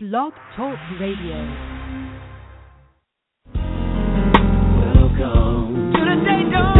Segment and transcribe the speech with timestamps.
[0.00, 1.34] Blog Talk Radio.
[4.78, 6.77] Welcome to the Day Dawn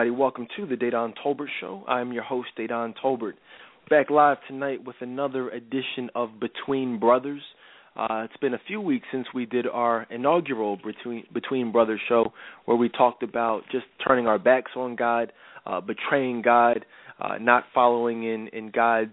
[0.00, 0.18] everybody?
[0.18, 1.84] Welcome to the Dadon Tolbert Show.
[1.86, 3.34] I'm your host, Dadon Tolbert.
[3.90, 7.42] Back live tonight with another edition of Between Brothers.
[7.94, 12.32] Uh, it's been a few weeks since we did our inaugural Between Between Brothers show,
[12.64, 15.34] where we talked about just turning our backs on God,
[15.66, 16.86] uh, betraying God,
[17.20, 19.12] uh, not following in in God's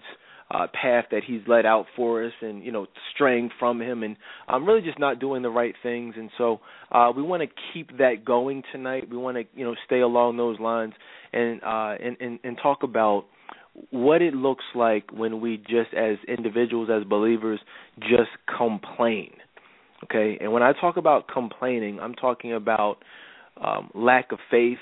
[0.50, 4.16] uh, path that He's led out for us, and you know straying from Him, and
[4.48, 6.16] um, really just not doing the right things.
[6.18, 6.60] And so
[6.92, 9.10] uh, we want to keep that going tonight.
[9.10, 10.94] We want to you know stay along those lines
[11.34, 13.26] and uh, and, and and talk about
[13.92, 17.60] what it looks like when we just as individuals as believers
[18.00, 19.32] just complain.
[20.04, 20.38] Okay?
[20.42, 22.98] And when I talk about complaining, I'm talking about
[23.62, 24.78] um lack of faith.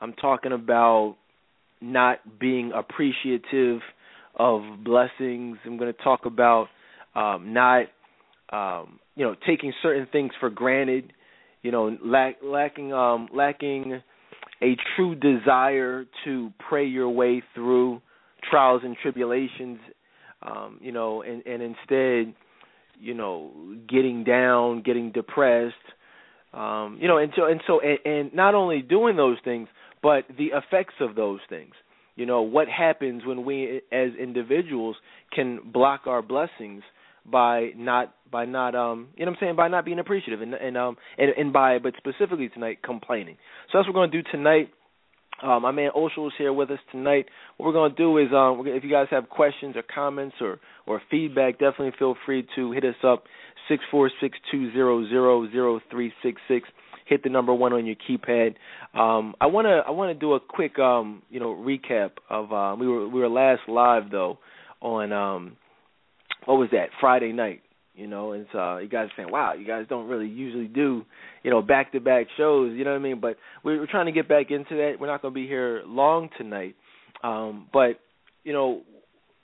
[0.00, 1.16] I'm talking about
[1.80, 3.80] not being appreciative
[4.36, 5.58] of blessings.
[5.64, 6.68] I'm going to talk about
[7.14, 7.86] um not
[8.52, 11.12] um you know taking certain things for granted,
[11.62, 14.02] you know, lack lacking um lacking
[14.62, 18.00] a true desire to pray your way through
[18.48, 19.78] trials and tribulations
[20.42, 22.34] um you know and and instead
[23.00, 23.50] you know
[23.88, 25.74] getting down getting depressed
[26.52, 29.68] um you know and so and so and, and not only doing those things
[30.02, 31.72] but the effects of those things
[32.16, 34.96] you know what happens when we as individuals
[35.34, 36.82] can block our blessings
[37.30, 40.54] by not by not um you know what I'm saying by not being appreciative and
[40.54, 43.36] and um and, and by but specifically tonight complaining.
[43.70, 44.70] So that's what we're going to do tonight.
[45.42, 47.26] Um, my man Oshel is here with us tonight.
[47.56, 50.60] What we're going to do is, um, if you guys have questions or comments or
[50.86, 53.24] or feedback, definitely feel free to hit us up
[53.68, 56.68] six four six two zero zero zero three six six.
[57.12, 58.54] Hit the number one on your keypad.
[58.98, 62.50] Um, I want to I want to do a quick um, you know recap of
[62.50, 64.38] uh, we were we were last live though
[64.80, 65.58] on um,
[66.46, 66.86] what was that?
[67.00, 67.60] Friday night
[67.94, 71.04] you know and so you guys are saying wow you guys don't really usually do
[71.42, 73.20] you know back to back shows you know what i mean?
[73.20, 74.94] But we're, we're trying to get back into that.
[74.98, 76.76] We're not to be here long tonight.
[77.22, 78.00] Um but
[78.44, 78.84] you know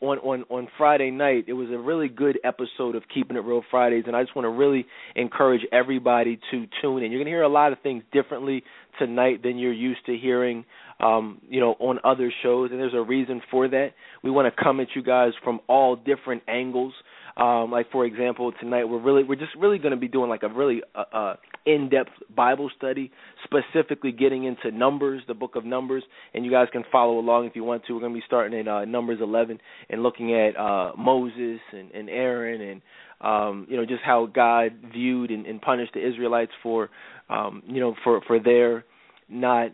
[0.00, 3.62] on on on friday night it was a really good episode of keeping it real
[3.70, 4.86] fridays and i just want to really
[5.16, 7.10] encourage everybody to tune in.
[7.10, 8.62] You're going to hear a lot of things differently
[8.98, 10.64] tonight than you're used to hearing
[11.00, 13.90] um you know on other shows and there's a reason for that.
[14.22, 16.92] We want to come at you guys from all different angles.
[17.36, 20.42] Um, like for example, tonight we're really we're just really going to be doing like
[20.42, 21.36] a really uh, uh,
[21.68, 23.10] in-depth Bible study,
[23.44, 26.02] specifically getting into Numbers, the book of Numbers,
[26.34, 27.92] and you guys can follow along if you want to.
[27.92, 29.58] We're going to be starting in uh, Numbers 11
[29.90, 32.82] and looking at uh, Moses and, and Aaron and
[33.20, 36.88] um, you know just how God viewed and, and punished the Israelites for
[37.28, 38.84] um, you know for for their
[39.28, 39.72] not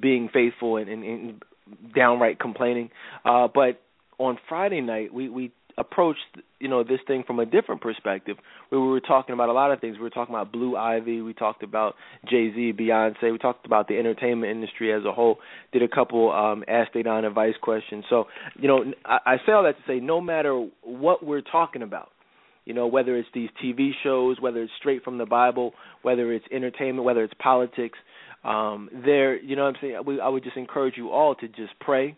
[0.00, 1.42] being faithful and, and, and
[1.94, 2.90] downright complaining.
[3.24, 3.82] Uh, but
[4.18, 6.20] on Friday night, we we approached
[6.58, 8.36] you know this thing from a different perspective
[8.70, 9.96] where we were talking about a lot of things.
[9.96, 11.20] We were talking about blue ivy.
[11.20, 11.94] We talked about
[12.30, 13.30] jay-z beyonce.
[13.30, 15.38] We talked about the entertainment industry as a whole.
[15.72, 18.04] Did a couple um ask on advice questions.
[18.08, 18.24] So
[18.58, 22.10] you know I, I say all that to say no matter what we're talking about
[22.66, 25.72] you know whether it's these tv shows whether it's straight from the bible
[26.02, 27.98] whether it's entertainment whether it's politics
[28.44, 30.00] um there you know what i'm saying?
[30.04, 32.16] We, i would just encourage you all to just pray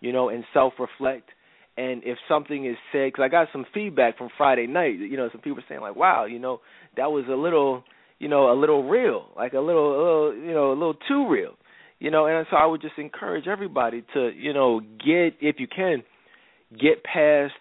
[0.00, 1.30] you know and self reflect
[1.76, 5.28] and if something is said because i got some feedback from friday night you know
[5.32, 6.60] some people saying like wow you know
[6.96, 7.82] that was a little
[8.18, 11.28] you know a little real like a little, a little you know a little too
[11.28, 11.52] real.
[11.98, 15.66] You know and so i would just encourage everybody to you know get if you
[15.66, 16.02] can
[16.72, 17.52] get past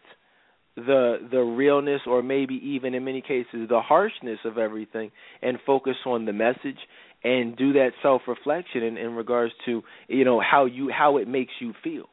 [0.76, 5.12] the the realness or maybe even in many cases the harshness of everything
[5.42, 6.80] and focus on the message
[7.24, 11.28] and do that self reflection in, in regards to you know how you how it
[11.28, 12.06] makes you feel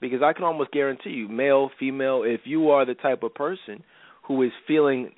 [0.00, 3.82] because I can almost guarantee you, male, female, if you are the type of person
[4.26, 5.10] who is feeling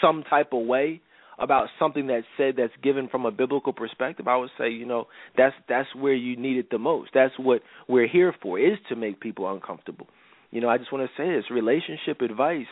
[0.00, 1.00] some type of way
[1.38, 5.06] about something that's said that's given from a biblical perspective, I would say, you know,
[5.36, 7.10] that's that's where you need it the most.
[7.14, 10.08] That's what we're here for, is to make people uncomfortable.
[10.50, 12.66] You know, I just want to say this relationship advice,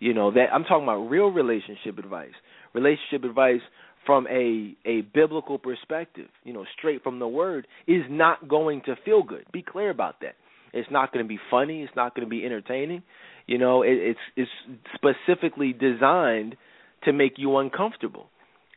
[0.00, 2.32] you know, that I'm talking about real relationship advice.
[2.74, 3.60] Relationship advice
[4.04, 8.96] from a a biblical perspective, you know, straight from the word is not going to
[9.04, 9.44] feel good.
[9.52, 10.34] Be clear about that.
[10.72, 13.02] It's not going to be funny, it's not going to be entertaining.
[13.46, 14.50] You know, it, it's it's
[14.94, 16.56] specifically designed
[17.04, 18.28] to make you uncomfortable.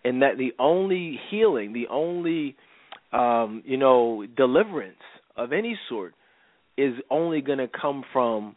[0.06, 2.56] And that the only healing, the only
[3.14, 4.98] um, you know, deliverance
[5.38, 6.14] of any sort
[6.78, 8.56] is only going to come from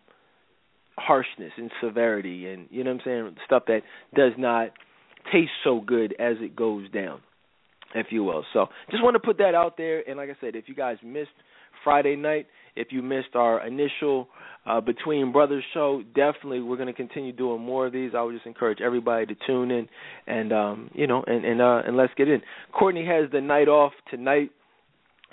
[0.99, 3.82] harshness and severity and you know what I'm saying stuff that
[4.15, 4.71] does not
[5.31, 7.21] taste so good as it goes down
[7.94, 8.44] if you will.
[8.53, 10.97] So just want to put that out there and like I said if you guys
[11.05, 11.29] missed
[11.87, 14.27] Friday night, if you missed our initial
[14.67, 18.11] uh, Between Brothers show, definitely we're going to continue doing more of these.
[18.17, 19.88] I would just encourage everybody to tune in
[20.27, 22.43] and um, you know and and uh, and let's get in.
[22.73, 24.50] Courtney has the night off tonight.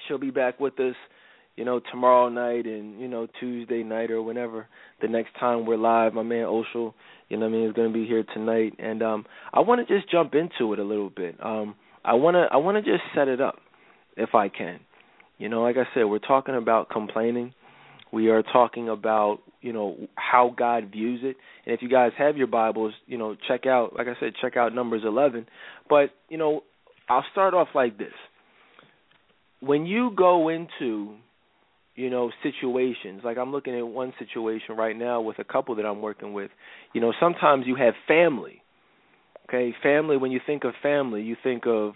[0.08, 0.94] She'll be back with us
[1.56, 4.68] you know, tomorrow night and, you know, Tuesday night or whenever
[5.02, 6.14] the next time we're live.
[6.14, 6.94] My man Oshel,
[7.30, 10.34] you know I mean, is gonna be here tonight and um I wanna just jump
[10.34, 11.36] into it a little bit.
[11.44, 11.76] Um
[12.06, 13.58] I wanna I wanna just set it up
[14.18, 14.80] if I can.
[15.38, 17.54] You know, like I said, we're talking about complaining.
[18.12, 21.36] We are talking about, you know, how God views it.
[21.66, 24.56] And if you guys have your Bibles, you know, check out like I said, check
[24.56, 25.48] out Numbers eleven.
[25.90, 26.62] But, you know,
[27.10, 28.14] I'll start off like this.
[29.60, 31.16] When you go into
[31.96, 35.86] you know situations like i'm looking at one situation right now with a couple that
[35.86, 36.50] i'm working with
[36.94, 38.62] you know sometimes you have family
[39.48, 41.94] okay family when you think of family you think of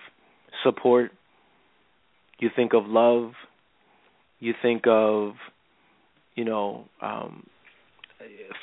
[0.64, 1.12] support
[2.40, 3.32] you think of love
[4.40, 5.34] you think of
[6.36, 7.46] you know um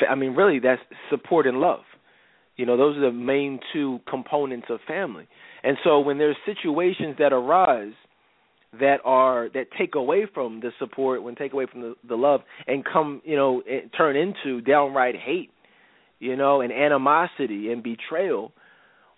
[0.08, 1.80] i mean really that's support and love
[2.56, 5.26] you know those are the main two components of family
[5.62, 7.94] and so when there's situations that arise
[8.80, 12.40] that are that take away from the support, when take away from the, the love,
[12.66, 13.62] and come you know
[13.96, 15.50] turn into downright hate,
[16.18, 18.52] you know, and animosity and betrayal.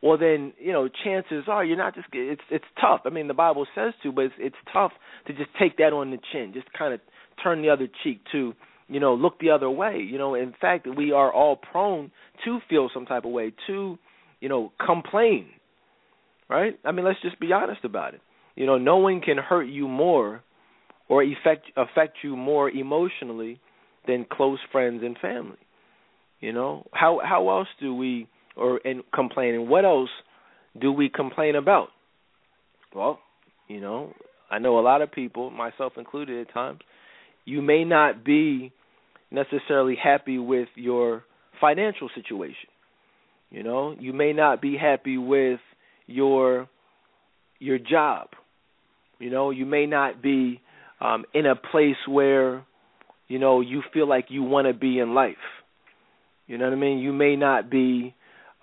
[0.02, 3.00] Well, then you know, chances are you're not just it's it's tough.
[3.04, 4.92] I mean, the Bible says to, but it's it's tough
[5.26, 7.00] to just take that on the chin, just kind of
[7.42, 8.52] turn the other cheek to
[8.88, 9.98] you know look the other way.
[9.98, 12.10] You know, in fact, we are all prone
[12.44, 13.98] to feel some type of way, to
[14.40, 15.46] you know complain,
[16.48, 16.78] right?
[16.84, 18.20] I mean, let's just be honest about it
[18.56, 20.42] you know, no one can hurt you more
[21.08, 23.60] or affect affect you more emotionally
[24.08, 25.58] than close friends and family.
[26.40, 28.26] You know, how how else do we
[28.56, 29.68] or and complaining.
[29.68, 30.10] what else
[30.80, 31.88] do we complain about?
[32.94, 33.18] Well,
[33.68, 34.12] you know,
[34.50, 36.80] I know a lot of people, myself included at times,
[37.44, 38.72] you may not be
[39.30, 41.24] necessarily happy with your
[41.60, 42.68] financial situation.
[43.50, 45.60] You know, you may not be happy with
[46.06, 46.68] your
[47.58, 48.28] your job
[49.18, 50.60] you know, you may not be
[51.00, 52.64] um, in a place where,
[53.28, 55.34] you know, you feel like you want to be in life.
[56.46, 56.98] You know what I mean?
[56.98, 58.14] You may not be,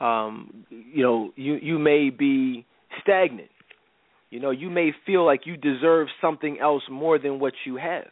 [0.03, 2.65] um, you know, you you may be
[3.01, 3.49] stagnant.
[4.29, 8.07] You know, you may feel like you deserve something else more than what you have.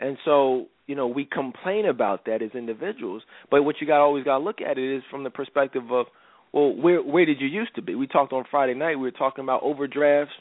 [0.00, 4.24] And so, you know, we complain about that as individuals, but what you got always
[4.24, 6.06] got to look at it is from the perspective of,
[6.52, 7.94] well, where where did you used to be?
[7.94, 8.96] We talked on Friday night.
[8.96, 10.32] We were talking about overdrafts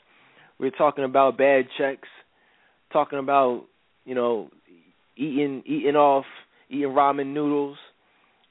[0.59, 2.07] we are talking about bad checks,
[2.91, 3.65] talking about
[4.05, 4.49] you know
[5.15, 6.25] eating eating off
[6.69, 7.77] eating ramen noodles,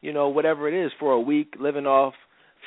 [0.06, 2.14] you know whatever it is for a week, living off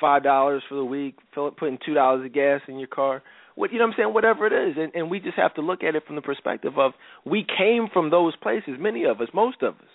[0.01, 3.23] five dollars for the week, putting two dollars of gas in your car.
[3.55, 4.13] What you know what I'm saying?
[4.13, 6.73] Whatever it is, and, and we just have to look at it from the perspective
[6.77, 6.91] of
[7.25, 9.89] we came from those places, many of us, most of us.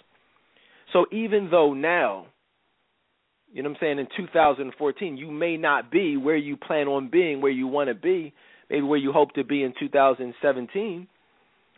[0.94, 2.28] So even though now,
[3.52, 7.10] you know what I'm saying, in 2014, you may not be where you plan on
[7.10, 8.32] being, where you want to be,
[8.70, 11.08] maybe where you hope to be in 2017,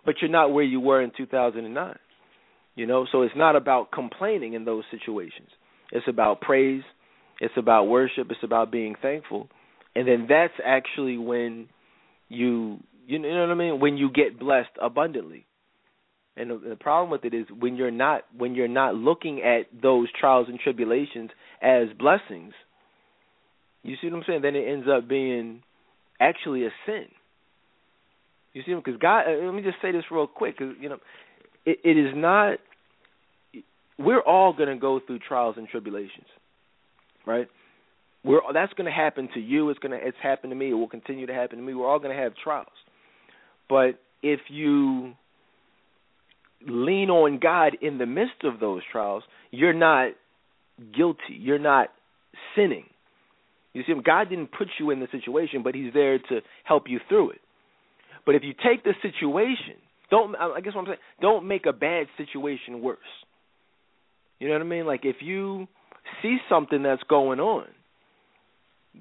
[0.04, 1.96] but you're not where you were in 2009.
[2.76, 5.48] You know, so it's not about complaining in those situations.
[5.90, 6.82] It's about praise,
[7.40, 9.48] it's about worship, it's about being thankful.
[9.94, 11.68] And then that's actually when
[12.28, 15.46] you you know what I mean, when you get blessed abundantly.
[16.36, 20.08] And the, problem with it is when you're not when you're not looking at those
[20.20, 21.30] trials and tribulations
[21.62, 22.52] as blessings,
[23.82, 24.42] you see what I'm saying?
[24.42, 25.62] Then it ends up being
[26.20, 27.06] actually a sin.
[28.52, 29.24] You see, because God.
[29.26, 30.98] Uh, let me just say this real quick, because you know,
[31.66, 32.58] it, it is not.
[33.98, 36.26] We're all going to go through trials and tribulations,
[37.26, 37.48] right?
[38.24, 39.68] We're that's going to happen to you.
[39.70, 40.70] It's going to it's happened to me.
[40.70, 41.74] It will continue to happen to me.
[41.74, 42.68] We're all going to have trials,
[43.68, 45.12] but if you
[46.66, 50.12] lean on God in the midst of those trials, you're not
[50.96, 51.34] guilty.
[51.38, 51.88] You're not
[52.54, 52.84] sinning.
[53.72, 56.98] You see, God didn't put you in the situation, but He's there to help you
[57.08, 57.40] through it.
[58.24, 59.76] But if you take the situation,
[60.10, 62.98] don't I guess what I'm saying, don't make a bad situation worse.
[64.38, 64.86] You know what I mean?
[64.86, 65.66] Like if you
[66.22, 67.66] see something that's going on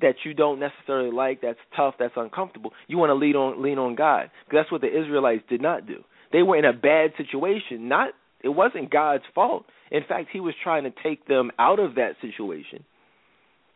[0.02, 3.78] that you don't necessarily like, that's tough, that's uncomfortable, you want to lean on lean
[3.78, 4.30] on God.
[4.46, 6.04] Because that's what the Israelites did not do.
[6.32, 7.88] They were in a bad situation.
[7.88, 8.10] Not
[8.44, 9.66] it wasn't God's fault.
[9.92, 12.84] In fact, he was trying to take them out of that situation.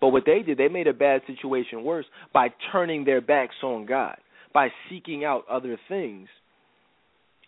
[0.01, 3.85] But what they did, they made a bad situation worse by turning their backs on
[3.85, 4.17] God,
[4.53, 6.27] by seeking out other things.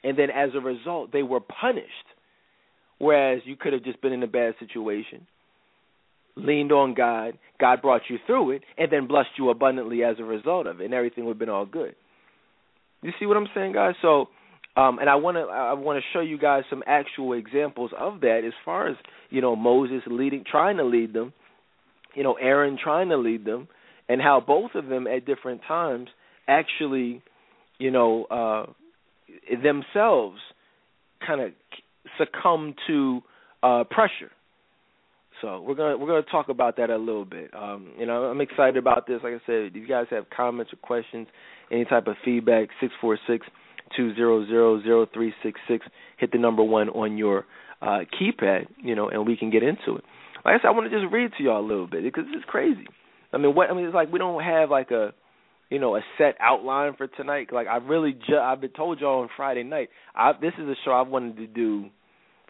[0.03, 1.87] And then as a result, they were punished.
[2.97, 5.25] Whereas you could have just been in a bad situation,
[6.35, 10.23] leaned on God, God brought you through it, and then blessed you abundantly as a
[10.23, 11.95] result of it, and everything would have been all good.
[13.01, 13.95] You see what I'm saying, guys?
[14.03, 14.27] So
[14.75, 18.21] um, and I want to I want to show you guys some actual examples of
[18.21, 18.95] that as far as
[19.29, 21.33] you know Moses leading trying to lead them,
[22.15, 23.67] you know Aaron trying to lead them,
[24.07, 26.07] and how both of them at different times
[26.47, 27.21] actually,
[27.79, 28.71] you know, uh,
[29.63, 30.39] themselves
[31.25, 31.51] kind of
[32.17, 33.21] succumb to
[33.63, 34.31] uh, pressure.
[35.41, 37.51] So we're gonna we're gonna talk about that a little bit.
[37.53, 39.21] Um, you know, I'm excited about this.
[39.23, 41.27] Like I said, if you guys have comments or questions,
[41.71, 43.47] any type of feedback, six four six
[43.95, 45.85] two zero zero zero three six six.
[46.17, 47.45] Hit the number one on your
[47.81, 50.03] uh, keypad, you know, and we can get into it.
[50.45, 52.45] Like I said, I want to just read to y'all a little bit because it's
[52.45, 52.85] crazy.
[53.33, 55.13] I mean, what I mean, it's like we don't have like a,
[55.71, 57.47] you know, a set outline for tonight.
[57.51, 59.89] Like I really, ju- I've been told y'all on Friday night.
[60.13, 61.85] I this is a show I've wanted to do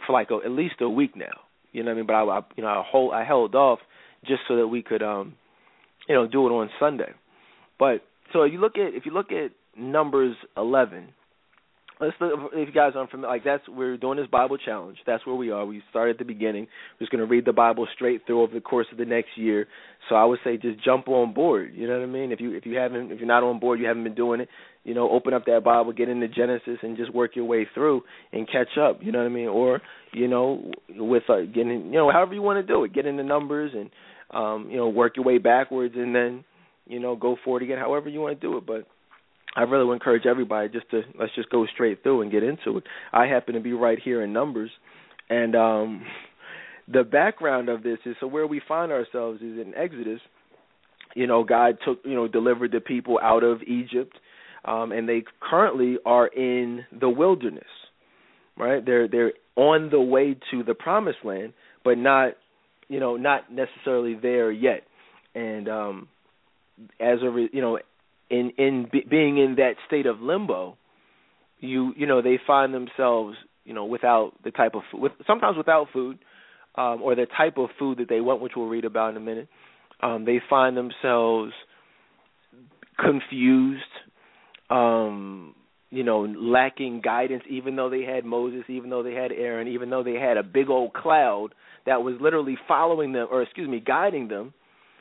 [0.05, 1.27] for like a, at least a week now.
[1.71, 2.07] You know what I mean?
[2.07, 3.79] But I, I you know, I hold, I held off
[4.25, 5.35] just so that we could, um,
[6.09, 7.11] you know, do it on Sunday.
[7.77, 8.01] But
[8.33, 11.09] so you look at if you look at Numbers 11,
[12.01, 14.97] let's if you guys aren't familiar, like that's we're doing this Bible challenge.
[15.05, 15.65] That's where we are.
[15.65, 16.63] We start at the beginning.
[16.63, 19.37] We're just going to read the Bible straight through over the course of the next
[19.37, 19.67] year.
[20.09, 21.73] So I would say just jump on board.
[21.75, 22.31] You know what I mean?
[22.31, 24.49] If you if you haven't if you're not on board, you haven't been doing it.
[24.83, 28.01] You know, open up that Bible, get into Genesis, and just work your way through
[28.33, 28.99] and catch up.
[29.01, 29.47] You know what I mean?
[29.47, 29.81] Or
[30.11, 33.23] you know, with uh, getting you know however you want to do it, get into
[33.23, 33.91] Numbers and
[34.31, 36.43] um, you know work your way backwards, and then
[36.87, 37.77] you know go forward again.
[37.77, 38.87] However you want to do it, but
[39.55, 42.77] I really would encourage everybody just to let's just go straight through and get into
[42.77, 42.83] it.
[43.11, 44.71] I happen to be right here in Numbers,
[45.29, 46.05] and um,
[46.91, 50.21] the background of this is so where we find ourselves is in Exodus.
[51.15, 54.17] You know, God took you know delivered the people out of Egypt,
[54.63, 57.63] um, and they currently are in the wilderness.
[58.57, 61.53] Right, they're they're on the way to the promised land,
[61.83, 62.33] but not
[62.87, 64.83] you know not necessarily there yet.
[65.35, 66.07] And um,
[66.99, 67.79] as a you know
[68.31, 70.77] in in be, being in that state of limbo,
[71.59, 73.35] you you know they find themselves
[73.65, 76.17] you know without the type of food, with, sometimes without food,
[76.75, 79.21] um, or the type of food that they want, which we'll read about in a
[79.21, 79.49] minute.
[80.01, 81.51] Um, they find themselves
[82.97, 83.83] confused,
[84.69, 85.53] um,
[85.91, 89.89] you know, lacking guidance, even though they had Moses, even though they had Aaron, even
[89.89, 91.49] though they had a big old cloud
[91.85, 94.53] that was literally following them, or excuse me, guiding them,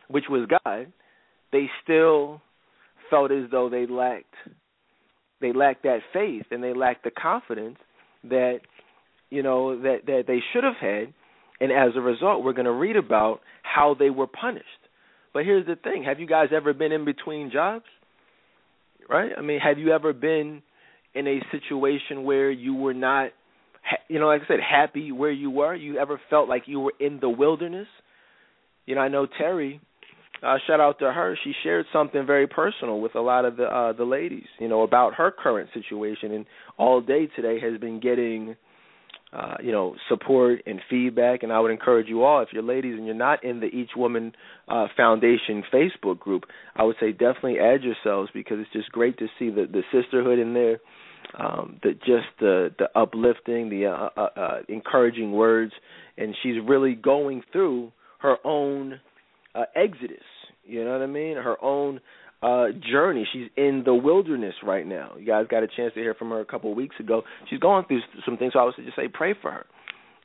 [0.09, 0.93] which was God.
[1.53, 2.43] They still
[3.11, 4.35] felt as though they lacked
[5.41, 7.79] they lacked that faith and they lacked the confidence
[8.25, 8.61] that
[9.31, 11.13] you know that that they should have had.
[11.61, 14.67] And as a result we're going to read about how they were punished.
[15.33, 16.05] But here's the thing.
[16.05, 17.85] Have you guys ever been in between jobs?
[19.09, 19.33] Right?
[19.37, 20.63] I mean have you ever been
[21.15, 23.31] in a situation where you were not
[24.09, 25.75] you know like i said happy where you were?
[25.75, 27.89] You ever felt like you were in the wilderness?
[28.87, 29.81] You know i know terry
[30.43, 31.37] uh, shout out to her.
[31.45, 34.83] She shared something very personal with a lot of the uh, the ladies, you know,
[34.83, 36.47] about her current situation, and
[36.79, 38.57] all day today has been getting,
[39.33, 41.43] uh, you know, support and feedback.
[41.43, 43.91] And I would encourage you all, if you're ladies and you're not in the Each
[43.97, 44.33] Woman
[44.69, 46.45] uh, Foundation Facebook group,
[46.75, 50.39] I would say definitely add yourselves because it's just great to see the the sisterhood
[50.39, 50.81] in there,
[51.39, 55.73] um, just the the uplifting, the uh, uh, uh, encouraging words,
[56.17, 59.01] and she's really going through her own
[59.55, 60.19] uh, exodus.
[60.65, 61.37] You know what I mean?
[61.37, 62.01] Her own
[62.43, 63.27] uh journey.
[63.33, 65.13] She's in the wilderness right now.
[65.19, 67.23] You guys got a chance to hear from her a couple of weeks ago.
[67.49, 69.67] She's going through some things, so I would just say pray for her.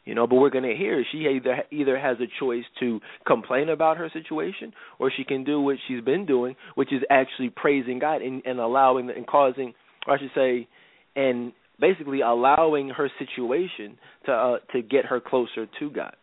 [0.06, 3.70] You know, but we're going to hear she either either has a choice to complain
[3.70, 7.98] about her situation, or she can do what she's been doing, which is actually praising
[7.98, 9.74] God and, and allowing and causing,
[10.08, 10.68] or I should say,
[11.16, 16.16] and basically allowing her situation to uh, to get her closer to God.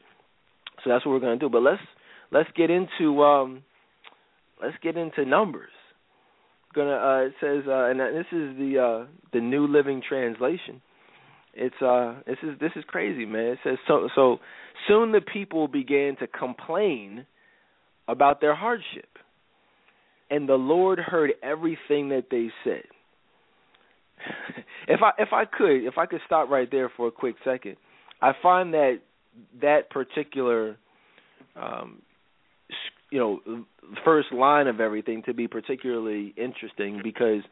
[0.84, 1.50] So that's what we're going to do.
[1.50, 1.82] But let's
[2.32, 3.62] let's get into um
[4.60, 5.70] let's get into numbers.
[6.74, 10.80] Gonna uh it says uh and this is the uh the New Living Translation.
[11.54, 13.52] It's uh this is this is crazy, man.
[13.52, 14.38] It says so so
[14.88, 17.26] soon the people began to complain
[18.08, 19.08] about their hardship.
[20.30, 22.84] And the Lord heard everything that they said.
[24.88, 27.76] if I if I could, if I could stop right there for a quick second.
[28.22, 29.00] I find that
[29.60, 30.76] that particular
[31.54, 32.00] um
[33.12, 33.64] you know
[34.04, 37.42] first line of everything to be particularly interesting because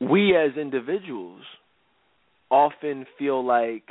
[0.00, 1.42] we as individuals
[2.50, 3.84] often feel like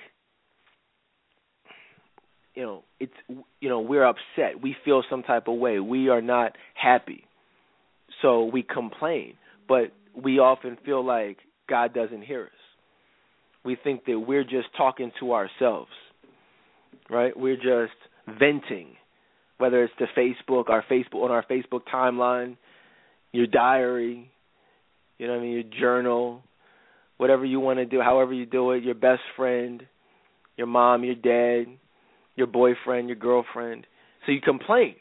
[2.53, 3.13] you know it's
[3.59, 4.61] you know we're upset.
[4.61, 5.79] We feel some type of way.
[5.79, 7.23] We are not happy.
[8.21, 9.33] So we complain.
[9.67, 11.37] But we often feel like
[11.69, 12.49] god doesn't hear us.
[13.63, 15.91] We think that we're just talking to ourselves
[17.09, 17.37] right?
[17.37, 17.97] We're just
[18.39, 18.95] venting
[19.59, 22.57] whether it's to facebook our facebook on our facebook timeline
[23.31, 24.31] your diary
[25.19, 26.41] you know what i mean your journal
[27.19, 29.83] whatever you want to do, however you do it, your best friend,
[30.55, 31.71] your mom, your dad,
[32.35, 33.85] your boyfriend, your girlfriend.
[34.25, 34.95] So you complain.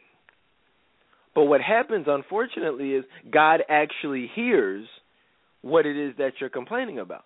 [1.33, 4.89] But what happens, unfortunately, is God actually hears
[5.63, 7.25] what it is that you're complaining about.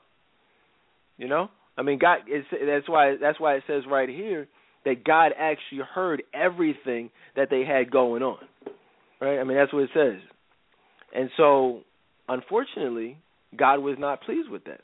[1.16, 1.48] You know,
[1.78, 2.18] I mean, God.
[2.30, 3.16] Is, that's why.
[3.18, 4.48] That's why it says right here
[4.84, 8.38] that God actually heard everything that they had going on.
[9.20, 9.38] Right.
[9.38, 10.20] I mean, that's what it says.
[11.14, 11.82] And so,
[12.28, 13.18] unfortunately,
[13.56, 14.80] God was not pleased with that.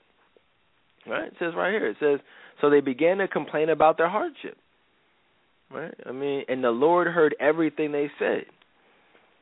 [1.06, 1.28] Right?
[1.28, 1.88] It says right here.
[1.88, 2.20] It says,
[2.60, 4.56] so they began to complain about their hardship.
[5.70, 5.94] Right?
[6.06, 8.44] I mean, and the Lord heard everything they said.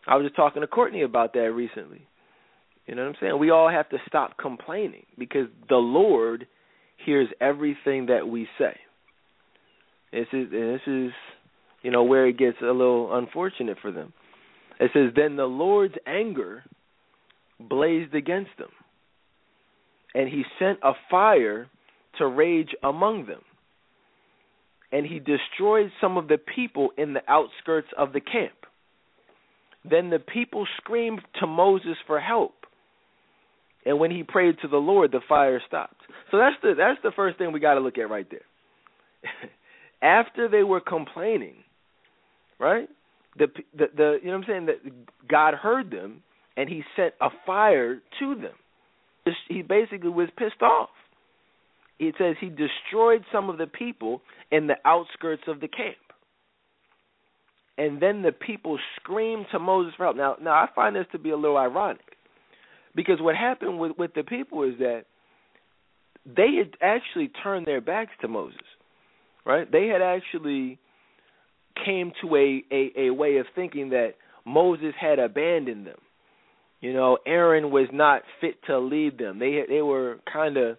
[0.06, 2.06] I was just talking to Courtney about that recently.
[2.86, 3.38] You know what I'm saying?
[3.38, 6.46] We all have to stop complaining because the Lord
[7.04, 8.76] hears everything that we say.
[10.16, 11.12] This is this is
[11.82, 14.14] you know where it gets a little unfortunate for them.
[14.80, 16.64] It says then the Lord's anger
[17.60, 18.70] blazed against them
[20.14, 21.68] and he sent a fire
[22.16, 23.42] to rage among them.
[24.90, 28.54] And he destroyed some of the people in the outskirts of the camp.
[29.84, 32.54] Then the people screamed to Moses for help.
[33.84, 36.00] And when he prayed to the Lord, the fire stopped.
[36.30, 38.40] So that's the that's the first thing we got to look at right there.
[40.02, 41.56] After they were complaining,
[42.58, 42.88] right?
[43.38, 46.22] The, the the you know what I'm saying that God heard them
[46.56, 48.54] and he sent a fire to them
[49.48, 50.90] he basically was pissed off.
[51.98, 55.96] It says he destroyed some of the people in the outskirts of the camp.
[57.78, 60.16] And then the people screamed to Moses for help.
[60.16, 62.16] Now, now I find this to be a little ironic,
[62.94, 65.04] because what happened with with the people is that
[66.24, 68.58] they had actually turned their backs to Moses,
[69.46, 69.70] right?
[69.70, 70.78] They had actually
[71.84, 75.98] came to a a, a way of thinking that Moses had abandoned them
[76.80, 79.38] you know, Aaron was not fit to lead them.
[79.38, 80.76] They they were kind of,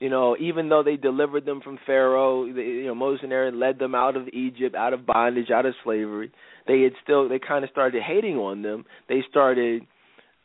[0.00, 3.60] you know, even though they delivered them from Pharaoh, they, you know, Moses and Aaron
[3.60, 6.32] led them out of Egypt, out of bondage, out of slavery.
[6.66, 8.84] They had still they kind of started hating on them.
[9.08, 9.86] They started,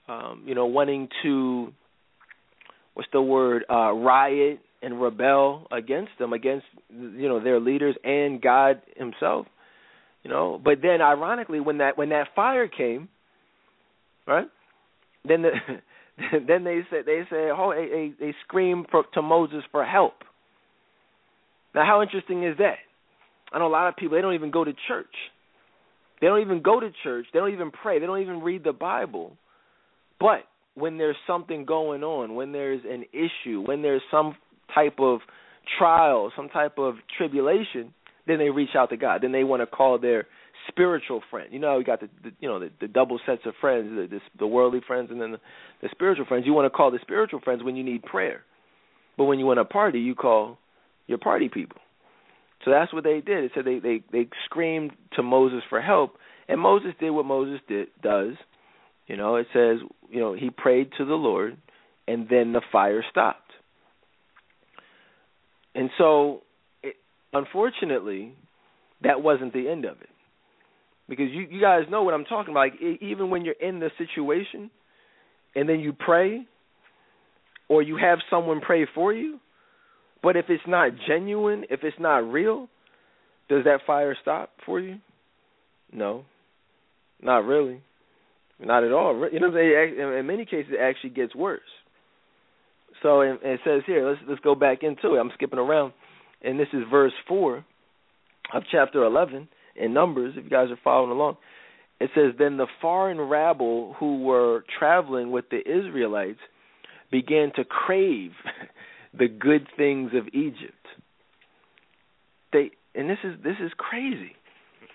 [0.08, 1.74] um, you know, wanting to,
[2.94, 8.42] what's the word, uh, riot and rebel against them, against you know their leaders and
[8.42, 9.48] God Himself.
[10.24, 13.10] You know, but then ironically, when that when that fire came,
[14.28, 14.48] right?
[15.28, 15.52] then the,
[16.48, 18.34] then they said they said oh they they, they
[18.92, 20.14] for, to Moses for help.
[21.74, 22.78] Now how interesting is that?
[23.52, 25.14] I know a lot of people they don't even go to church.
[26.22, 27.26] They don't even go to church.
[27.34, 28.00] They don't even pray.
[28.00, 29.36] They don't even read the Bible.
[30.20, 34.36] But when there's something going on, when there's an issue, when there's some
[34.74, 35.20] type of
[35.78, 37.94] trial, some type of tribulation,
[38.28, 39.22] then they reach out to God.
[39.22, 40.28] Then they want to call their
[40.68, 41.50] spiritual friend.
[41.52, 44.08] You know, we got the, the you know the, the double sets of friends, the,
[44.08, 45.40] the the worldly friends and then the,
[45.82, 46.46] the spiritual friends.
[46.46, 48.42] You want to call the spiritual friends when you need prayer,
[49.18, 50.58] but when you want to party, you call
[51.08, 51.78] your party people.
[52.64, 53.44] So that's what they did.
[53.44, 56.16] It said they they they screamed to Moses for help,
[56.48, 58.34] and Moses did what Moses did does.
[59.08, 59.78] You know, it says
[60.10, 61.58] you know he prayed to the Lord,
[62.08, 63.45] and then the fire stopped.
[65.76, 66.42] And so,
[66.82, 66.96] it,
[67.34, 68.34] unfortunately,
[69.04, 70.10] that wasn't the end of it
[71.08, 72.70] because you you guys know what I'm talking about.
[72.72, 74.72] Like even when you're in the situation,
[75.56, 76.46] and then you pray,
[77.70, 79.40] or you have someone pray for you,
[80.24, 82.68] but if it's not genuine, if it's not real,
[83.50, 84.98] does that fire stop for you?
[85.92, 86.26] No,
[87.22, 87.82] not really,
[88.60, 89.14] not at all.
[89.32, 90.20] You know what I'm saying?
[90.20, 91.62] In many cases, it actually gets worse.
[93.02, 95.20] So it says here, let's let's go back into it.
[95.20, 95.94] I'm skipping around,
[96.42, 97.66] and this is verse four
[98.54, 101.38] of chapter 11 in Numbers, if you guys are following along.
[102.00, 106.40] It says, Then the foreign rabble who were traveling with the Israelites
[107.12, 108.32] began to crave
[109.18, 110.74] the good things of Egypt.
[112.52, 114.34] They and this is this is crazy.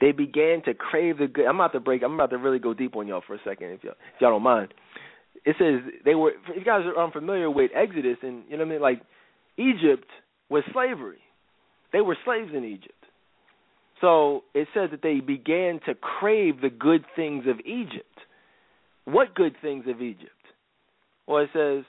[0.00, 1.46] They began to crave the good.
[1.46, 2.02] I'm about to break.
[2.02, 4.30] I'm about to really go deep on y'all for a second, if y'all, if y'all
[4.30, 4.72] don't mind.
[5.44, 6.30] It says they were.
[6.30, 9.02] If you guys are unfamiliar with Exodus, and you know what I mean, like
[9.56, 10.06] Egypt
[10.48, 11.18] was slavery.
[11.92, 12.94] They were slaves in Egypt.
[14.00, 18.06] So it says that they began to crave the good things of Egypt.
[19.04, 20.30] What good things of Egypt?
[21.26, 21.84] Well, it says,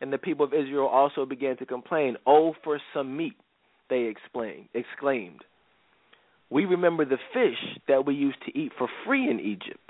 [0.00, 3.36] and the people of Israel also began to complain, "Oh, for some meat!"
[3.88, 5.44] They explained, exclaimed.
[6.50, 9.85] We remember the fish that we used to eat for free in Egypt.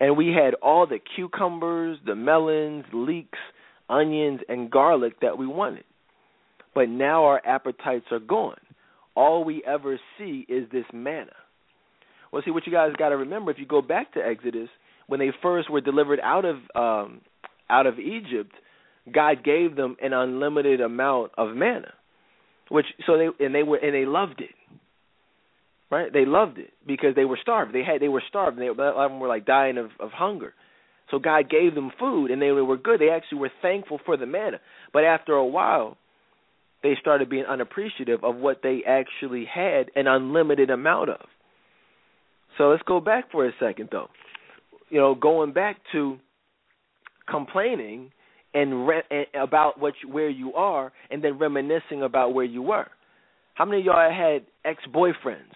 [0.00, 3.38] And we had all the cucumbers, the melons, leeks,
[3.88, 5.84] onions, and garlic that we wanted.
[6.74, 8.58] But now our appetites are gone.
[9.14, 11.32] All we ever see is this manna.
[12.32, 14.68] Well, see, what you guys got to remember if you go back to Exodus,
[15.06, 17.20] when they first were delivered out of um,
[17.70, 18.52] out of Egypt,
[19.12, 21.92] God gave them an unlimited amount of manna,
[22.70, 24.54] which so they and they were and they loved it
[25.94, 26.12] right?
[26.12, 27.74] They loved it because they were starved.
[27.74, 28.58] They had they were starved.
[28.58, 30.54] They a lot of them were like dying of of hunger.
[31.10, 33.00] So God gave them food, and they were good.
[33.00, 34.58] They actually were thankful for the manna.
[34.92, 35.96] But after a while,
[36.82, 41.26] they started being unappreciative of what they actually had an unlimited amount of.
[42.56, 44.08] So let's go back for a second, though.
[44.88, 46.18] You know, going back to
[47.28, 48.10] complaining
[48.54, 52.86] and, re- about what you, where you are, and then reminiscing about where you were.
[53.54, 55.54] How many of y'all had ex-boyfriends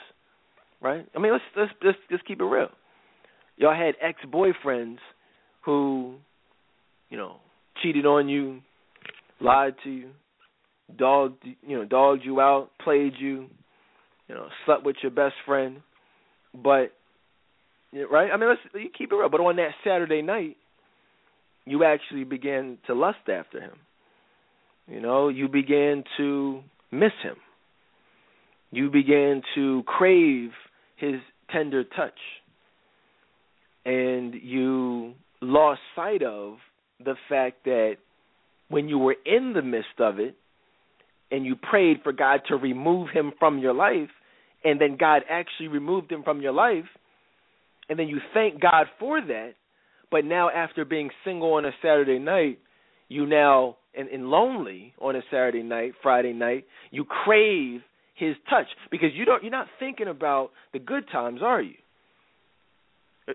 [0.81, 1.07] right?
[1.14, 2.69] I mean, let's let's just just keep it real.
[3.57, 4.99] Y'all had ex boyfriends
[5.64, 6.14] who,
[7.11, 7.37] you know,
[7.83, 8.61] cheated on you,
[9.41, 10.11] lied to you,
[10.97, 13.47] dogged you know dogged you out, played you,
[14.29, 15.83] you know, slept with your best friend,
[16.55, 16.93] but
[18.11, 18.31] right?
[18.33, 19.29] I mean, let's you keep it real.
[19.29, 20.57] But on that Saturday night,
[21.64, 23.77] you actually began to lust after him.
[24.87, 26.61] You know, you began to
[26.91, 27.37] miss him.
[28.71, 30.51] You began to crave
[30.98, 31.16] his
[31.50, 32.18] tender touch.
[33.84, 36.56] And you lost sight of
[37.02, 37.96] the fact that
[38.68, 40.34] when you were in the midst of it
[41.30, 44.11] and you prayed for God to remove him from your life,
[44.64, 46.84] and then God actually removed him from your life,
[47.88, 49.52] and then you thank God for that,
[50.11, 52.58] but now after being single on a Saturday night,
[53.08, 57.80] you now and, and lonely on a Saturday night, Friday night, you crave
[58.18, 61.74] his touch because you don't you're not thinking about the good times, are you?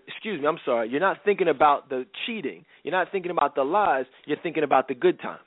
[0.08, 0.90] Excuse me, I'm sorry.
[0.90, 2.66] You're not thinking about the cheating.
[2.84, 4.06] You're not thinking about the lies.
[4.26, 5.40] You're thinking about the good times.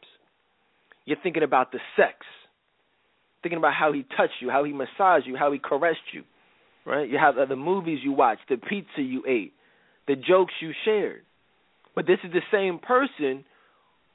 [1.05, 2.19] You're thinking about the sex.
[3.43, 6.23] Thinking about how he touched you, how he massaged you, how he caressed you.
[6.85, 7.09] Right?
[7.09, 9.53] You have the movies you watched, the pizza you ate,
[10.07, 11.23] the jokes you shared.
[11.97, 13.45] But this is the same person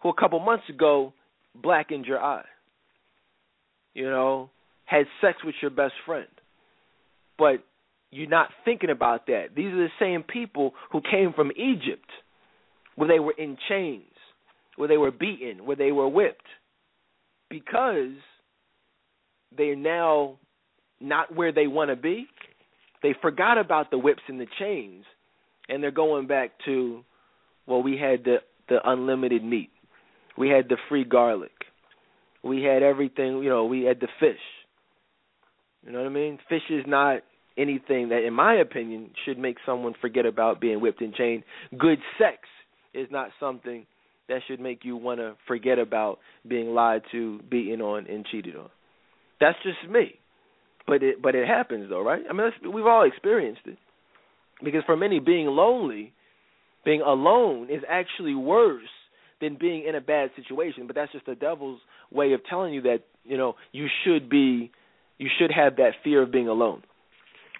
[0.02, 1.14] who a couple months ago
[1.62, 2.46] blackened your eye.
[3.94, 4.50] You know,
[4.92, 6.28] had sex with your best friend.
[7.38, 7.64] But
[8.12, 9.56] you're not thinking about that.
[9.56, 12.10] These are the same people who came from Egypt,
[12.96, 14.04] where they were in chains,
[14.76, 16.46] where they were beaten, where they were whipped,
[17.50, 18.18] because
[19.58, 20.38] they're now
[21.00, 22.28] not where they want to be.
[23.02, 25.06] They forgot about the whips and the chains,
[25.70, 27.04] and they're going back to,
[27.66, 29.72] well, we had the the unlimited meat,
[30.38, 31.52] we had the free garlic,
[32.44, 33.42] we had everything.
[33.42, 34.40] You know, we had the fish
[35.86, 36.40] you know what I mean?
[36.50, 37.22] Fish is not
[37.58, 41.44] anything that, in my opinion, should make someone forget about being whipped and chained.
[41.78, 42.40] Good sex
[42.94, 43.86] is not something
[44.30, 48.56] that should make you want to forget about being lied to, beaten on, and cheated
[48.56, 48.70] on.
[49.40, 50.16] That's just me.
[50.88, 52.22] But it but it happens though, right?
[52.30, 53.78] I mean, we've all experienced it.
[54.64, 56.14] Because for many, being lonely,
[56.86, 58.82] being alone, is actually worse
[59.40, 60.86] than being in a bad situation.
[60.86, 61.80] But that's just the devil's
[62.12, 64.72] way of telling you that you know you should be
[65.18, 66.84] you should have that fear of being alone.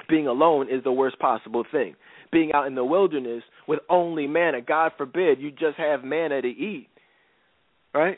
[0.10, 1.96] Being alone is the worst possible thing.
[2.32, 6.48] Being out in the wilderness with only manna, God forbid you just have manna to
[6.48, 6.88] eat,
[7.94, 8.18] right?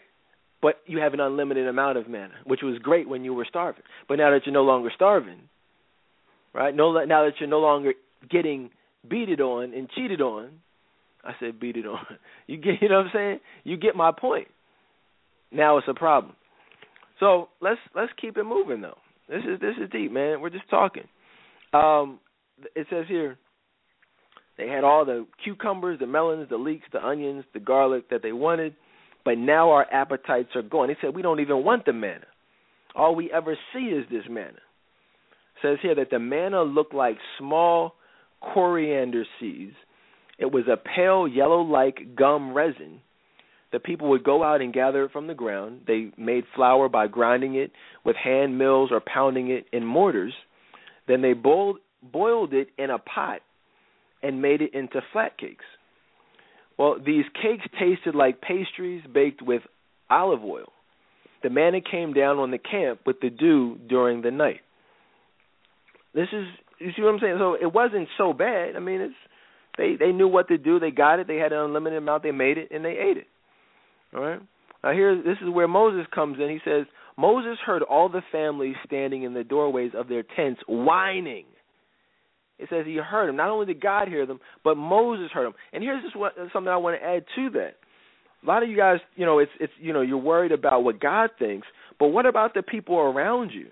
[0.62, 3.84] But you have an unlimited amount of manna, which was great when you were starving.
[4.08, 5.42] But now that you're no longer starving,
[6.54, 6.74] right?
[6.76, 7.94] No, now that you're no longer
[8.30, 8.70] getting
[9.10, 10.52] beated on and cheated on,
[11.24, 12.06] I said beat it on.
[12.48, 13.40] You get, you know what I'm saying?
[13.64, 14.50] You get my point.
[15.52, 16.36] Now it's a problem.
[17.20, 18.98] So let's let's keep it moving though.
[19.30, 20.42] This is this is deep, man.
[20.42, 21.04] We're just talking.
[21.74, 22.20] Um,
[22.76, 23.38] it says here
[24.58, 28.32] they had all the cucumbers, the melons, the leeks, the onions, the garlic that they
[28.32, 28.76] wanted,
[29.26, 30.90] but now our appetites are gone.
[30.90, 32.26] They said we don't even want the manna.
[32.96, 34.50] All we ever see is this manna.
[34.50, 37.96] It says here that the manna looked like small
[38.54, 39.76] coriander seeds.
[40.38, 43.00] It was a pale yellow like gum resin.
[43.74, 45.82] The people would go out and gather it from the ground.
[45.88, 47.72] They made flour by grinding it
[48.06, 50.34] with hand mills or pounding it in mortars.
[51.08, 53.42] Then they boiled boiled it in a pot
[54.22, 55.66] and made it into flat cakes.
[56.78, 59.64] Well, these cakes tasted like pastries baked with
[60.10, 60.72] olive oil.
[61.42, 64.62] The manna came down on the camp with the dew during the night.
[66.14, 66.46] This is
[66.78, 67.38] you see what I'm saying?
[67.40, 68.76] So it wasn't so bad.
[68.76, 69.16] I mean, it's
[69.80, 70.80] they they knew what to do.
[70.80, 71.26] They got it.
[71.26, 72.22] They had an unlimited amount.
[72.22, 73.28] They made it and they ate it.
[74.16, 74.42] All right.
[74.84, 76.50] Now here, this is where Moses comes in.
[76.50, 76.86] He says
[77.18, 81.46] Moses heard all the families standing in the doorways of their tents whining.
[82.60, 83.36] It says he heard them.
[83.36, 85.54] Not only did God hear them, but Moses heard them.
[85.72, 87.76] And here's just what, something I want to add to that.
[88.44, 91.00] A lot of you guys, you know, it's it's you know, you're worried about what
[91.00, 91.68] God thinks,
[92.00, 93.68] but what about the people around you?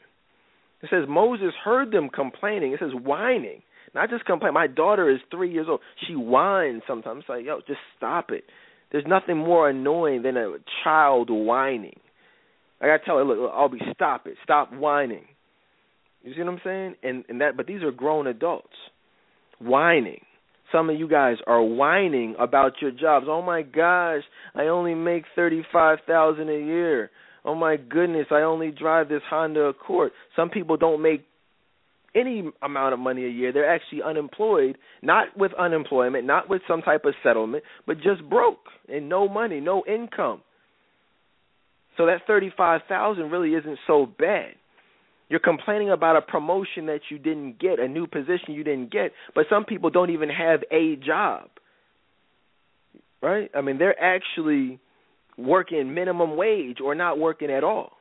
[0.82, 2.74] It says Moses heard them complaining.
[2.74, 3.62] It says whining,
[3.94, 4.54] not just complaining.
[4.54, 5.82] My daughter is three years old.
[6.08, 7.22] She whines sometimes.
[7.22, 8.46] It's like, yo, just stop it.
[8.92, 12.00] There's nothing more annoying than a child whining.
[12.82, 15.26] I gotta tell her, look, look, I'll be stop it, stop whining.
[16.24, 16.96] You see what I'm saying?
[17.04, 18.68] And and that, but these are grown adults
[19.60, 20.22] whining.
[20.72, 23.26] Some of you guys are whining about your jobs.
[23.30, 24.24] Oh my gosh,
[24.56, 27.12] I only make thirty five thousand a year.
[27.44, 30.12] Oh my goodness, I only drive this Honda Accord.
[30.36, 31.26] Some people don't make
[32.16, 33.52] any amount of money a year.
[33.52, 38.66] They're actually unemployed, not with unemployment, not with some type of settlement, but just broke
[38.90, 40.42] and no money, no income.
[41.98, 44.56] So that 35,000 really isn't so bad.
[45.30, 49.12] You're complaining about a promotion that you didn't get, a new position you didn't get,
[49.34, 51.50] but some people don't even have a job.
[53.22, 53.50] Right?
[53.56, 54.80] I mean, they're actually
[55.38, 57.94] working minimum wage or not working at all.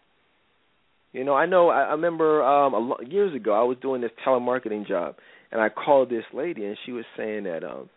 [1.12, 1.68] You know, I know.
[1.68, 5.16] I, I remember um, a lo- years ago I was doing this telemarketing job,
[5.50, 7.88] and I called this lady, and she was saying that um,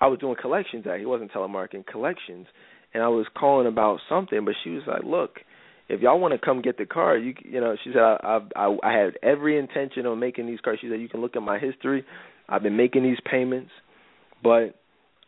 [0.00, 0.84] I was doing collections.
[0.98, 2.46] He wasn't telemarketing, collections,
[2.92, 4.44] and I was calling about something.
[4.44, 5.36] But she was like, "Look,
[5.88, 8.76] if y'all want to come get the car, you you know," she said, I, "I
[8.82, 11.58] I had every intention of making these cars." She said, "You can look at my
[11.58, 12.04] history.
[12.48, 13.70] I've been making these payments,
[14.42, 14.74] but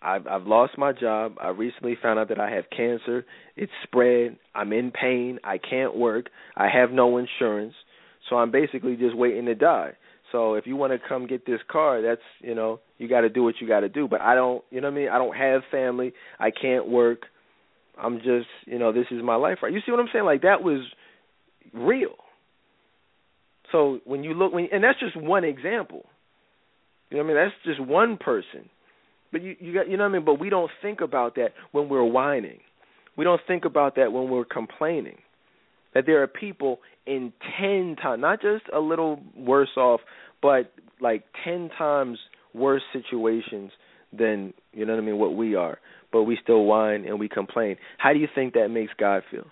[0.06, 1.34] I've I've lost my job.
[1.42, 3.26] I recently found out that I have cancer.
[3.56, 4.38] It's spread.
[4.54, 5.40] I'm in pain.
[5.42, 6.26] I can't work.
[6.56, 7.74] I have no insurance.
[8.30, 9.92] So I'm basically just waiting to die.
[10.30, 13.28] So if you want to come get this car, that's you know you got to
[13.28, 14.06] do what you got to do.
[14.06, 15.08] But I don't, you know what I mean.
[15.08, 16.12] I don't have family.
[16.38, 17.22] I can't work.
[17.98, 19.58] I'm just, you know, this is my life.
[19.62, 19.72] Right?
[19.72, 20.24] You see what I'm saying?
[20.24, 20.86] Like that was
[21.74, 22.14] real.
[23.72, 26.06] So when you look, when and that's just one example.
[27.10, 27.44] You know what I mean?
[27.44, 28.68] That's just one person.
[29.36, 30.24] But you you got you know what I mean.
[30.24, 32.60] But we don't think about that when we're whining.
[33.18, 35.18] We don't think about that when we're complaining.
[35.92, 40.00] That there are people in ten times, not just a little worse off,
[40.40, 40.72] but
[41.02, 42.18] like ten times
[42.54, 43.72] worse situations
[44.10, 45.18] than you know what I mean.
[45.18, 45.80] What we are,
[46.14, 47.76] but we still whine and we complain.
[47.98, 49.48] How do you think that makes God feel?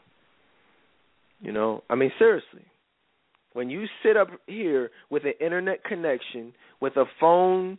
[1.42, 2.64] You know, I mean seriously.
[3.52, 7.76] When you sit up here with an internet connection, with a phone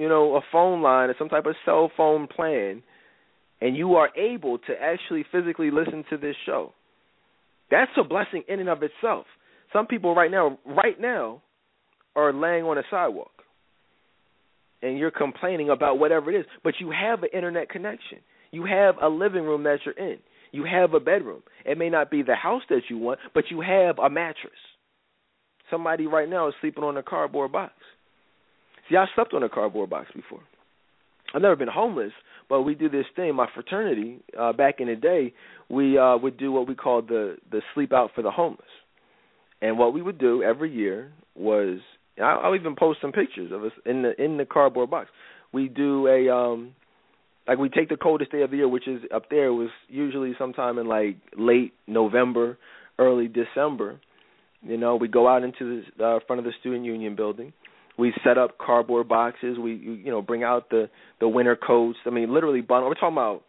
[0.00, 2.82] you know, a phone line or some type of cell phone plan,
[3.60, 6.72] and you are able to actually physically listen to this show,
[7.70, 9.26] that's a blessing in and of itself.
[9.74, 11.42] Some people right now, right now,
[12.16, 13.30] are laying on a sidewalk,
[14.80, 18.20] and you're complaining about whatever it is, but you have an internet connection.
[18.52, 20.18] You have a living room that you're in.
[20.50, 21.42] You have a bedroom.
[21.66, 24.52] It may not be the house that you want, but you have a mattress.
[25.70, 27.74] Somebody right now is sleeping on a cardboard box.
[28.90, 30.40] See, I slept on a cardboard box before.
[31.32, 32.12] I've never been homeless,
[32.48, 33.34] but we do this thing.
[33.36, 35.32] My fraternity, uh, back in the day,
[35.68, 38.66] we uh, would do what we called the the sleep out for the homeless.
[39.62, 41.78] And what we would do every year was,
[42.20, 45.08] I'll, I'll even post some pictures of us in the in the cardboard box.
[45.52, 46.74] We do a um,
[47.46, 49.52] like we take the coldest day of the year, which is up there.
[49.52, 52.58] Was usually sometime in like late November,
[52.98, 54.00] early December.
[54.62, 57.52] You know, we go out into the uh, front of the student union building
[57.98, 59.58] we set up cardboard boxes.
[59.58, 60.88] We you know bring out the
[61.20, 61.98] the winter coats.
[62.06, 62.88] I mean, literally bundle.
[62.88, 63.42] We're talking about.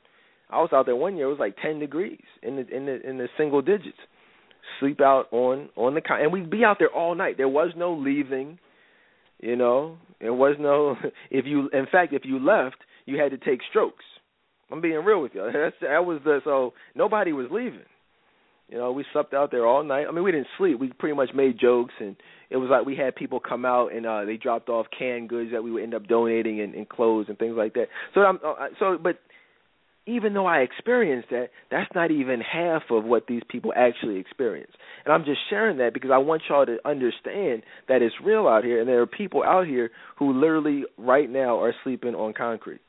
[0.50, 1.28] I was out there one year.
[1.28, 3.98] It was like ten degrees in the in the in the single digits.
[4.80, 7.38] Sleep out on on the and we'd be out there all night.
[7.38, 8.60] There was no leaving.
[9.40, 10.96] You know, there was no.
[11.32, 14.06] If you, in fact, if you left, you had to take strokes.
[14.72, 15.42] I'm being real with you.
[15.54, 17.80] That's that was the so nobody was leaving.
[18.70, 20.06] You know, we slept out there all night.
[20.08, 20.80] I mean, we didn't sleep.
[20.80, 22.16] We pretty much made jokes, and
[22.52, 25.52] it was like we had people come out and uh they dropped off canned goods
[25.52, 27.88] that we would end up donating and, and clothes and things like that.
[28.14, 29.20] So I'm uh, so, but
[30.08, 34.72] even though I experienced that, that's not even half of what these people actually experience.
[35.06, 38.64] And I'm just sharing that because I want y'all to understand that it's real out
[38.64, 42.82] here, and there are people out here who literally right now are sleeping on concrete.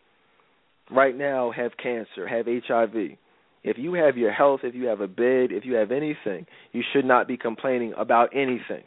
[0.91, 3.17] Right now have cancer, have HIV
[3.63, 6.83] If you have your health, if you have a bed, if you have anything, you
[6.93, 8.85] should not be complaining about anything.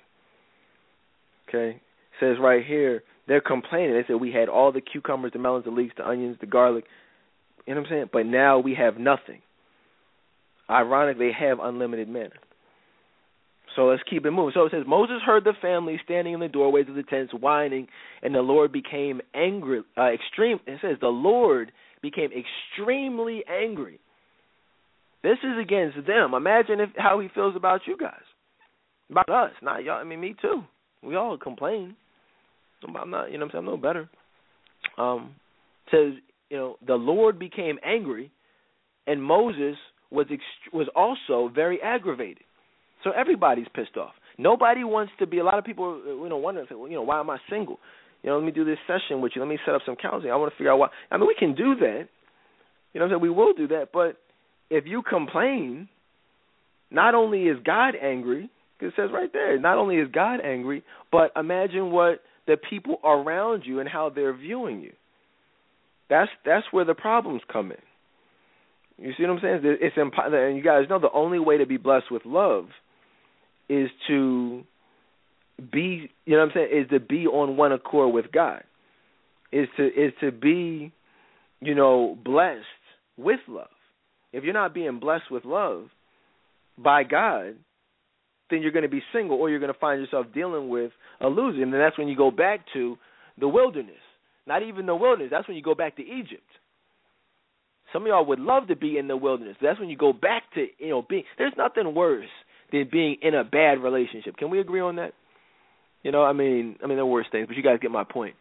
[1.55, 1.81] Okay?
[2.19, 3.93] Says right here, they're complaining.
[3.93, 6.85] They said we had all the cucumbers, the melons, the leeks, the onions, the garlic.
[7.65, 8.09] You know what I'm saying?
[8.13, 9.41] But now we have nothing.
[10.69, 12.29] Ironic, they have unlimited manna.
[13.75, 14.53] So let's keep it moving.
[14.53, 17.87] So it says Moses heard the family standing in the doorways of the tents whining,
[18.23, 19.81] and the Lord became angry.
[19.97, 20.59] Uh, extreme.
[20.65, 23.99] It says the Lord became extremely angry.
[25.23, 26.33] This is against them.
[26.33, 28.13] Imagine if how he feels about you guys,
[29.09, 29.99] about us, not y'all.
[29.99, 30.63] I mean, me too.
[31.05, 31.95] We all complain.
[32.87, 34.09] I'm not, you know, what I'm saying I'm no better.
[34.97, 35.35] Um,
[35.91, 36.13] says
[36.49, 38.31] you know the Lord became angry,
[39.07, 39.75] and Moses
[40.11, 42.43] was ext- was also very aggravated.
[43.03, 44.13] So everybody's pissed off.
[44.37, 45.39] Nobody wants to be.
[45.39, 47.79] A lot of people, you know, wonder, well, you know, why am I single?
[48.23, 49.41] You know, let me do this session with you.
[49.41, 50.31] Let me set up some counseling.
[50.31, 50.87] I want to figure out why.
[51.11, 52.07] I mean, we can do that.
[52.93, 53.89] You know, I'm saying we will do that.
[53.93, 54.17] But
[54.69, 55.87] if you complain,
[56.89, 61.31] not only is God angry, it says right there, not only is God angry, but
[61.35, 64.93] imagine what the people around you and how they're viewing you.
[66.09, 67.77] That's that's where the problems come in.
[68.97, 69.59] You see what I'm saying?
[69.63, 72.67] It's impossible, and you guys know the only way to be blessed with love
[73.67, 74.63] is to
[75.71, 78.63] be you know what I'm saying is to be on one accord with God.
[79.51, 80.91] Is to is to be
[81.61, 82.65] you know blessed
[83.17, 83.67] with love.
[84.31, 85.87] If you're not being blessed with love
[86.77, 87.55] by God,
[88.49, 91.27] then you're going to be single or you're going to find yourself dealing with a
[91.27, 92.97] loser and then that's when you go back to
[93.39, 93.95] the wilderness.
[94.47, 96.43] Not even the wilderness, that's when you go back to Egypt.
[97.93, 99.55] Some of y'all would love to be in the wilderness.
[99.61, 102.27] That's when you go back to, you know, being there's nothing worse
[102.71, 104.37] than being in a bad relationship.
[104.37, 105.13] Can we agree on that?
[106.03, 108.03] You know, I mean, I mean, there are worse things, but you guys get my
[108.03, 108.35] point.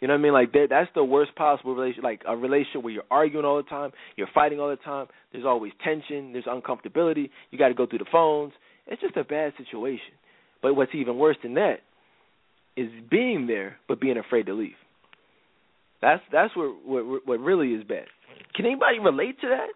[0.00, 0.32] You know what I mean?
[0.32, 2.04] Like that, that's the worst possible relationship.
[2.04, 5.06] Like a relationship where you're arguing all the time, you're fighting all the time.
[5.32, 6.32] There's always tension.
[6.32, 7.28] There's uncomfortability.
[7.50, 8.52] You got to go through the phones.
[8.90, 10.12] It's just a bad situation.
[10.62, 11.78] But what's even worse than that
[12.76, 14.74] is being there but being afraid to leave.
[16.02, 18.06] That's that's what what, what really is bad.
[18.54, 19.68] Can anybody relate to that?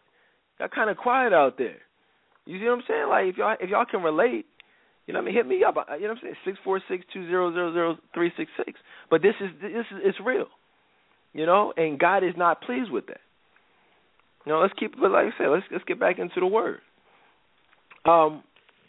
[0.58, 1.76] Got kind of quiet out there.
[2.46, 3.08] You see what I'm saying?
[3.08, 4.46] Like if y'all if y'all can relate,
[5.06, 5.74] you know what I mean, hit me up.
[5.76, 6.34] You know what I'm saying?
[6.44, 8.78] Six four six two zero zero zero three six six.
[9.10, 10.46] But this is this is it's real.
[11.32, 13.20] You know, and God is not pleased with that.
[14.46, 16.80] You know, let's keep but like I said, let's let's get back into the word.
[18.06, 18.42] Um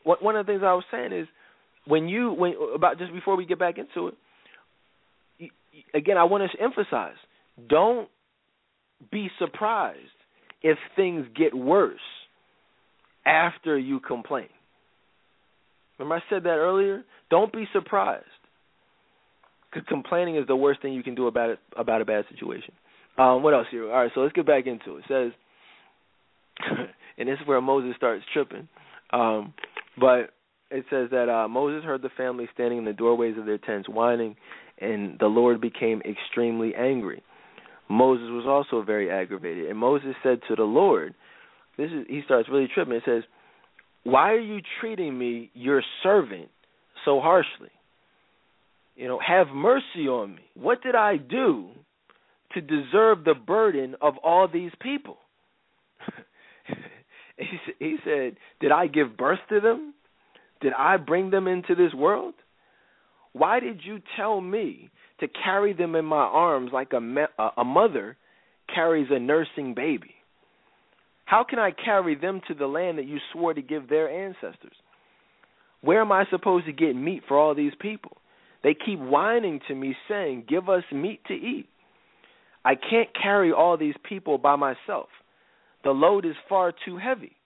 [0.06, 1.28] one of the things I was saying is
[1.86, 4.14] when you when about just before we get back into it,
[5.38, 5.50] you,
[5.94, 7.16] again I want to emphasize,
[7.70, 8.08] don't
[9.12, 10.00] be surprised
[10.62, 12.00] if things get worse
[13.26, 14.48] after you complain.
[15.98, 17.04] Remember, I said that earlier.
[17.30, 18.26] Don't be surprised,
[19.72, 22.74] because complaining is the worst thing you can do about it about a bad situation.
[23.18, 23.86] Um, what else here?
[23.90, 25.06] All right, so let's get back into it.
[25.10, 25.32] It
[26.60, 26.78] says,
[27.18, 28.68] and this is where Moses starts tripping.
[29.12, 29.54] Um,
[30.00, 30.32] but
[30.72, 33.88] it says that uh, Moses heard the family standing in the doorways of their tents
[33.88, 34.36] whining,
[34.80, 37.24] and the Lord became extremely angry.
[37.90, 41.14] Moses was also very aggravated, and Moses said to the Lord,
[41.78, 42.96] "This is." He starts really tripping.
[42.96, 43.24] It says,
[44.04, 46.50] "Why are you treating me, your servant,
[47.06, 47.70] so harshly?
[48.96, 50.42] You know, have mercy on me.
[50.56, 51.70] What did I do
[52.54, 55.20] to deserve the burden of all these people?"
[57.38, 59.94] he, said, "Did I give birth to them?
[60.62, 62.34] Did I bring them into this world?
[63.34, 68.18] Why did you tell me to carry them in my arms like a a mother
[68.74, 70.16] carries a nursing baby?
[71.26, 74.76] How can I carry them to the land that you swore to give their ancestors?
[75.82, 78.18] Where am I supposed to get meat for all these people?
[78.64, 81.68] They keep whining to me saying, "Give us meat to eat."
[82.64, 85.10] I can't carry all these people by myself.
[85.86, 87.38] The load is far too heavy.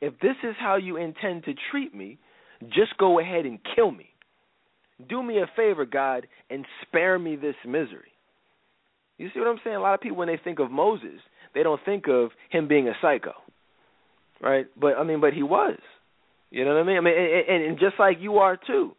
[0.00, 2.18] If this is how you intend to treat me,
[2.68, 4.06] just go ahead and kill me.
[5.08, 8.12] Do me a favor, God, and spare me this misery.
[9.18, 9.76] You see what I'm saying?
[9.76, 11.20] A lot of people, when they think of Moses,
[11.54, 13.34] they don't think of him being a psycho,
[14.40, 14.66] right?
[14.80, 15.78] But I mean, but he was.
[16.50, 16.96] You know what I mean?
[16.96, 17.14] I mean,
[17.48, 18.92] and, and just like you are too,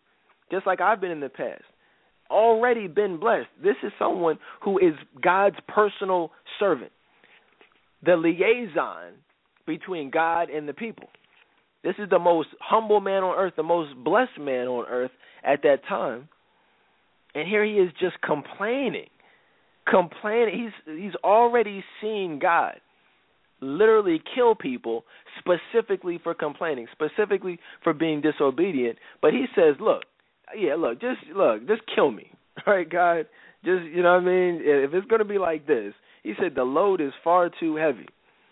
[0.52, 1.64] just like I've been in the past,
[2.30, 3.47] already been blessed.
[3.64, 6.91] This is someone who is God's personal servant,
[8.04, 9.14] the liaison
[9.66, 11.10] between God and the people.
[11.84, 15.12] This is the most humble man on earth, the most blessed man on earth
[15.43, 16.30] at that time.
[17.34, 19.08] And here he is just complaining.
[19.89, 20.72] Complaining.
[20.86, 22.80] He's he's already seen God
[23.62, 25.06] literally kill people
[25.39, 28.97] specifically for complaining, specifically for being disobedient.
[29.22, 30.04] But he says, Look,
[30.58, 32.32] yeah, look, just look, just kill me.
[32.68, 33.28] All right, God.
[33.64, 34.60] Just you know what I mean?
[34.64, 35.93] If it's gonna be like this,
[36.24, 38.07] he said the load is far too heavy.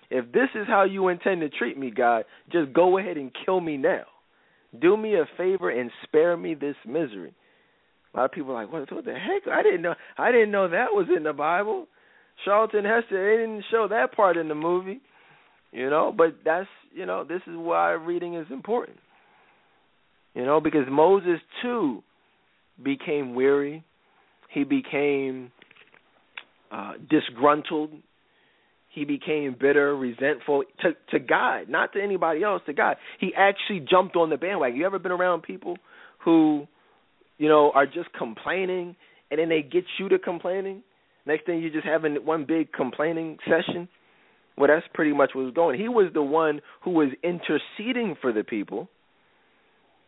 [0.10, 3.62] If this is how you intend to treat me, God, just go ahead and kill
[3.62, 4.04] me now.
[4.80, 7.34] Do me a favor and spare me this misery.
[8.14, 9.52] A lot of people are like, what, what the heck?
[9.52, 9.94] I didn't know.
[10.18, 11.88] I didn't know that was in the Bible.
[12.44, 15.02] Charlton Heston, they didn't show that part in the movie.
[15.72, 18.98] You know, but that's you know, this is why reading is important.
[20.34, 22.04] You know, because Moses too
[22.84, 23.84] became weary.
[24.52, 25.52] He became
[26.72, 27.92] uh, disgruntled.
[28.92, 32.62] He became bitter, resentful to to God, not to anybody else.
[32.66, 34.78] To God, he actually jumped on the bandwagon.
[34.78, 35.78] You ever been around people
[36.26, 36.68] who,
[37.38, 38.96] you know, are just complaining,
[39.30, 40.82] and then they get you to complaining?
[41.26, 43.88] Next thing you're just having one big complaining session.
[44.58, 45.80] Well, that's pretty much what was going.
[45.80, 48.90] He was the one who was interceding for the people,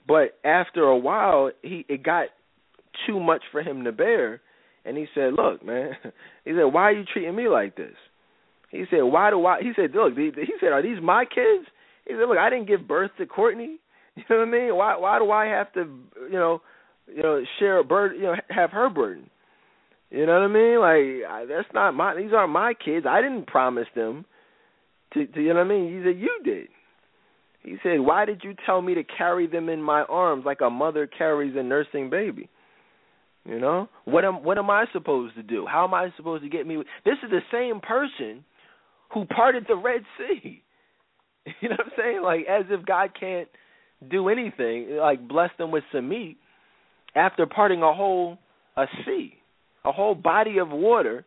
[0.07, 2.27] but after a while, he it got
[3.05, 4.41] too much for him to bear,
[4.85, 5.91] and he said, "Look, man,"
[6.45, 7.95] he said, "Why are you treating me like this?"
[8.69, 11.67] He said, "Why do I?" He said, "Look," he said, "Are these my kids?"
[12.07, 13.77] He said, "Look, I didn't give birth to Courtney.
[14.17, 14.75] You know what I mean?
[14.75, 14.97] Why?
[14.97, 15.85] Why do I have to,
[16.29, 16.61] you know,
[17.07, 19.29] you know, share a burden, you know, have her burden?"
[20.09, 20.79] You know what I mean?
[20.79, 22.13] Like I, that's not my.
[22.15, 23.05] These aren't my kids.
[23.09, 24.25] I didn't promise them.
[25.13, 25.97] To, to you know what I mean?
[25.97, 26.67] He said you did.
[27.63, 30.69] He said, "Why did you tell me to carry them in my arms like a
[30.69, 32.49] mother carries a nursing baby?"
[33.45, 35.65] You know what am what am I supposed to do?
[35.65, 36.77] How am I supposed to get me?
[37.05, 38.43] This is the same person
[39.13, 40.63] who parted the Red Sea.
[41.59, 42.21] You know what I'm saying?
[42.21, 43.47] Like as if God can't
[44.11, 46.37] do anything, like bless them with some meat
[47.15, 48.37] after parting a whole
[48.77, 49.41] a sea
[49.83, 51.25] a whole body of water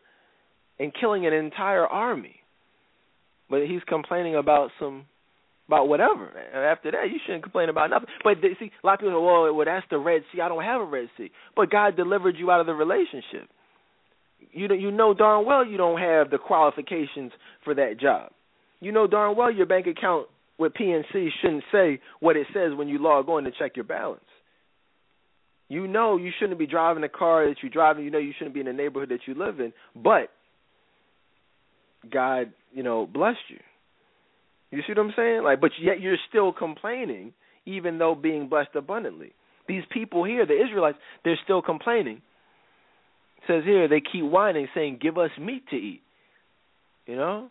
[0.79, 2.35] and killing an entire army.
[3.49, 5.05] But he's complaining about some
[5.67, 6.29] about whatever.
[6.53, 8.07] After that, you shouldn't complain about nothing.
[8.23, 10.41] But they, see, a lot of people say, "Well, well, that's the Red Sea.
[10.41, 13.49] I don't have a Red Sea." But God delivered you out of the relationship.
[14.51, 17.31] You you know darn well you don't have the qualifications
[17.63, 18.31] for that job.
[18.79, 22.87] You know darn well your bank account with PNC shouldn't say what it says when
[22.87, 24.21] you log on to check your balance.
[25.67, 28.05] You know you shouldn't be driving the car that you're driving.
[28.05, 29.73] You know you shouldn't be in the neighborhood that you live in.
[29.95, 30.29] But
[32.11, 33.59] God, you know, blessed you.
[34.75, 35.43] You see what I'm saying?
[35.43, 37.33] Like, but yet you're still complaining,
[37.65, 39.33] even though being blessed abundantly.
[39.67, 42.21] These people here, the Israelites, they're still complaining.
[43.37, 46.01] It says here they keep whining, saying, "Give us meat to eat."
[47.07, 47.49] You know,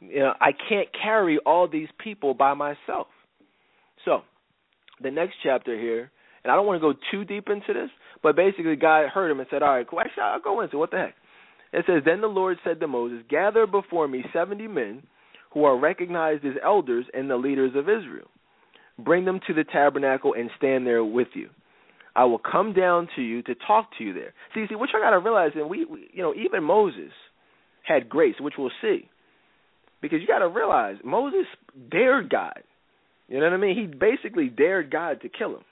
[0.00, 3.08] you know, I can't carry all these people by myself.
[4.04, 4.22] So,
[5.00, 6.10] the next chapter here
[6.44, 7.90] and I don't want to go too deep into this,
[8.22, 10.00] but basically, God heard him and said, "All right, cool.
[10.00, 10.78] Actually, I'll go into it.
[10.78, 11.14] what the heck."
[11.72, 15.06] It says, "Then the Lord said to Moses, Gather before me seventy men
[15.52, 18.28] who are recognized as elders and the leaders of Israel.
[18.98, 21.48] Bring them to the tabernacle and stand there with you.
[22.14, 25.00] I will come down to you to talk to you there." See, see, what you
[25.00, 27.12] got to realize, and we, we, you know, even Moses
[27.82, 29.08] had grace, which we'll see,
[30.00, 31.46] because you got to realize Moses
[31.90, 32.62] dared God.
[33.28, 33.76] You know what I mean?
[33.76, 35.64] He basically dared God to kill him.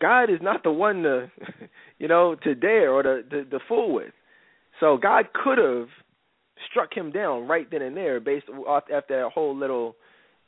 [0.00, 1.30] God is not the one to,
[1.98, 4.12] you know, to dare or to, to, to fool with.
[4.80, 5.88] So God could have
[6.70, 9.96] struck him down right then and there based off after that whole little,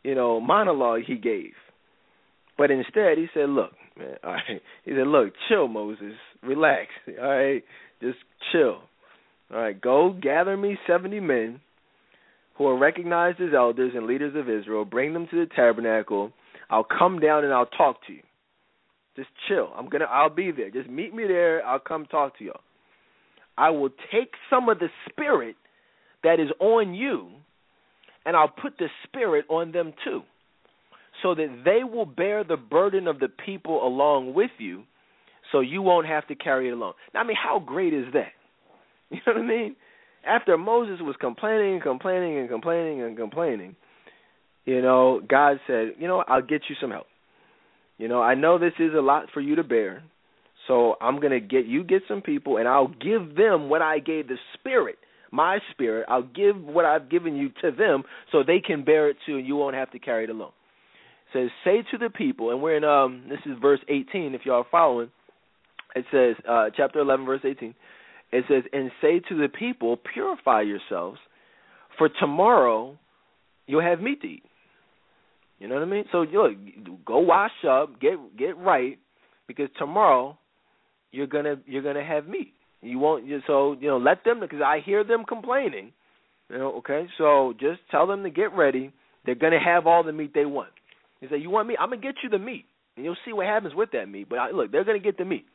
[0.03, 1.53] you know, monologue he gave.
[2.59, 4.17] But instead, he said, "Look, man.
[4.25, 4.63] All right.
[4.85, 6.15] He said, "Look, chill, Moses.
[6.43, 6.89] Relax.
[7.21, 7.65] All right,
[8.01, 8.19] just
[8.53, 8.83] chill.
[9.53, 11.61] All right, go gather me seventy men."
[12.57, 16.31] Who are recognized as elders and leaders of Israel, bring them to the tabernacle.
[16.69, 18.21] I'll come down and I'll talk to you.
[19.17, 19.71] Just chill.
[19.75, 20.05] I'm gonna.
[20.05, 20.71] I'll be there.
[20.71, 21.65] Just meet me there.
[21.65, 22.61] I'll come talk to y'all.
[23.57, 25.57] I will take some of the spirit
[26.23, 27.29] that is on you,
[28.25, 30.23] and I'll put the spirit on them too,
[31.23, 34.85] so that they will bear the burden of the people along with you,
[35.53, 36.93] so you won't have to carry it alone.
[37.15, 38.33] Now, I mean, how great is that?
[39.13, 39.75] You know what I mean?
[40.25, 43.75] After Moses was complaining and complaining and complaining and complaining,
[44.65, 47.09] you know, God said, "You know, I'll get you some help."
[47.99, 50.05] You know, I know this is a lot for you to bear.
[50.67, 53.99] So I'm going to get you get some people and I'll give them what I
[53.99, 54.99] gave the spirit,
[55.31, 56.07] my spirit.
[56.09, 58.03] I'll give what I've given you to them
[58.33, 60.53] so they can bear it too and you won't have to carry it alone.
[61.33, 64.43] It says say to the people and we're in um this is verse 18 if
[64.45, 65.11] y'all are following.
[65.95, 67.75] It says uh chapter 11 verse 18.
[68.33, 71.19] It says and say to the people purify yourselves
[71.99, 72.99] for tomorrow
[73.67, 74.43] you'll have meat to eat.
[75.61, 76.05] You know what I mean?
[76.11, 76.53] So look,
[77.05, 78.99] go wash up, get get right,
[79.47, 80.39] because tomorrow
[81.13, 82.55] you're gonna you're gonna have meat.
[82.83, 83.27] You won't.
[83.27, 85.93] You, so you know, let them because I hear them complaining.
[86.49, 87.07] You know, okay.
[87.19, 88.93] So just tell them to get ready.
[89.27, 90.71] They're gonna have all the meat they want.
[91.21, 91.77] He said, "You want meat?
[91.79, 92.65] I'm gonna get you the meat,
[92.97, 95.25] and you'll see what happens with that meat." But I, look, they're gonna get the
[95.25, 95.47] meat.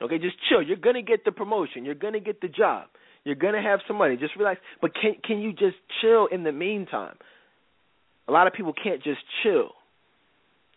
[0.00, 0.62] Okay, just chill.
[0.62, 1.84] You're gonna get the promotion.
[1.84, 2.88] You're gonna get the job.
[3.24, 4.16] You're gonna have some money.
[4.16, 4.60] Just relax.
[4.80, 7.16] But can can you just chill in the meantime?
[8.28, 9.72] A lot of people can't just chill.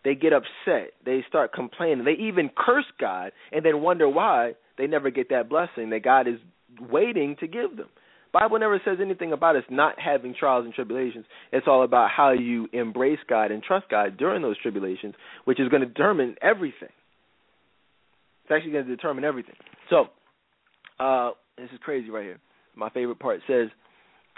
[0.04, 0.92] They get upset.
[1.06, 2.04] They start complaining.
[2.04, 6.26] They even curse God and then wonder why they never get that blessing that God
[6.28, 6.38] is
[6.80, 7.88] waiting to give them.
[8.32, 11.24] Bible never says anything about us not having trials and tribulations.
[11.52, 15.14] It's all about how you embrace God and trust God during those tribulations,
[15.44, 16.88] which is going to determine everything.
[18.42, 19.54] It's actually going to determine everything.
[19.88, 20.06] So,
[20.98, 22.40] uh, this is crazy right here.
[22.74, 23.68] My favorite part says,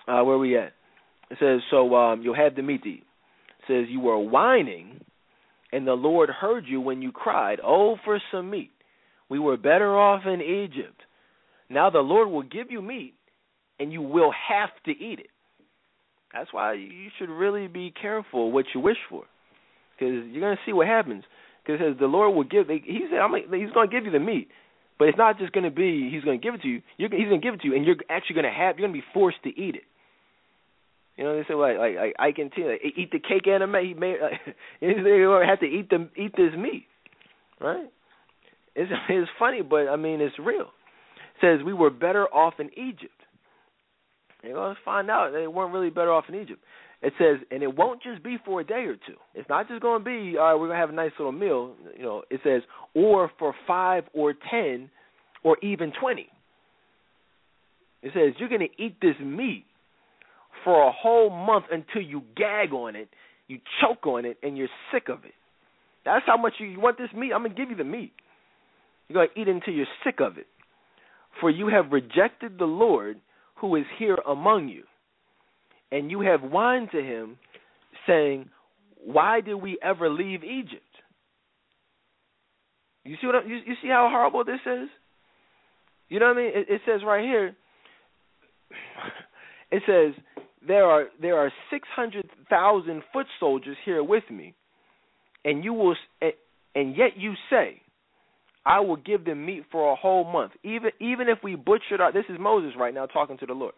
[0.06, 0.74] uh, where are we at?
[1.30, 3.04] It says, so um, you'll have the meat to eat.
[3.60, 5.00] It says, you were whining,
[5.72, 8.72] and the Lord heard you when you cried, oh, for some meat.
[9.28, 11.00] We were better off in Egypt.
[11.68, 13.14] Now the Lord will give you meat,
[13.80, 15.30] and you will have to eat it.
[16.32, 19.24] That's why you should really be careful what you wish for,
[19.94, 21.24] because you're going to see what happens.
[21.64, 22.68] Because says the Lord will give.
[22.68, 24.48] He said, I'm, "He's going to give you the meat,
[24.98, 26.82] but it's not just going to be He's going to give it to you.
[26.96, 28.78] You're, he's going to give it to you, and you're actually going to have.
[28.78, 29.82] You're going to be forced to eat it.
[31.16, 33.74] You know, they say like like, like I can tell, like, eat the cake anime.
[33.82, 34.18] He made.
[34.20, 36.86] Like, have to eat the eat this meat,
[37.60, 37.90] right?
[38.76, 40.66] It's it's funny, but I mean it's real.
[40.66, 43.12] It says we were better off in Egypt.
[44.42, 46.60] And let's find out they weren't really better off in Egypt.
[47.02, 49.16] It says, and it won't just be for a day or two.
[49.34, 51.32] It's not just going to be, all right, we're going to have a nice little
[51.32, 51.74] meal.
[51.96, 52.62] You know, it says,
[52.94, 54.90] or for five or ten,
[55.42, 56.28] or even twenty.
[58.02, 59.64] It says you're going to eat this meat
[60.64, 63.08] for a whole month until you gag on it,
[63.46, 65.34] you choke on it, and you're sick of it.
[66.04, 67.32] That's how much you, you want this meat.
[67.34, 68.12] I'm going to give you the meat.
[69.08, 70.46] You're going to eat until you're sick of it.
[71.40, 73.18] For you have rejected the Lord
[73.56, 74.84] who is here among you,
[75.92, 77.38] and you have whined to him,
[78.06, 78.48] saying,
[79.04, 80.82] Why did we ever leave Egypt?
[83.04, 84.88] You see what I, you, you see how horrible this is?
[86.08, 86.52] You know what I mean?
[86.54, 87.56] It, it says right here.
[89.68, 90.14] It says
[90.64, 94.54] there are there are six hundred thousand foot soldiers here with me,
[95.44, 95.96] and you will
[96.76, 97.82] and yet you say,
[98.66, 100.52] I will give them meat for a whole month.
[100.64, 103.74] Even even if we butchered our this is Moses right now talking to the Lord.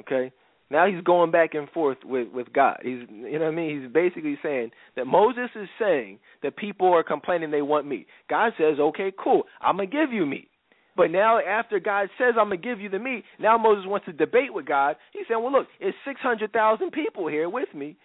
[0.00, 0.32] Okay?
[0.70, 2.78] Now he's going back and forth with with God.
[2.82, 3.82] He's you know what I mean?
[3.82, 8.06] He's basically saying that Moses is saying that people are complaining they want meat.
[8.28, 9.44] God says, "Okay, cool.
[9.60, 10.48] I'm going to give you meat."
[10.96, 14.06] But now, after God says, I'm going to give you the meat, now Moses wants
[14.06, 14.96] to debate with God.
[15.12, 17.96] He's saying, Well, look, it's 600,000 people here with me,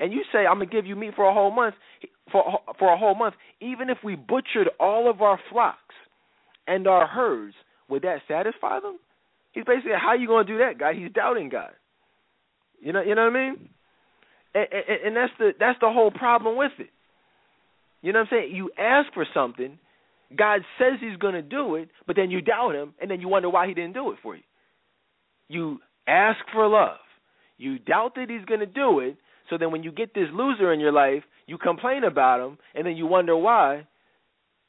[0.00, 1.74] and you say, I'm to give you meat for a whole month.
[2.32, 5.94] For, for a whole month, even if we butchered all of our flocks
[6.66, 7.54] and our herds,
[7.88, 8.98] would that satisfy them?
[9.52, 10.94] He's basically, how you to do that, God?
[10.94, 11.72] He's doubting God.
[12.80, 13.68] You know, you know what I mean?
[14.54, 16.90] And, and, and that's the that's the whole problem with it.
[18.02, 18.54] You know what I'm saying?
[18.56, 19.78] You ask for something,
[20.36, 23.50] God says He's to do it, but then you doubt Him, and then you wonder
[23.50, 24.42] why He didn't do it for you.
[25.48, 25.78] You
[26.08, 26.98] ask for love,
[27.58, 29.16] you doubt that He's going to do it,
[29.50, 32.86] so then when you get this loser in your life, you complain about him, and
[32.86, 33.86] then you wonder why.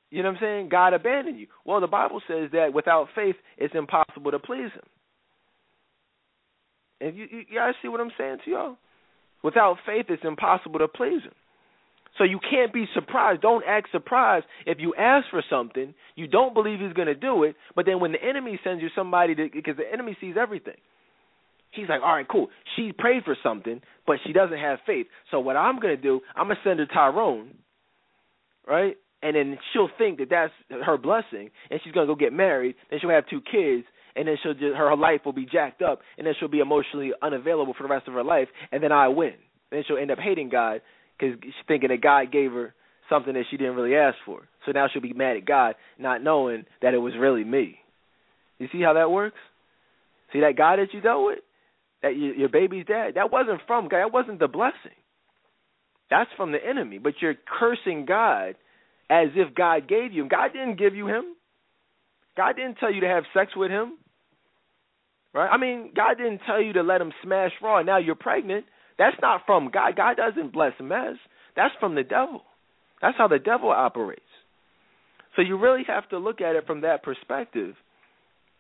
[0.10, 0.70] You know what I'm saying?
[0.70, 1.48] God abandoned you.
[1.66, 4.84] Well, the Bible says that without faith, it's impossible to please Him.
[7.00, 8.78] And you, you, guys see what I'm saying to y'all?
[9.42, 11.32] Without faith, it's impossible to please Him.
[12.18, 13.42] So you can't be surprised.
[13.42, 17.44] Don't act surprised if you ask for something, you don't believe he's going to do
[17.44, 20.76] it, but then when the enemy sends you somebody to because the enemy sees everything.
[21.72, 22.49] He's like, "All right, cool.
[22.76, 25.07] She prayed for something, but she doesn't have faith.
[25.30, 27.53] So what I'm to do, I'm to send her Tyrone,
[28.67, 28.97] right?
[29.24, 30.53] And then she'll think that that's
[30.84, 34.36] her blessing, and she's to go get married, then she'll have two kids, and then
[34.41, 37.84] she'll just her life will be jacked up, and then she'll be emotionally unavailable for
[37.84, 39.34] the rest of her life, and then I win.
[39.69, 40.82] Then she'll end up hating God
[41.17, 42.74] because she's thinking that God gave her
[43.09, 44.47] something that she didn't really ask for.
[44.65, 47.78] So now she'll be mad at God, not knowing that it was really me.
[48.57, 49.38] You see how that works?
[50.34, 51.39] See that guy that you dealt with,
[52.04, 53.99] that you, your baby's dad, that wasn't from God.
[53.99, 54.97] That wasn't the blessing.
[56.10, 56.97] That's from the enemy.
[56.97, 58.56] But you're cursing God
[59.10, 60.30] as if God gave you him.
[60.30, 61.36] God didn't give you him.
[62.38, 63.97] God didn't tell you to have sex with him.
[65.34, 65.49] Right?
[65.49, 67.82] I mean, God didn't tell you to let him smash raw.
[67.82, 68.66] Now you're pregnant.
[68.97, 69.95] That's not from God.
[69.95, 71.16] God doesn't bless mess.
[71.56, 72.43] That's from the devil.
[73.02, 74.22] That's how the devil operates.
[75.36, 77.76] So you really have to look at it from that perspective,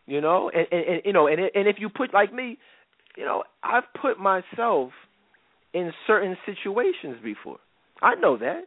[0.05, 0.49] you know.
[0.53, 2.57] And, and, and you know, and and if you put like me,
[3.17, 4.91] you know, I've put myself
[5.73, 7.57] in certain situations before.
[8.01, 8.63] I know that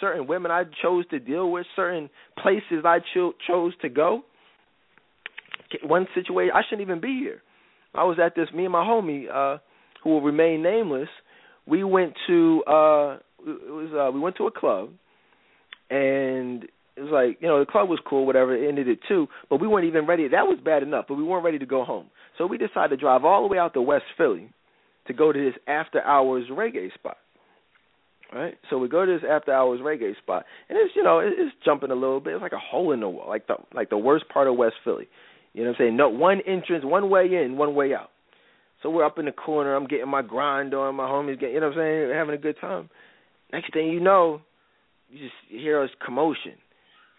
[0.00, 2.08] certain women I chose to deal with, certain
[2.42, 4.22] places I cho- chose to go.
[5.84, 7.42] One situation I shouldn't even be here.
[7.94, 8.48] I was at this.
[8.54, 9.26] Me and my homie.
[9.30, 9.58] uh
[10.02, 11.08] who will remain nameless,
[11.66, 14.90] we went to uh it was uh we went to a club
[15.90, 16.66] and
[16.96, 18.54] it was like you know the club was cool, whatever.
[18.54, 20.28] It ended at two, but we weren't even ready.
[20.28, 22.06] That was bad enough, but we weren't ready to go home.
[22.38, 24.50] So we decided to drive all the way out to West Philly
[25.06, 27.16] to go to this after hours reggae spot.
[28.34, 31.54] Right, so we go to this after hours reggae spot, and it's you know it's
[31.64, 32.34] jumping a little bit.
[32.34, 34.76] It's like a hole in the wall, like the like the worst part of West
[34.84, 35.06] Philly.
[35.52, 35.96] You know what I'm saying?
[35.96, 38.08] No one entrance, one way in, one way out.
[38.82, 39.74] So we're up in the corner.
[39.74, 40.94] I'm getting my grind on.
[40.96, 42.08] My homies getting, you know what I'm saying?
[42.08, 42.88] We're having a good time.
[43.52, 44.40] Next thing you know,
[45.10, 46.54] you just hear us commotion.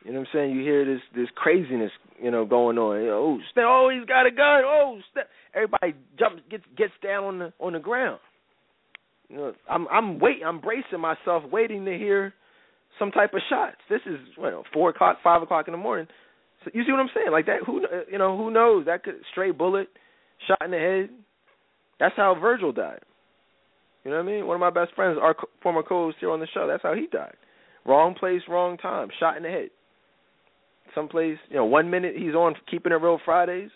[0.03, 0.55] You know what I'm saying?
[0.55, 1.91] You hear this this craziness,
[2.21, 3.01] you know, going on.
[3.01, 4.63] You know, oh, snap, oh, he's got a gun.
[4.65, 5.27] Oh, snap.
[5.55, 8.19] Everybody jumps, gets gets down on the on the ground.
[9.29, 12.33] You know, I'm I'm waiting, I'm bracing myself, waiting to hear
[12.99, 13.77] some type of shots.
[13.89, 16.07] This is you know four o'clock, five o'clock in the morning.
[16.63, 17.31] So you see what I'm saying?
[17.31, 17.81] Like that, who
[18.11, 18.85] you know, who knows?
[18.85, 19.87] That could straight bullet,
[20.47, 21.09] shot in the head.
[21.99, 23.01] That's how Virgil died.
[24.03, 24.47] You know what I mean?
[24.47, 27.07] One of my best friends, our former co-host here on the show, that's how he
[27.07, 27.35] died.
[27.85, 29.69] Wrong place, wrong time, shot in the head.
[30.95, 33.71] Someplace, you know, one minute he's on keeping it real Fridays,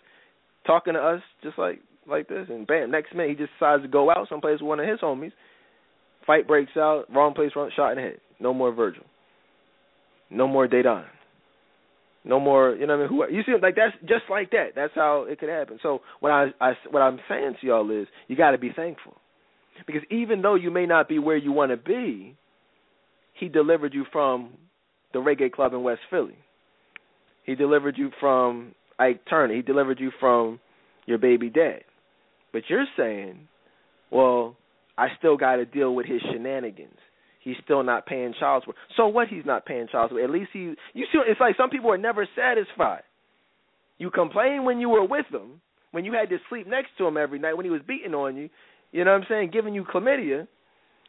[0.65, 3.89] talking to us just like like this, and bam, next minute he just decides to
[3.89, 5.31] go out someplace with one of his homies.
[6.25, 8.19] Fight breaks out, wrong place, wrong shot in the head.
[8.39, 9.03] No more Virgil.
[10.29, 11.05] No more Dadon.
[12.23, 13.27] No more, you know what I mean?
[13.29, 14.71] Who you see like that's just like that.
[14.75, 15.79] That's how it could happen.
[15.81, 19.15] So what I, I what I'm saying to y'all is you got to be thankful.
[19.85, 22.35] Because even though you may not be where you want to be,
[23.39, 24.49] he delivered you from
[25.13, 26.35] the reggae club in West Philly.
[27.47, 29.55] He delivered you from Ike Turner.
[29.55, 30.59] He delivered you from
[31.07, 31.79] your baby dad.
[32.53, 33.47] But you're saying,
[34.11, 34.55] well,
[34.97, 36.97] I still got to deal with his shenanigans.
[37.43, 38.75] He's still not paying child support.
[38.97, 39.29] So what?
[39.29, 40.25] He's not paying child support.
[40.25, 40.59] At least he.
[40.93, 43.03] You see, it's like some people are never satisfied.
[43.97, 47.15] You complain when you were with him, when you had to sleep next to him
[47.15, 48.49] every night, when he was beating on you.
[48.91, 49.51] You know what I'm saying?
[49.53, 50.47] Giving you chlamydia,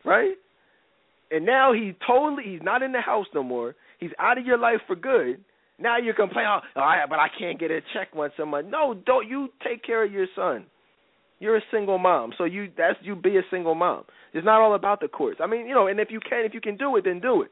[0.05, 0.35] right?
[1.31, 3.75] And now he totally he's not in the house no more.
[3.99, 5.45] He's out of your life for good.
[5.81, 8.67] Now you're complaining, oh, I, but I can't get a check once a month.
[8.69, 10.67] No, don't you take care of your son.
[11.41, 14.05] You're a single mom, so you that's you be a single mom.
[14.35, 15.39] It's not all about the courts.
[15.41, 17.43] I mean, you know, and if you can, if you can do it, then do
[17.43, 17.51] it.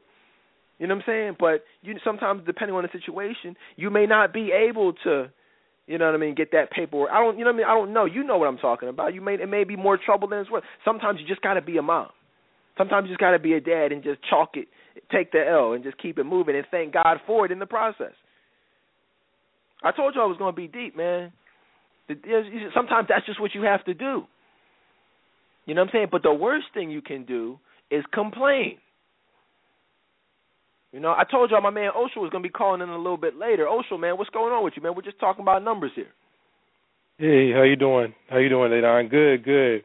[0.77, 1.35] You know what I'm saying?
[1.39, 5.31] But you sometimes, depending on the situation, you may not be able to,
[5.87, 7.09] you know what I mean, get that paperwork.
[7.11, 7.67] I don't, you know what I mean?
[7.67, 8.05] I don't know.
[8.05, 9.13] You know what I'm talking about.
[9.13, 10.65] You may it may be more trouble than it's worth.
[10.83, 12.09] Sometimes you just got to be a mom.
[12.77, 14.67] Sometimes you just got to be a dad and just chalk it,
[15.11, 17.65] take the L, and just keep it moving and thank God for it in the
[17.65, 18.13] process.
[19.83, 21.31] I told you I was going to be deep, man.
[22.73, 24.23] Sometimes that's just what you have to do.
[25.65, 26.07] You know what I'm saying?
[26.11, 27.59] But the worst thing you can do
[27.91, 28.77] is complain.
[30.93, 32.97] You know, I told y'all my man Osho was going to be calling in a
[32.97, 33.67] little bit later.
[33.67, 34.93] Osho, man, what's going on with you, man?
[34.95, 36.07] We're just talking about numbers here.
[37.17, 38.13] Hey, how you doing?
[38.29, 39.09] How you doing, Adon?
[39.09, 39.83] Good, good.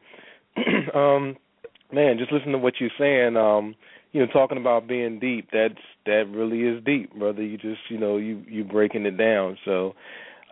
[0.95, 1.35] um,
[1.91, 3.35] man, just listen to what you're saying.
[3.35, 3.75] Um,
[4.13, 5.49] you know, talking about being deep.
[5.51, 5.73] That's
[6.05, 7.43] that really is deep, brother.
[7.43, 9.57] You just, you know, you you breaking it down.
[9.65, 9.95] So,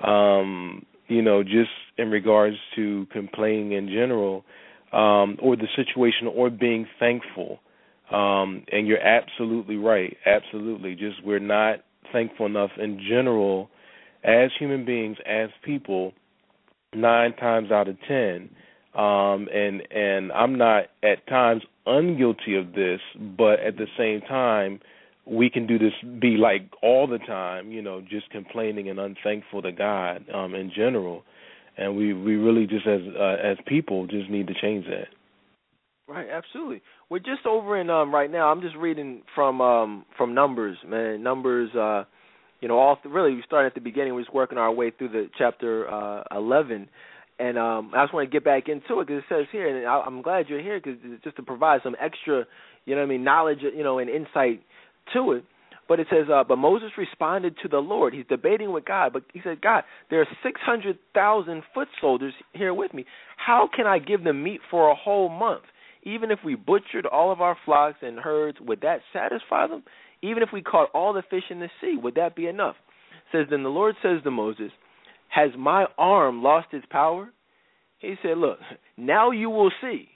[0.05, 4.43] um, you know, just in regards to complaining in general,
[4.91, 7.59] um, or the situation, or being thankful.
[8.12, 10.18] Um, and you're absolutely right.
[10.26, 10.95] Absolutely.
[10.95, 11.78] Just we're not
[12.12, 13.70] thankful enough in general
[14.24, 16.14] as human beings, as people,
[16.93, 18.49] nine times out of ten
[18.93, 22.99] um, and and I'm not at times unguilty of this,
[23.38, 24.79] but at the same time,
[25.25, 29.61] we can do this be like all the time, you know, just complaining and unthankful
[29.61, 31.23] to God um, in general,
[31.77, 35.07] and we we really just as uh, as people just need to change that.
[36.07, 36.82] Right, absolutely.
[37.09, 38.51] We're just over in um right now.
[38.51, 41.23] I'm just reading from um from numbers, man.
[41.23, 42.03] Numbers uh
[42.59, 44.91] you know, all th- really we started at the beginning, we're just working our way
[44.91, 46.89] through the chapter uh 11
[47.42, 49.88] and um, I just want to get back into it because it says here, and
[49.88, 52.46] I, I'm glad you're here because just to provide some extra,
[52.86, 54.62] you know, what I mean, knowledge, you know, and insight
[55.14, 55.44] to it.
[55.88, 58.14] But it says, uh, but Moses responded to the Lord.
[58.14, 62.34] He's debating with God, but he said, God, there are six hundred thousand foot soldiers
[62.54, 63.06] here with me.
[63.38, 65.64] How can I give them meat for a whole month?
[66.04, 69.84] Even if we butchered all of our flocks and herds, would that satisfy them?
[70.22, 72.76] Even if we caught all the fish in the sea, would that be enough?
[73.12, 74.72] It says then the Lord says to Moses,
[75.32, 77.32] has my arm lost its power?
[77.99, 78.59] He said, Look,
[78.97, 80.09] now you will see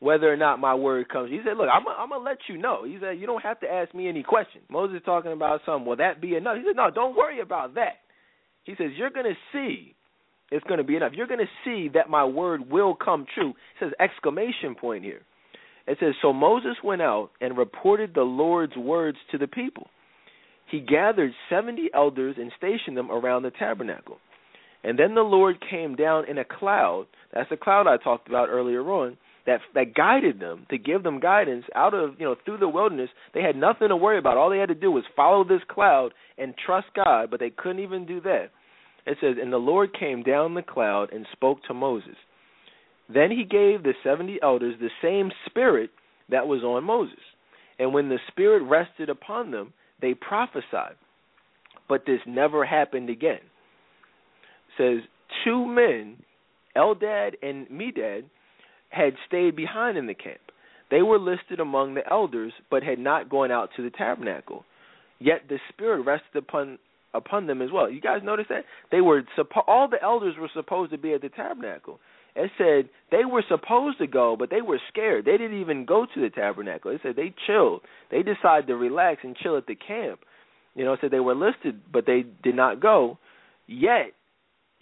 [0.00, 1.30] whether or not my word comes.
[1.30, 2.84] He said, Look, I'm, I'm going to let you know.
[2.84, 4.64] He said, You don't have to ask me any questions.
[4.70, 5.86] Moses is talking about something.
[5.86, 6.56] Will that be enough?
[6.56, 8.00] He said, No, don't worry about that.
[8.64, 9.94] He says, You're going to see
[10.52, 11.12] it's going to be enough.
[11.14, 13.50] You're going to see that my word will come true.
[13.50, 15.22] It says exclamation point here.
[15.86, 19.88] It says, So Moses went out and reported the Lord's words to the people.
[20.70, 24.18] He gathered 70 elders and stationed them around the tabernacle.
[24.84, 27.06] And then the Lord came down in a cloud.
[27.32, 29.16] That's the cloud I talked about earlier on.
[29.46, 33.10] that that guided them to give them guidance out of you know through the wilderness.
[33.34, 34.36] They had nothing to worry about.
[34.36, 37.82] All they had to do was follow this cloud and trust God, but they couldn't
[37.82, 38.50] even do that.
[39.06, 42.16] It says, "And the Lord came down the cloud and spoke to Moses.
[43.08, 45.90] Then he gave the seventy elders the same spirit
[46.28, 47.18] that was on Moses,
[47.78, 50.96] and when the spirit rested upon them, they prophesied.
[51.88, 53.40] But this never happened again."
[54.78, 54.98] Says
[55.44, 56.16] two men,
[56.76, 58.24] Eldad and Medad
[58.90, 60.40] had stayed behind in the camp.
[60.90, 64.64] They were listed among the elders, but had not gone out to the tabernacle.
[65.18, 66.78] Yet the Spirit rested upon
[67.14, 67.90] upon them as well.
[67.90, 69.22] You guys notice that they were
[69.66, 72.00] all the elders were supposed to be at the tabernacle.
[72.34, 75.26] It said they were supposed to go, but they were scared.
[75.26, 76.90] They didn't even go to the tabernacle.
[76.90, 77.82] It said they chilled.
[78.10, 80.20] They decided to relax and chill at the camp.
[80.74, 83.18] You know, it said they were listed, but they did not go.
[83.66, 84.12] Yet,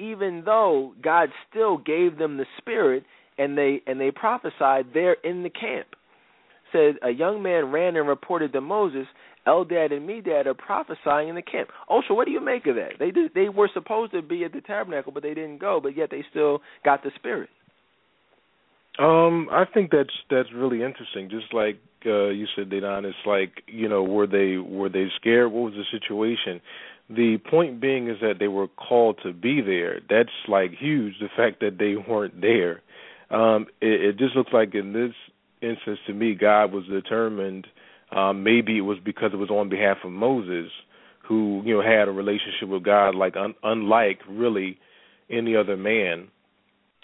[0.01, 3.05] even though God still gave them the Spirit,
[3.39, 5.89] and they and they prophesied there in the camp.
[6.73, 9.07] Said a young man ran and reported to Moses,
[9.47, 11.71] Eldad and Medad are prophesying in the camp.
[11.89, 12.93] Oh, so what do you make of that?
[12.99, 15.97] They did, they were supposed to be at the tabernacle, but they didn't go, but
[15.97, 17.49] yet they still got the spirit.
[18.99, 21.31] Um, I think that's that's really interesting.
[21.31, 25.51] Just like uh, you said, Dadon, it's like you know, were they were they scared?
[25.51, 26.61] What was the situation?
[27.15, 30.01] The point being is that they were called to be there.
[30.09, 31.15] That's like huge.
[31.21, 32.83] The fact that they weren't there,
[33.31, 35.13] um, it, it just looks like in this
[35.61, 37.67] instance to me, God was determined.
[38.15, 40.71] Um, maybe it was because it was on behalf of Moses,
[41.29, 44.79] who you know had a relationship with God like un- unlike really
[45.29, 46.29] any other man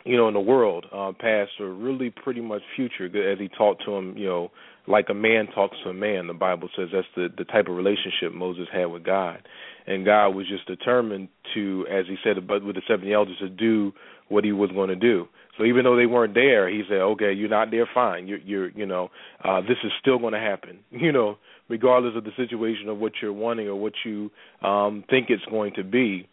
[0.07, 3.85] you know, in the world, uh, past or really pretty much future, as he talked
[3.85, 4.53] to him, you know,
[4.87, 6.29] like a man talks to a man.
[6.29, 9.43] The Bible says that's the the type of relationship Moses had with God,
[9.87, 13.49] and God was just determined to, as he said, but with the seventy elders, to
[13.49, 13.93] do
[14.29, 15.27] what he was going to do.
[15.57, 17.89] So even though they weren't there, he said, "Okay, you're not there.
[17.93, 18.27] Fine.
[18.29, 19.11] You're, you're you know,
[19.45, 20.81] uh, this is still going to happen.
[20.91, 24.31] You know, regardless of the situation of what you're wanting or what you
[24.63, 26.29] um, think it's going to be."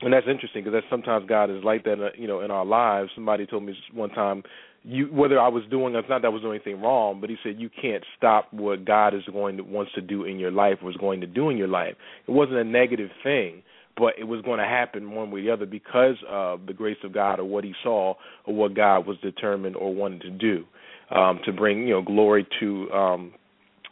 [0.00, 2.64] and that's interesting because that's sometimes God is like that, uh, you know, in our
[2.66, 3.10] lives.
[3.14, 4.42] Somebody told me one time,
[4.84, 7.36] you whether I was doing, it's not that I was doing anything wrong, but he
[7.42, 10.78] said you can't stop what God is going to wants to do in your life,
[10.82, 11.94] was going to do in your life.
[12.28, 13.62] It wasn't a negative thing,
[13.96, 16.98] but it was going to happen one way or the other because of the grace
[17.02, 18.14] of God or what He saw
[18.46, 20.64] or what God was determined or wanted to do
[21.10, 22.90] um, to bring, you know, glory to.
[22.92, 23.32] um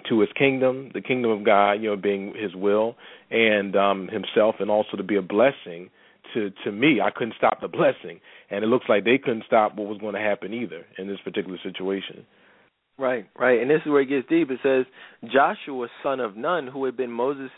[0.09, 2.97] to his kingdom, the kingdom of God, you know, being his will
[3.31, 5.91] and um himself and also to be a blessing
[6.35, 7.01] to to me.
[7.01, 8.21] I couldn't stop the blessing.
[8.51, 11.19] And it looks like they couldn't stop what was going to happen either in this
[11.25, 12.27] particular situation.
[12.99, 13.61] Right, right.
[13.61, 14.51] And this is where it gets deep.
[14.51, 14.85] It says
[15.33, 17.51] Joshua, son of Nun, who had been Moses'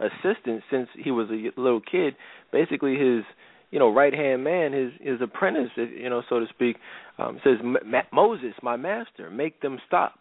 [0.00, 2.16] assistant since he was a little kid,
[2.52, 3.24] basically his
[3.70, 6.76] you know right hand man, his his apprentice, you know so to speak,
[7.18, 7.58] um, says
[8.12, 10.20] Moses, my master, make them stop.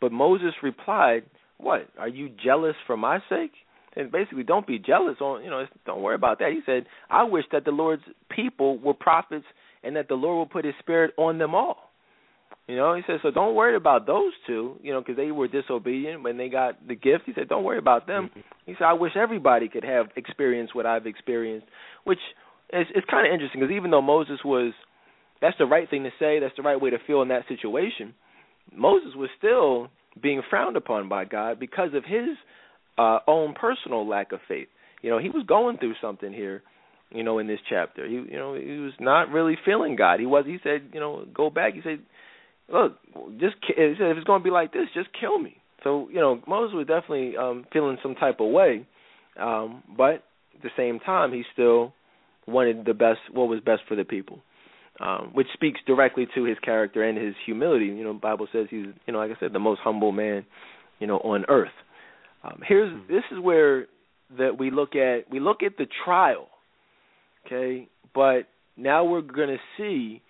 [0.00, 1.24] But Moses replied,
[1.58, 1.88] "What?
[1.98, 3.52] Are you jealous for my sake?"
[3.96, 5.16] And basically, don't be jealous.
[5.20, 6.52] On you know, don't worry about that.
[6.52, 9.46] He said, "I wish that the Lord's people were prophets,
[9.82, 11.88] and that the Lord will put His Spirit on them all."
[12.68, 15.48] You know, he said, so don't worry about those two, you know, because they were
[15.48, 17.24] disobedient when they got the gift.
[17.24, 18.28] He said, don't worry about them.
[18.28, 18.40] Mm-hmm.
[18.66, 21.66] He said, I wish everybody could have experienced what I've experienced,
[22.04, 22.18] which
[22.74, 24.74] is it's kind of interesting because even though Moses was,
[25.40, 28.12] that's the right thing to say, that's the right way to feel in that situation.
[28.76, 29.88] Moses was still
[30.20, 32.36] being frowned upon by God because of his
[32.98, 34.68] uh, own personal lack of faith.
[35.02, 36.62] You know, he was going through something here,
[37.10, 38.06] you know, in this chapter.
[38.06, 40.20] He, you know, he was not really feeling God.
[40.20, 40.44] He was.
[40.46, 41.74] He said, you know, go back.
[41.74, 42.00] He said,
[42.72, 42.98] look,
[43.38, 45.56] just he said, if it's going to be like this, just kill me.
[45.84, 48.84] So, you know, Moses was definitely um, feeling some type of way,
[49.40, 50.24] um, but
[50.56, 51.94] at the same time, he still
[52.48, 54.40] wanted the best, what was best for the people
[55.00, 57.86] um, which speaks directly to his character and his humility.
[57.86, 60.44] You know, Bible says he's, you know, like I said, the most humble man,
[60.98, 61.68] you know, on earth.
[62.44, 63.12] Um, here's hmm.
[63.12, 63.86] this is where
[64.36, 66.48] that we look at we look at the trial,
[67.46, 68.42] okay, but
[68.76, 70.22] now we're going to see,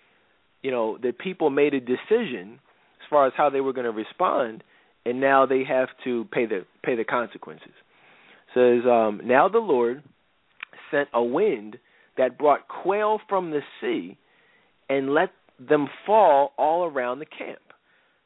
[0.63, 2.61] you know, that people made a decision
[3.01, 4.63] as far as how they were going to respond,
[5.05, 7.69] and now they have to pay the pay the consequences.
[7.69, 10.03] It says um, now the Lord
[10.91, 11.77] sent a wind
[12.17, 14.17] that brought quail from the sea
[14.89, 17.61] and let them fall all around the camp.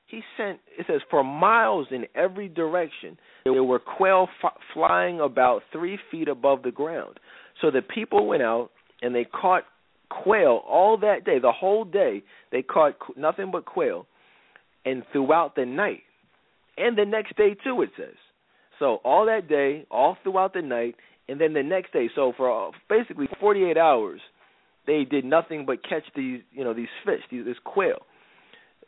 [0.07, 5.63] He sent, it says, for miles in every direction, there were quail f- flying about
[5.73, 7.19] three feet above the ground.
[7.61, 8.71] So the people went out
[9.01, 9.65] and they caught
[10.23, 12.23] quail all that day, the whole day.
[12.51, 14.07] They caught nothing but quail,
[14.85, 16.03] and throughout the night,
[16.77, 17.83] and the next day too.
[17.83, 18.15] It says
[18.79, 20.97] so all that day, all throughout the night,
[21.29, 22.09] and then the next day.
[22.15, 24.21] So for uh, basically 48 hours,
[24.87, 28.03] they did nothing but catch these you know these fish, these, this quail.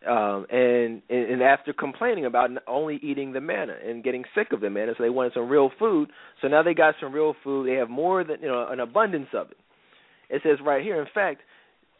[0.06, 4.70] Um, and, and after complaining about only eating the manna and getting sick of the
[4.70, 6.10] manna, so they wanted some real food.
[6.42, 7.68] So now they got some real food.
[7.68, 9.56] They have more than you know an abundance of it.
[10.30, 11.00] It says right here.
[11.00, 11.40] In fact,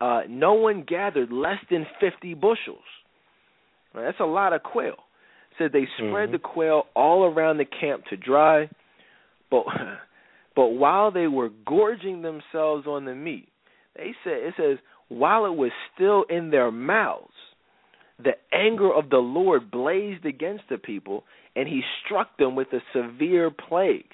[0.01, 2.85] uh, no one gathered less than fifty bushels.
[3.95, 4.97] Now, that's a lot of quail.
[5.53, 6.33] It says they spread Mhm.
[6.33, 8.69] the quail all around the camp to dry,
[9.51, 9.65] but
[10.57, 13.49] but while they were gorging themselves on the meat,
[13.97, 14.79] they said it says
[15.09, 17.31] while it was still in their mouths
[18.25, 22.81] the anger of the Lord blazed against the people, and he struck them with a
[22.93, 24.07] severe plague.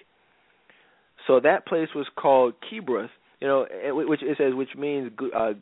[1.26, 3.08] So that place was called Kibroth,
[3.40, 5.52] you know, eh, which it says which means uh,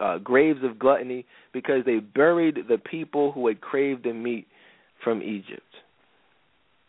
[0.00, 4.46] uh, graves of gluttony, because they buried the people who had craved the meat
[5.02, 5.60] from Egypt.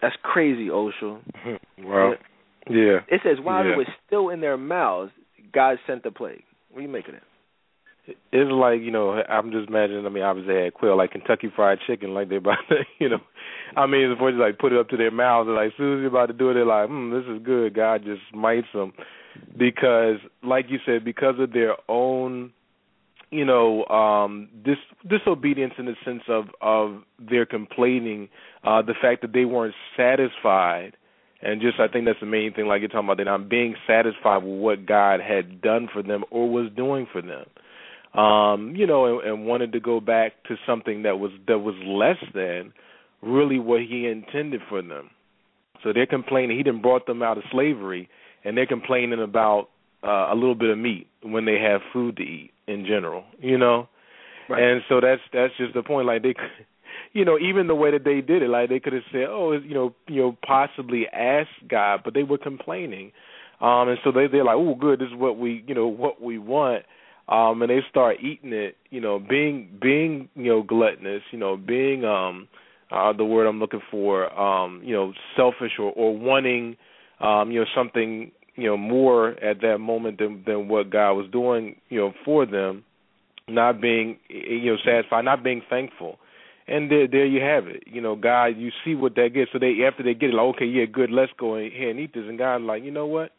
[0.02, 1.20] That's crazy, Oshel.
[1.80, 2.14] wow.
[2.70, 3.00] yeah.
[3.08, 3.74] It says while Yeah.
[3.74, 5.12] it was still in their mouths,
[5.54, 6.44] God sent the plague.
[6.72, 7.24] What do you make of that?
[8.08, 10.06] It's like you know, I'm just imagining.
[10.06, 13.10] I mean, obviously they had quail like Kentucky Fried Chicken, like they're about to, you
[13.10, 13.20] know.
[13.76, 15.98] I mean, before they like put it up to their mouths, and like as soon
[15.98, 18.68] as they're about to do it, they're like, "Hmm, this is good." God just smites
[18.74, 18.94] them
[19.58, 22.52] because, like you said, because of their own,
[23.32, 24.78] you know, um, dis
[25.08, 28.30] disobedience in the sense of of their complaining,
[28.64, 30.96] uh, the fact that they weren't satisfied.
[31.42, 32.66] And just, I think that's the main thing.
[32.66, 36.24] Like you're talking about, they're not being satisfied with what God had done for them
[36.32, 37.46] or was doing for them
[38.18, 41.76] um, you know, and, and wanted to go back to something that was that was
[41.86, 42.74] less than
[43.22, 45.10] really what he intended for them.
[45.84, 48.10] So they're complaining he didn't brought them out of slavery,
[48.44, 49.70] and they're complaining about
[50.04, 53.58] uh, a little bit of meat when they have food to eat in general, you
[53.58, 53.88] know.
[54.48, 54.62] Right.
[54.62, 56.08] And so that's that's just the point.
[56.08, 56.66] Like they, could-
[57.14, 59.54] you know, even the way that they did it, like they could have said, oh,
[59.54, 63.12] you know, you know, possibly ask God, but they were complaining.
[63.62, 66.22] Um, and so they they're like, oh, good, this is what we, you know, what
[66.22, 66.84] we want
[67.28, 71.58] um and they start eating it you know being being you know gluttonous you know
[71.58, 72.48] being um
[72.92, 76.76] uh the word i'm looking for um you know selfish or or wanting
[77.20, 81.28] um you know something you know more at that moment than than what god was
[81.32, 82.84] doing you know for them
[83.48, 86.18] not being you know satisfied not being thankful.
[86.68, 87.84] And there there you have it.
[87.86, 89.52] You know god you see what that gets.
[89.54, 92.14] So they after they get it like okay yeah good let's go in and eat
[92.14, 92.24] this.
[92.28, 93.32] And god like you know what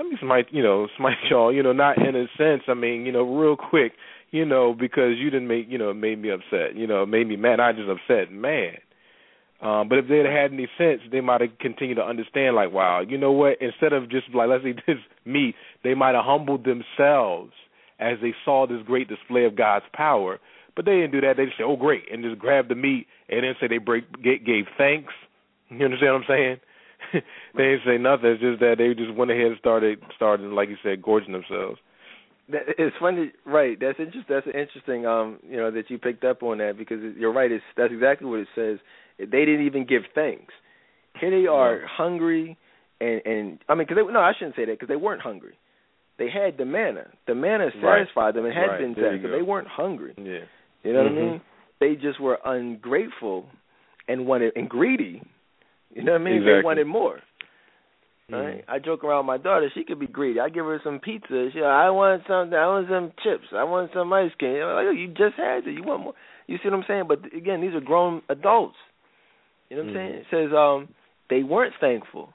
[0.00, 3.04] let me smite you know smite y'all you know not in a sense i mean
[3.04, 3.92] you know real quick
[4.30, 7.36] you know because you didn't make you know made me upset you know made me
[7.36, 8.78] mad not just upset mad.
[9.60, 13.00] Um but if they'd had any sense they might have continued to understand like wow
[13.00, 14.96] you know what instead of just like let's eat this
[15.26, 17.52] meat they might have humbled themselves
[17.98, 20.40] as they saw this great display of god's power
[20.76, 23.06] but they didn't do that they just said oh great and just grabbed the meat
[23.28, 25.12] and then say they break gave thanks
[25.68, 26.56] you understand what i'm saying
[27.56, 28.30] they didn't say nothing.
[28.30, 31.78] It's just that they just went ahead and started starting, like you said, gorging themselves.
[32.48, 33.78] That, it's funny, right?
[33.78, 34.24] That's interesting.
[34.28, 35.06] That's interesting.
[35.06, 37.50] Um, you know that you picked up on that because you're right.
[37.50, 38.78] It's that's exactly what it says.
[39.18, 40.52] They didn't even give thanks.
[41.20, 42.56] Here they are, hungry,
[43.00, 45.54] and and I mean, because no, I shouldn't say that because they weren't hungry.
[46.18, 47.06] They had the manna.
[47.26, 48.00] The manna Right.
[48.02, 48.44] satisfied them.
[48.46, 48.80] It had Right.
[48.80, 49.32] been satisfied.
[49.32, 50.12] They weren't hungry.
[50.18, 50.40] Yeah.
[50.82, 51.14] You know Mhm.
[51.14, 51.40] what I mean?
[51.78, 53.48] They just were ungrateful
[54.08, 55.22] and wanted and greedy.
[55.94, 56.44] You know what I mean?
[56.44, 57.20] They wanted more.
[58.30, 58.44] Mhm.
[58.44, 58.64] Right?
[58.68, 59.68] I joke around with my daughter.
[59.74, 60.38] She could be greedy.
[60.40, 61.50] I give her some pizza.
[61.52, 62.56] She, I want something.
[62.56, 63.48] I want some chips.
[63.52, 64.52] I want some ice cream.
[64.52, 65.72] You know, like, you just had it.
[65.72, 66.14] You want more.
[66.46, 67.04] You see what I'm saying?
[67.08, 68.76] But again, these are grown adults.
[69.68, 70.14] You know what I'm saying?
[70.14, 70.88] It says um
[71.28, 72.32] they weren't thankful.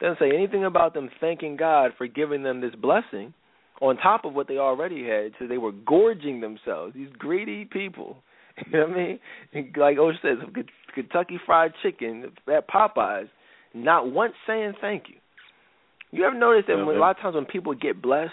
[0.00, 3.34] doesn't say anything about them thanking God for giving them this blessing
[3.80, 5.32] on top of what they already had.
[5.38, 6.94] Says they were gorging themselves.
[6.94, 8.16] These greedy people.
[8.66, 9.18] You know what I
[9.54, 9.72] mean?
[9.76, 10.38] Like Osh says,
[10.94, 13.28] Kentucky Fried Chicken at Popeyes,
[13.74, 15.16] not once saying thank you.
[16.10, 18.32] You ever notice that when, a lot of times when people get blessed,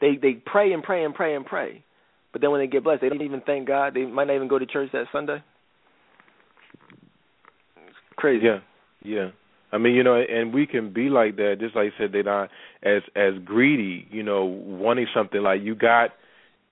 [0.00, 1.84] they they pray and pray and pray and pray,
[2.32, 3.94] but then when they get blessed, they don't even thank God.
[3.94, 5.42] They might not even go to church that Sunday.
[7.76, 8.44] It's crazy.
[8.44, 8.58] Yeah.
[9.02, 9.28] Yeah.
[9.70, 12.22] I mean, you know, and we can be like that, just like you said, they're
[12.22, 12.48] not
[12.82, 16.10] as as greedy, you know, wanting something like you got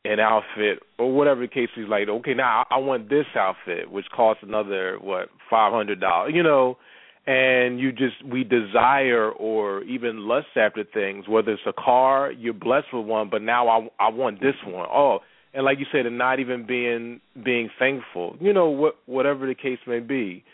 [0.05, 4.07] an outfit or whatever the case is like, okay, now I, want this outfit, which
[4.15, 6.77] costs another what, five hundred dollars, you know,
[7.27, 12.53] and you just we desire or even lust after things, whether it's a car, you're
[12.53, 14.89] blessed with one, but now I I want this one.
[14.93, 15.21] Oh,
[15.55, 19.55] and like you said, and not even being being thankful, you know, what whatever the
[19.55, 20.45] case may be.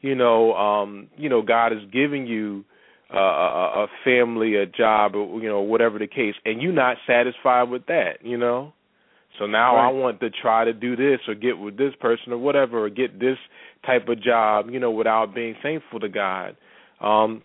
[0.00, 2.64] You know um you know god is giving you
[3.12, 6.98] uh, a, a family a job or you know whatever the case and you're not
[7.04, 8.72] satisfied with that you know
[9.38, 9.88] so now Right.
[9.88, 12.90] i want to try to do this or get with this person or whatever or
[12.90, 13.38] get this
[13.86, 16.56] type of job you know without being thankful to god
[17.00, 17.42] um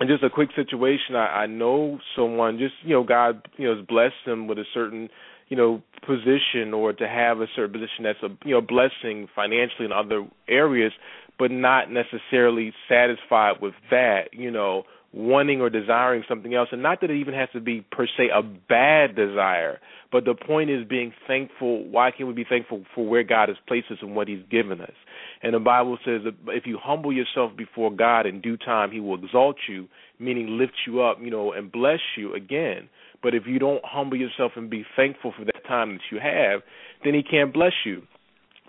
[0.00, 3.76] and just a quick situation, I, I know someone just you know God you know
[3.76, 5.08] has blessed them with a certain
[5.48, 9.84] you know position or to have a certain position that's a you know blessing financially
[9.84, 10.92] in other areas,
[11.38, 14.30] but not necessarily satisfied with that.
[14.32, 17.84] You know, wanting or desiring something else, and not that it even has to be
[17.92, 19.78] per se a bad desire,
[20.10, 21.84] but the point is being thankful.
[21.88, 24.80] Why can't we be thankful for where God has placed us and what He's given
[24.80, 24.94] us?
[25.42, 29.00] And the Bible says that if you humble yourself before God in due time, He
[29.00, 29.88] will exalt you,
[30.18, 32.88] meaning lift you up, you know, and bless you again.
[33.22, 36.62] But if you don't humble yourself and be thankful for that time that you have,
[37.04, 38.02] then He can't bless you.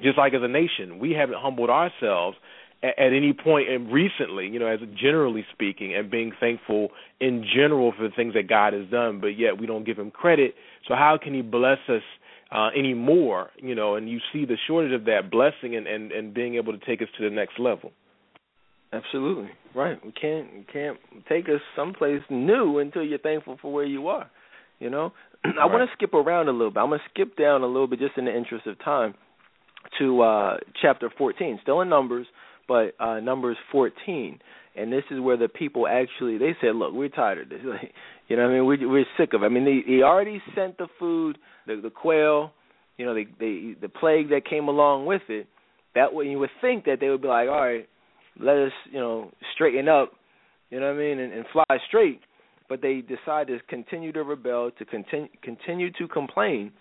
[0.02, 2.36] Just like as a nation, we haven't humbled ourselves
[2.84, 7.94] at, any point and recently, you know, as generally speaking, and being thankful in general
[7.98, 10.54] for the things that God has done, but yet we don't give him credit.
[10.88, 12.04] So how can he bless us
[12.52, 16.34] uh anymore, you know, and you see the shortage of that blessing and, and, and
[16.34, 17.92] being able to take us to the next level.
[18.92, 19.50] Absolutely.
[19.74, 19.98] Right.
[20.06, 24.30] We can't we can't take us someplace new until you're thankful for where you are.
[24.80, 25.14] You know?
[25.46, 25.72] I Right.
[25.72, 26.80] want to skip around a little bit.
[26.80, 29.16] I'm going to skip down a little bit just in the interest of time
[30.00, 31.60] to uh chapter 14.
[31.64, 32.28] Still in Numbers,
[32.68, 34.40] but uh Numbers 14.
[34.76, 37.60] And this is where the people actually they said, "Look, we're tired of this.
[38.30, 38.66] You know what I mean?
[38.66, 39.46] We we're sick of it.
[39.46, 41.38] I mean, they he already sent the food,
[41.68, 42.54] the the quail,
[42.98, 45.48] you know, the the the plague that came along with it.
[45.94, 47.88] That way you would think that they would be like, "All right,
[48.40, 50.14] let us, you know, straighten up,
[50.70, 52.22] you know what I mean, and, and fly straight."
[52.70, 56.72] But they decide to continue to rebel, to continue continue to complain,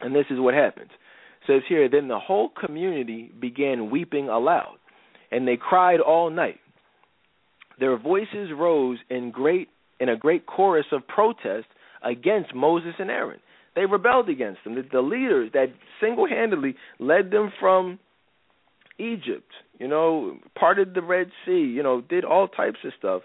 [0.00, 0.90] and this is what happens.
[0.92, 4.76] It says here, then the whole community began weeping aloud,
[5.30, 6.60] and they cried all night.
[7.78, 9.68] Their voices rose in great
[9.98, 11.66] in a great chorus of protest
[12.02, 13.40] against Moses and Aaron.
[13.76, 14.74] They rebelled against them.
[14.74, 15.66] The, the leaders that
[16.00, 17.98] single-handedly led them from
[18.98, 23.22] Egypt, you know, parted the Red Sea, you know, did all types of stuff.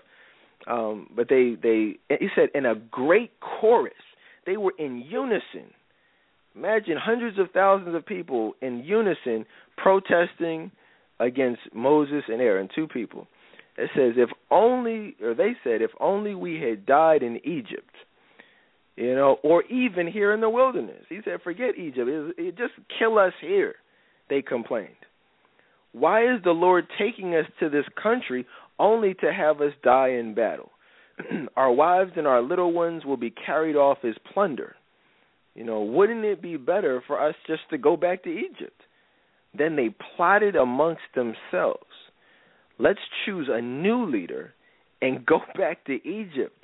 [0.67, 3.93] Um, but they they he said in a great chorus.
[4.45, 5.71] They were in unison.
[6.55, 9.45] Imagine hundreds of thousands of people in unison
[9.77, 10.71] protesting
[11.19, 13.27] against Moses and Aaron, two people.
[13.77, 17.93] It says if only or they said if only we had died in Egypt.
[18.95, 21.03] You know, or even here in the wilderness.
[21.09, 22.09] He said, "Forget Egypt.
[22.37, 23.75] It, just kill us here."
[24.29, 24.95] They complained.
[25.91, 28.45] Why is the Lord taking us to this country
[28.79, 30.71] only to have us die in battle?
[31.55, 34.75] our wives and our little ones will be carried off as plunder.
[35.53, 38.81] You know, wouldn't it be better for us just to go back to Egypt?
[39.57, 41.85] Then they plotted amongst themselves.
[42.77, 44.53] Let's choose a new leader
[45.01, 46.57] and go back to Egypt.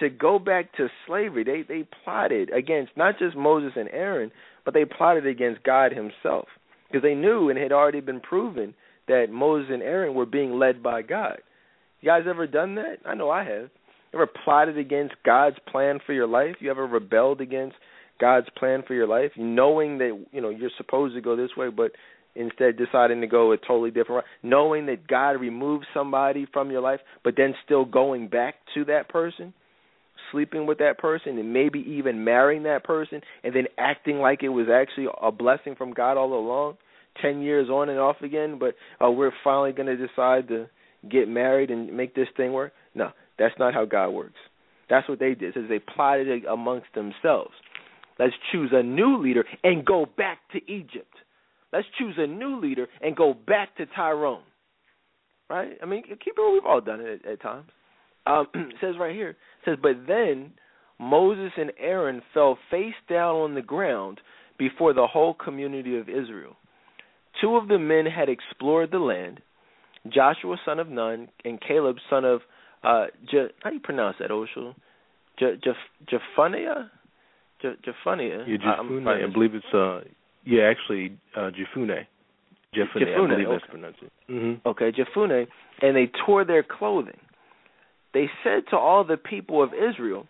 [0.00, 1.44] To go back to slavery.
[1.44, 4.32] They they plotted against not just Moses and Aaron,
[4.64, 6.48] but they plotted against God himself.
[6.88, 8.74] Because they knew and had already been proven
[9.06, 11.38] that Moses and Aaron were being led by God.
[12.00, 12.96] You guys ever done that?
[13.06, 13.70] I know I have.
[14.12, 16.56] Ever plotted against God's plan for your life?
[16.60, 17.76] You ever rebelled against
[18.20, 21.68] God's plan for your life, knowing that you know you're supposed to go this way,
[21.68, 21.92] but
[22.34, 26.80] instead deciding to go a totally different route, knowing that God removed somebody from your
[26.80, 29.54] life, but then still going back to that person,
[30.32, 34.48] sleeping with that person, and maybe even marrying that person, and then acting like it
[34.48, 36.76] was actually a blessing from God all along,
[37.22, 40.66] ten years on and off again, but uh, we're finally going to decide to
[41.08, 42.72] get married and make this thing work.
[42.94, 44.34] No, that's not how God works.
[44.90, 45.54] That's what they did.
[45.54, 47.52] Says they plotted it amongst themselves.
[48.18, 51.12] Let's choose a new leader and go back to Egypt.
[51.72, 54.42] Let's choose a new leader and go back to Tyrone.
[55.50, 55.72] Right?
[55.82, 56.52] I mean, keep it.
[56.52, 57.66] We've all done it at, at times.
[58.26, 59.30] Um, it says right here.
[59.30, 60.52] It says, but then
[60.98, 64.20] Moses and Aaron fell face down on the ground
[64.58, 66.56] before the whole community of Israel.
[67.40, 69.40] Two of the men had explored the land,
[70.08, 72.40] Joshua son of Nun and Caleb son of
[72.82, 74.74] uh, Je, how do you pronounce that, Osho?
[75.38, 75.70] Je, Je,
[76.08, 76.90] Jephaniah?
[77.64, 78.44] Je, Jephaniah?
[78.46, 79.02] Yeah, I- Jefune.
[79.04, 80.00] probably I believe it's uh
[80.44, 81.90] yeah, actually uh Jefune.
[82.74, 83.56] Jefune, I believe okay.
[83.56, 84.12] that's pronounced it.
[84.28, 84.68] Mm-hmm.
[84.68, 85.46] Okay, Jephunneh,
[85.80, 87.18] and they tore their clothing.
[88.12, 90.26] They said to all the people of Israel,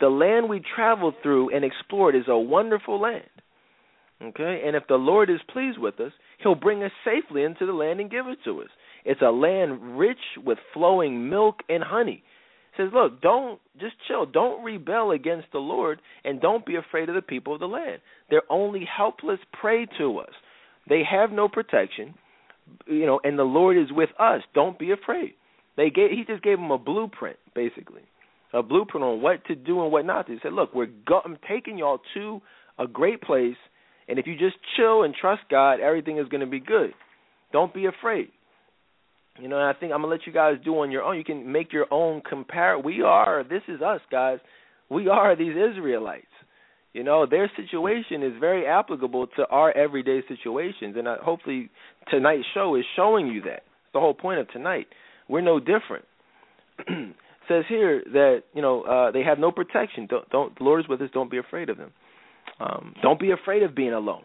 [0.00, 3.30] "The land we traveled through and explored is a wonderful land.
[4.22, 6.12] Okay, and if the Lord is pleased with us,
[6.42, 8.68] He'll bring us safely into the land and give it to us.
[9.04, 12.22] It's a land rich with flowing milk and honey."
[12.78, 14.24] Says, "Look, don't just chill.
[14.24, 18.00] Don't rebel against the Lord, and don't be afraid of the people of the land.
[18.30, 20.32] They're only helpless prey to us.
[20.88, 22.14] They have no protection."
[22.86, 24.42] you know, and the Lord is with us.
[24.54, 25.34] Don't be afraid.
[25.76, 28.02] They gave he just gave them a blueprint, basically,
[28.52, 30.32] a blueprint on what to do and what not to.
[30.32, 32.42] He said, "Look, we're go- I'm taking y'all to
[32.78, 33.56] a great place,
[34.08, 36.94] and if you just chill and trust God, everything is going to be good.
[37.52, 38.30] Don't be afraid."
[39.40, 41.16] You know, and I think I'm gonna let you guys do on your own.
[41.16, 42.78] You can make your own compare.
[42.78, 43.44] We are.
[43.48, 44.38] This is us, guys.
[44.90, 46.26] We are these Israelites.
[46.92, 51.70] You know, their situation is very applicable to our everyday situations, and I, hopefully
[52.10, 53.62] tonight's show is showing you that.
[53.92, 54.86] the whole point of tonight.
[55.28, 56.04] We're no different.
[57.48, 60.06] says here that you know uh, they have no protection.
[60.08, 61.10] Don't, don't the Lord is with us.
[61.12, 61.92] Don't be afraid of them.
[62.60, 64.24] Um, don't be afraid of being alone.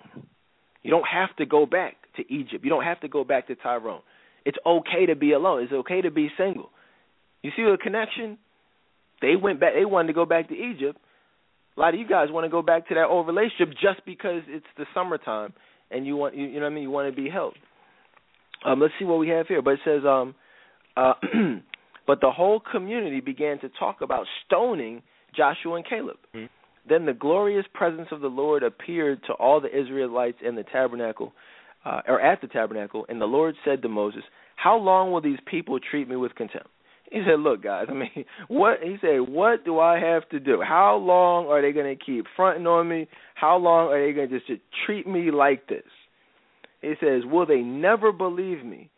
[0.83, 2.63] You don't have to go back to Egypt.
[2.63, 4.01] You don't have to go back to Tyrone.
[4.45, 5.63] It's okay to be alone.
[5.63, 6.69] It's okay to be single.
[7.41, 8.37] You see the connection?
[9.21, 9.73] They went back.
[9.73, 10.99] They wanted to go back to Egypt.
[11.75, 14.43] A lot of you guys want to go back to that old relationship just because
[14.47, 15.53] it's the summertime
[15.89, 16.83] and you want you, you know what I mean.
[16.83, 17.55] You want to be held.
[18.65, 19.61] Um, let's see what we have here.
[19.61, 20.35] But it says, um,
[20.95, 21.13] uh,
[22.07, 25.01] but the whole community began to talk about stoning
[25.35, 26.17] Joshua and Caleb.
[26.35, 26.45] Mm-hmm.
[26.87, 31.33] Then the glorious presence of the Lord appeared to all the Israelites in the tabernacle,
[31.85, 34.23] uh, or at the tabernacle, and the Lord said to Moses,
[34.55, 36.69] "How long will these people treat me with contempt?"
[37.11, 37.87] He said, "Look, guys.
[37.89, 40.61] I mean, what?" He said, "What do I have to do?
[40.61, 43.07] How long are they going to keep fronting on me?
[43.35, 45.83] How long are they going to just treat me like this?"
[46.81, 48.89] He says, "Will they never believe me,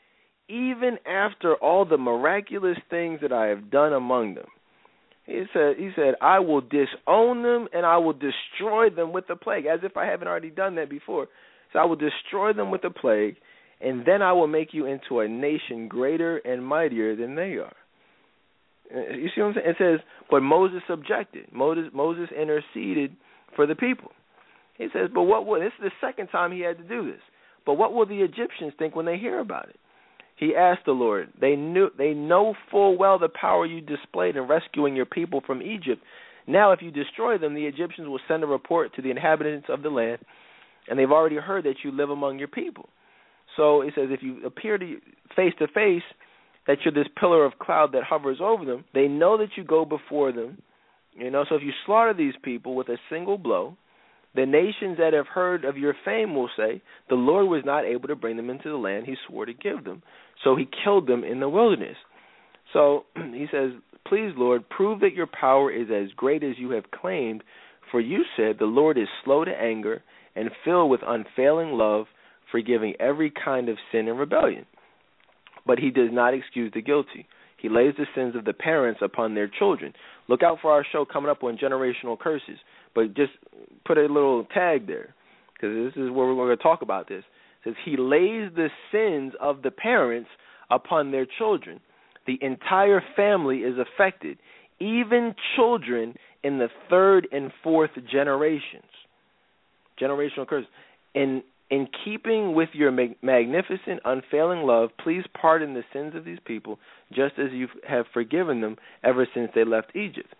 [0.48, 4.48] even after all the miraculous things that I have done among them?"
[5.26, 9.36] He said, he said, I will disown them and I will destroy them with the
[9.36, 11.28] plague, as if I haven't already done that before.
[11.76, 13.36] So I will destroy them with a plague,
[13.82, 17.76] and then I will make you into a nation greater and mightier than they are.
[18.96, 19.68] Uh, you see what I'm saying?
[19.68, 20.00] It says,
[20.32, 21.52] but Moses objected.
[21.52, 23.18] Moses Moses interceded
[23.58, 24.12] for the people.
[24.78, 27.22] He says, but what will this is the second time he had to do this.
[27.66, 29.76] But what will the Egyptians think when they hear about it?
[30.38, 34.44] He asked the Lord, they knew they know full well the power you displayed in
[34.44, 36.02] rescuing your people from Egypt.
[36.48, 39.82] Now if you destroy them, the Egyptians will send a report to the inhabitants of
[39.82, 40.20] the land,
[40.88, 42.90] and they've already heard that you live among your people.
[43.56, 44.98] So it says if you appear to
[45.36, 46.04] face to face
[46.68, 49.86] that you're this pillar of cloud that hovers over them, they know that you go
[49.86, 50.58] before them.
[51.14, 53.78] You know, so if you slaughter these people with a single blow,
[54.36, 58.10] the nations that have heard of your fame will say, The Lord was not able
[58.10, 60.04] to bring them into the land he swore to give them.
[60.44, 61.96] So he killed them in the wilderness.
[62.74, 63.72] So he says,
[64.06, 67.44] Please, Lord, prove that your power is as great as you have claimed.
[67.92, 70.04] For you said, The Lord is slow to anger
[70.36, 72.06] and filled with unfailing love,
[72.52, 74.66] forgiving every kind of sin and rebellion.
[75.66, 77.28] But he does not excuse the guilty.
[77.58, 79.94] He lays the sins of the parents upon their children.
[80.28, 82.60] Look out for our show coming up on generational curses.
[82.94, 83.32] But just
[83.86, 85.16] put a little tag there
[85.54, 87.24] because this is where we're going to talk about this
[87.66, 90.30] says he lays the sins of the parents
[90.70, 91.80] upon their children.
[92.28, 94.38] The entire family is affected,
[94.80, 98.84] even children in the third and fourth generations.
[100.00, 100.66] Generational curse.
[101.14, 106.78] In in keeping with your magnificent, unfailing love, please pardon the sins of these people,
[107.12, 110.36] just as you have forgiven them ever since they left Egypt.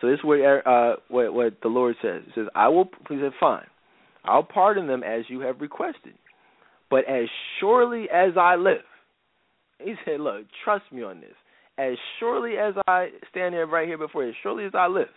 [0.00, 2.22] So this is what uh, what, what the Lord says.
[2.26, 3.66] He says, "I will." He said, "Fine,
[4.24, 6.14] I'll pardon them as you have requested."
[6.90, 7.28] But as
[7.60, 8.84] surely as I live,
[9.78, 11.34] he said, Look, trust me on this.
[11.76, 15.08] As surely as I stand here right here before you, as surely as I live,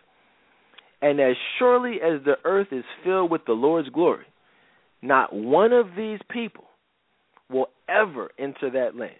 [1.02, 4.26] and as surely as the earth is filled with the Lord's glory,
[5.02, 6.66] not one of these people
[7.50, 9.14] will ever enter that land.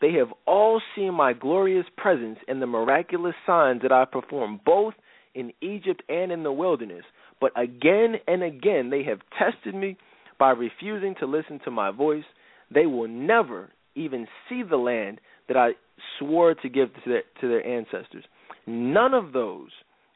[0.00, 4.94] They have all seen my glorious presence and the miraculous signs that I perform, both
[5.34, 7.04] in Egypt and in the wilderness.
[7.40, 9.96] But again and again they have tested me
[10.38, 12.24] by refusing to listen to my voice,
[12.72, 15.70] they will never even see the land that I
[16.18, 18.24] swore to give to their, to their ancestors.
[18.66, 19.70] None of those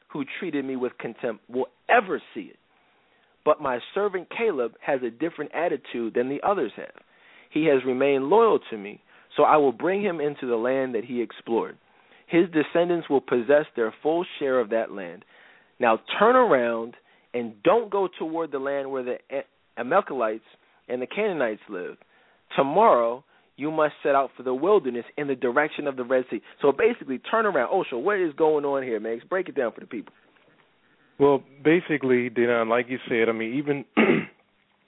[0.09, 2.57] who treated me with contempt will ever see it.
[3.45, 7.03] But my servant Caleb has a different attitude than the others have.
[7.51, 9.01] He has remained loyal to me,
[9.35, 11.77] so I will bring him into the land that he explored.
[12.27, 15.25] His descendants will possess their full share of that land.
[15.79, 16.95] Now turn around
[17.33, 19.17] and don't go toward the land where the
[19.77, 20.43] Amalekites
[20.87, 21.97] and the Canaanites live.
[22.55, 23.23] Tomorrow
[23.59, 26.41] you must set out for the wilderness in the direction of the Red Sea.
[26.61, 27.85] So basically, turn around.
[27.89, 29.23] So what is going on here, Max?
[29.29, 30.13] Break it down for the people.
[31.19, 33.85] Well, basically, Dadon, like you said, I mean, even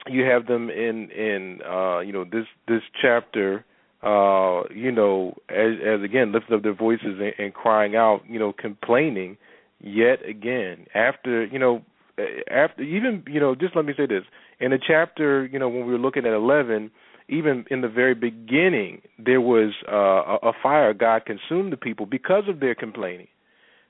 [0.07, 3.65] you have them in in uh, you know this this chapter.
[4.01, 8.39] Uh, you know, as, as again lifting up their voices and, and crying out, you
[8.39, 9.37] know, complaining
[9.83, 11.81] yet again after you know
[12.49, 14.23] after even you know just let me say this
[14.59, 16.91] in the chapter you know when we were looking at 11
[17.27, 22.43] even in the very beginning there was uh, a fire god consumed the people because
[22.47, 23.27] of their complaining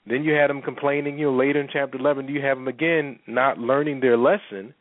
[0.08, 3.20] then you had them complaining you know later in chapter 11 you have them again
[3.28, 4.74] not learning their lesson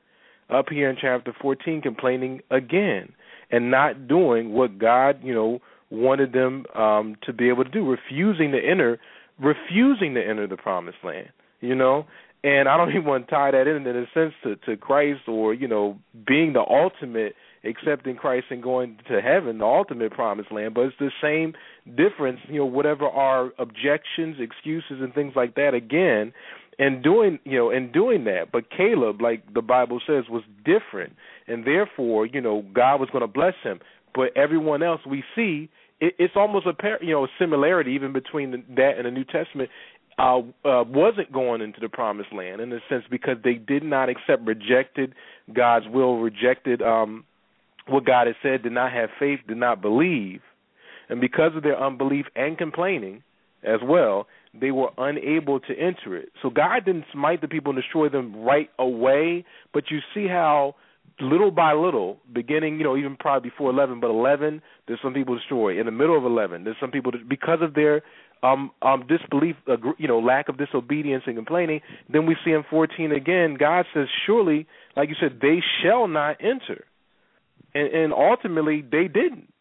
[0.49, 3.13] up here in chapter 14 complaining again
[3.51, 5.61] and not doing what god you know
[5.91, 8.99] wanted them um to be able to do, refusing to enter
[9.41, 11.31] refusing to enter the promised land.
[11.61, 12.07] You know?
[12.45, 15.23] And I don't even want to tie that in in a sense to, to Christ
[15.27, 17.35] or, you know, being the ultimate
[17.65, 21.55] accepting Christ and going to heaven, the ultimate promised land, but it's the same
[21.97, 26.33] difference, you know, whatever our objections, excuses and things like that again,
[26.81, 28.51] and doing you know and doing that.
[28.51, 31.15] But caleb like the bible says was different
[31.47, 33.79] and therefore you know god was going to bless him.
[34.15, 35.69] But everyone else we see
[36.01, 39.25] it, it's almost a par- you know similarity even between the, that and the new
[39.25, 39.69] testament
[40.19, 44.09] uh, uh wasn't going into the promised land in a sense because they did not
[44.09, 45.15] accept rejected
[45.55, 47.25] god's will rejected um
[47.87, 50.41] what god had said did not have faith did not believe
[51.09, 53.23] and because of their unbelief and complaining
[53.63, 54.27] as well
[54.59, 56.31] they were unable to enter it.
[56.43, 60.75] So God didn't smite the people and destroy them right away, but you see how
[61.21, 65.37] little by little, beginning, you know, even probably before 11, but 11, there's some people
[65.37, 65.77] destroyed.
[65.77, 68.03] In the middle of 11, there's some people because of their
[68.43, 71.81] um um disbelief, uh, you know, lack of disobedience and complaining.
[72.11, 74.67] Then we see in 14 again, God says, surely,
[74.97, 76.87] like you said, they shall not enter,
[77.75, 79.53] and, and ultimately they didn't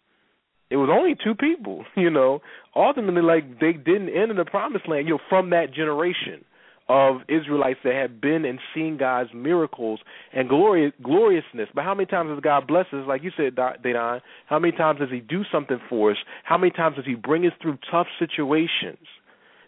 [0.69, 2.41] it was only two people, you know.
[2.75, 6.45] Ultimately, like they didn't enter the promised land, you know, from that generation
[6.87, 9.99] of Israelites that had been and seen God's miracles
[10.33, 11.69] and glorious gloriousness.
[11.73, 13.05] But how many times does God bless us?
[13.07, 16.17] Like you said, Dadon, how many times does He do something for us?
[16.43, 19.05] How many times does He bring us through tough situations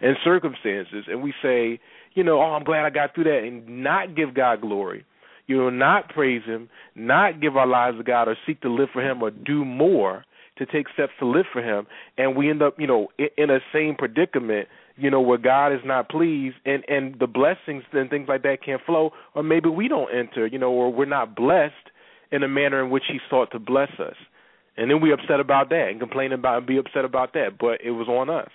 [0.01, 1.05] and circumstances?
[1.07, 1.79] And we say,
[2.13, 5.05] you know, oh, I'm glad I got through that, and not give God glory.
[5.47, 8.89] You know, not praise Him, not give our lives to God, or seek to live
[8.93, 10.25] for Him, or do more
[10.61, 11.87] to take steps to live for him.
[12.17, 15.73] And we end up you know in, in a same predicament you know where god
[15.73, 19.69] is not pleased and and the blessings and things like that can't flow or maybe
[19.69, 21.73] we don't enter you know or we're not blessed
[22.31, 24.15] in a manner in which he sought to bless us.
[24.77, 27.81] And then we upset about that and complain about and be upset about that but
[27.83, 28.49] it was on us.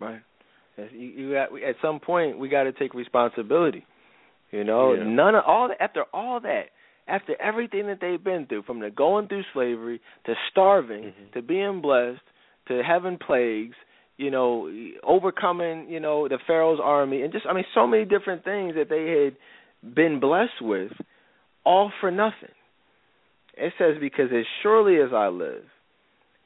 [0.00, 0.20] Right.
[0.92, 3.84] You, you got, at some point we got to take responsibility
[4.54, 5.04] you know yeah.
[5.04, 6.66] none of all after all that
[7.06, 11.32] after everything that they've been through, from the going through slavery to starving mm-hmm.
[11.34, 12.20] to being blessed
[12.68, 13.76] to having plagues,
[14.16, 14.72] you know,
[15.02, 18.88] overcoming, you know, the Pharaoh's army, and just I mean, so many different things that
[18.88, 20.92] they had been blessed with,
[21.64, 22.54] all for nothing.
[23.56, 25.64] It says, "Because as surely as I live,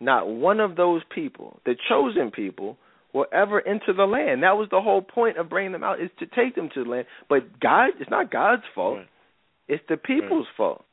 [0.00, 2.76] not one of those people, the chosen people."
[3.12, 4.42] Will ever enter the land.
[4.42, 6.90] That was the whole point of bringing them out is to take them to the
[6.90, 7.06] land.
[7.28, 8.98] But God, it's not God's fault.
[8.98, 9.08] Right.
[9.68, 10.56] It's the people's right.
[10.56, 10.84] fault.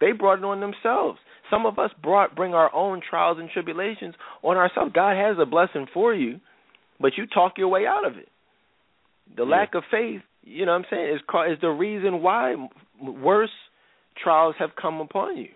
[0.00, 1.18] They brought it on themselves.
[1.50, 4.92] Some of us brought bring our own trials and tribulations on ourselves.
[4.94, 6.40] God has a blessing for you,
[6.98, 8.28] but you talk your way out of it.
[9.36, 9.50] The yeah.
[9.50, 11.20] lack of faith, you know what I'm saying, is
[11.52, 12.56] is the reason why
[13.00, 13.50] worse
[14.22, 15.48] trials have come upon you.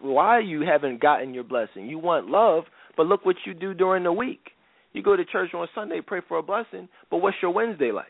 [0.00, 1.86] Why you haven't gotten your blessing.
[1.86, 2.64] You want love,
[2.96, 4.50] but look what you do during the week.
[4.96, 8.06] You go to church on Sunday, pray for a blessing, but what's your Wednesday like?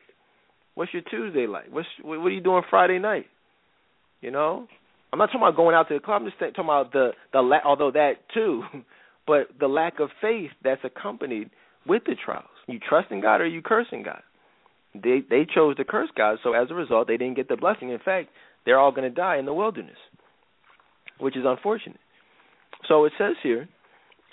[0.76, 1.64] What's your Tuesday like?
[1.72, 3.26] What's what are you doing Friday night?
[4.20, 4.68] You know,
[5.12, 6.22] I'm not talking about going out to the club.
[6.22, 8.62] I'm just talking about the the la- although that too,
[9.26, 11.50] but the lack of faith that's accompanied
[11.88, 12.46] with the trials.
[12.68, 14.22] You trust in God or you cursing God?
[14.94, 17.90] They they chose to curse God, so as a result, they didn't get the blessing.
[17.90, 18.28] In fact,
[18.64, 19.98] they're all going to die in the wilderness,
[21.18, 21.98] which is unfortunate.
[22.86, 23.68] So it says here,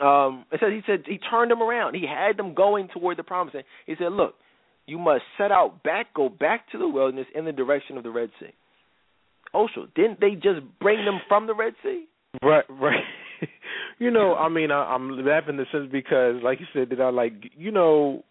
[0.03, 1.95] um, it says he said he turned them around.
[1.95, 3.65] He had them going toward the promised land.
[3.85, 4.35] He said, "Look,
[4.85, 8.11] you must set out back, go back to the wilderness in the direction of the
[8.11, 8.53] Red Sea."
[9.53, 12.05] Osho, didn't they just bring them from the Red Sea?
[12.41, 13.03] Right, right.
[13.99, 17.01] you know, I mean, I, I'm laughing in the sense because, like you said, that
[17.01, 18.23] I like, you know,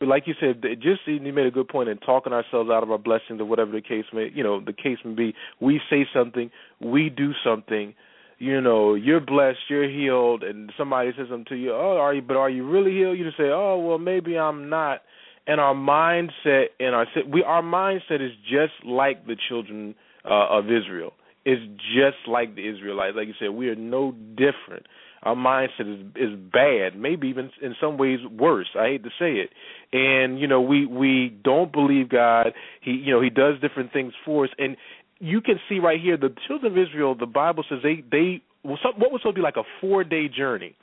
[0.00, 2.98] like you said, just you made a good point in talking ourselves out of our
[2.98, 5.34] blessings or whatever the case may, you know, the case may be.
[5.60, 7.94] We say something, we do something.
[8.38, 11.72] You know, you're blessed, you're healed, and somebody says something to you.
[11.72, 12.20] Oh, are you?
[12.20, 13.18] But are you really healed?
[13.18, 15.02] You just say, oh, well, maybe I'm not.
[15.46, 19.94] And our mindset and our we our mindset is just like the children
[20.24, 21.12] uh, of Israel.
[21.46, 21.62] It's
[21.94, 23.14] just like the Israelites.
[23.16, 24.86] Like you said, we are no different.
[25.22, 28.68] Our mindset is is bad, maybe even in some ways worse.
[28.78, 29.50] I hate to say it.
[29.92, 32.48] And you know, we we don't believe God.
[32.80, 34.76] He you know, he does different things for us and
[35.18, 38.80] you can see right here the children of Israel, the Bible says they they what
[39.12, 40.74] was supposed to be like a 4-day journey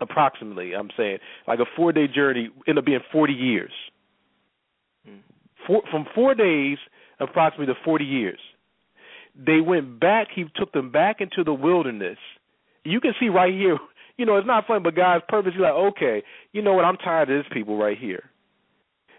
[0.00, 3.72] approximately, I'm saying, like a 4-day journey ended up being 40 years.
[5.04, 5.16] Hmm.
[5.66, 6.78] Four, from 4 days
[7.18, 8.38] approximately to 40 years
[9.34, 10.28] they went back.
[10.34, 12.18] He took them back into the wilderness.
[12.84, 13.78] You can see right here.
[14.16, 15.54] You know, it's not funny, but God's purpose.
[15.54, 16.22] He's like, okay,
[16.52, 16.84] you know what?
[16.84, 18.24] I'm tired of this people right here.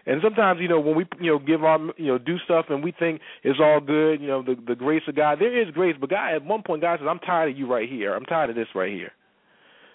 [0.06, 2.82] And sometimes, you know, when we, you know, give our, you know, do stuff and
[2.82, 5.38] we think it's all good, you know, the the grace of God.
[5.38, 7.88] There is grace, but God, at one point, God says, "I'm tired of you right
[7.88, 8.14] here.
[8.14, 9.12] I'm tired of this right here."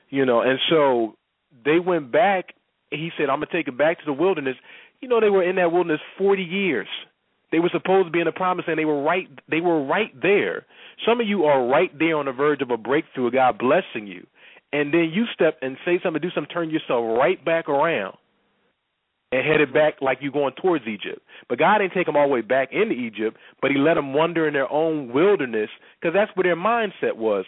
[0.09, 1.15] You know, and so
[1.65, 2.53] they went back.
[2.89, 4.55] He said, "I'm gonna take it back to the wilderness."
[5.01, 6.87] You know, they were in that wilderness 40 years.
[7.51, 8.79] They were supposed to be in the promised land.
[8.79, 9.27] They were right.
[9.49, 10.65] They were right there.
[11.05, 13.29] Some of you are right there on the verge of a breakthrough.
[13.31, 14.25] God blessing you,
[14.71, 18.17] and then you step and say something, do something, turn yourself right back around
[19.31, 21.21] and headed back like you're going towards Egypt.
[21.49, 24.13] But God didn't take them all the way back into Egypt, but He let them
[24.13, 27.45] wander in their own wilderness because that's where their mindset was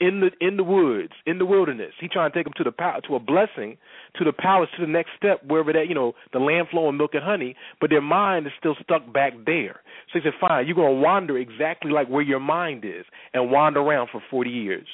[0.00, 1.92] in the in the woods, in the wilderness.
[2.00, 2.72] He trying to take them to the
[3.08, 3.76] to a blessing,
[4.16, 7.12] to the palace, to the next step, wherever that you know the land flowing milk
[7.14, 7.54] and honey.
[7.80, 9.80] But their mind is still stuck back there.
[10.12, 13.04] So he said, "Fine, you're gonna wander exactly like where your mind is,
[13.34, 14.86] and wander around for 40 years,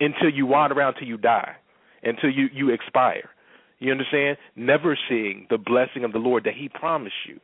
[0.00, 1.54] until you wander around till you die,
[2.02, 3.30] until you you expire."
[3.78, 4.38] You understand?
[4.56, 7.40] Never seeing the blessing of the Lord that He promised you.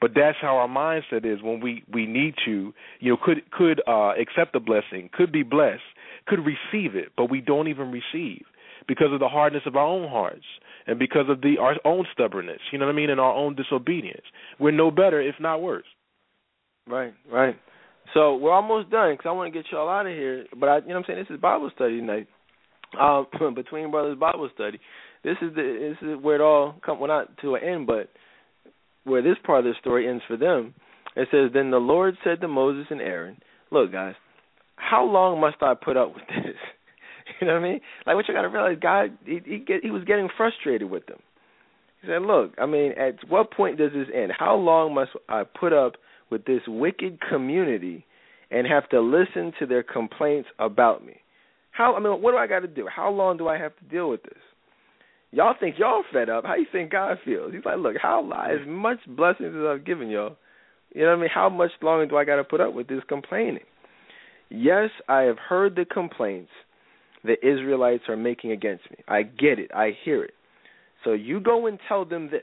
[0.00, 3.80] But that's how our mindset is when we we need to, you know, could could
[3.88, 5.82] uh accept the blessing, could be blessed,
[6.26, 8.44] could receive it, but we don't even receive
[8.86, 10.44] because of the hardness of our own hearts
[10.86, 13.56] and because of the our own stubbornness, you know what I mean, and our own
[13.56, 14.24] disobedience.
[14.60, 15.86] We're no better, if not worse.
[16.86, 17.56] Right, right.
[18.14, 20.46] So we're almost done because I want to get y'all out of here.
[20.58, 22.28] But I, you know, what I'm saying this is Bible study night.
[23.00, 24.78] um, between brothers Bible study.
[25.26, 28.08] This is the this is where it all come well not to an end, but
[29.02, 30.72] where this part of the story ends for them.
[31.16, 33.36] It says, Then the Lord said to Moses and Aaron,
[33.72, 34.14] Look, guys,
[34.76, 36.54] how long must I put up with this?
[37.40, 37.80] you know what I mean?
[38.06, 41.06] Like what you got to realize, God, he he, get, he was getting frustrated with
[41.06, 41.18] them.
[42.02, 44.30] He said, "Look, I mean, at what point does this end?
[44.38, 45.94] How long must I put up
[46.30, 48.06] with this wicked community
[48.52, 51.16] and have to listen to their complaints about me?
[51.72, 51.96] How?
[51.96, 52.86] I mean, what do I got to do?
[52.94, 54.38] How long do I have to deal with this?"
[55.32, 56.44] Y'all think y'all fed up.
[56.44, 57.52] How you think God feels?
[57.52, 60.36] He's like, look, how as much blessings as I've given y'all,
[60.94, 61.30] you know what I mean?
[61.32, 63.64] How much longer do I got to put up with this complaining?
[64.48, 66.50] Yes, I have heard the complaints
[67.24, 68.98] the Israelites are making against me.
[69.08, 69.70] I get it.
[69.74, 70.34] I hear it.
[71.04, 72.42] So you go and tell them this.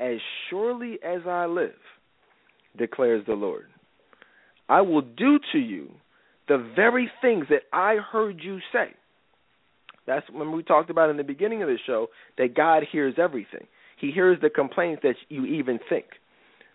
[0.00, 0.18] As
[0.50, 1.72] surely as I live,
[2.76, 3.66] declares the Lord,
[4.68, 5.90] I will do to you
[6.48, 8.94] the very things that I heard you say.
[10.06, 12.08] That's when we talked about in the beginning of the show
[12.38, 13.66] that God hears everything.
[13.98, 16.06] He hears the complaints that you even think,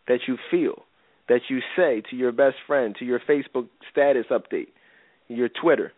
[0.08, 0.84] that you feel,
[1.30, 4.68] that you say to your best friend, to your Facebook status update,
[5.28, 5.94] your Twitter.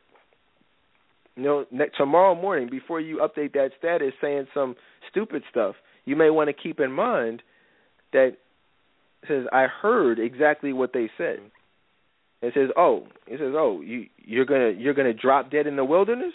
[1.36, 4.76] You know, next, tomorrow morning before you update that status saying some
[5.10, 7.42] stupid stuff, you may want to keep in mind
[8.12, 8.38] that
[9.28, 11.40] says I heard exactly what they said.
[12.42, 15.86] It says, "Oh, it says, oh, you you're gonna you're gonna drop dead in the
[15.86, 16.34] wilderness."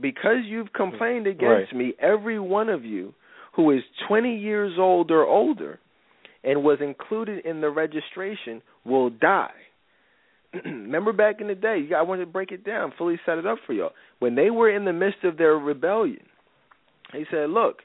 [0.00, 1.30] Because you've complained mm.
[1.30, 1.76] against right.
[1.76, 3.14] me, every one of you
[3.54, 5.80] who is 20 years old or older
[6.44, 9.50] and was included in the registration will die.
[10.64, 13.58] Remember back in the day, I wanted to break it down, fully set it up
[13.66, 13.90] for y'all.
[14.18, 16.24] When they were in the midst of their rebellion,
[17.12, 17.78] he said, "Look,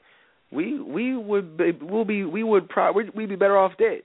[0.50, 4.02] we we would be, we'll be we would pro- we'd be better off dead."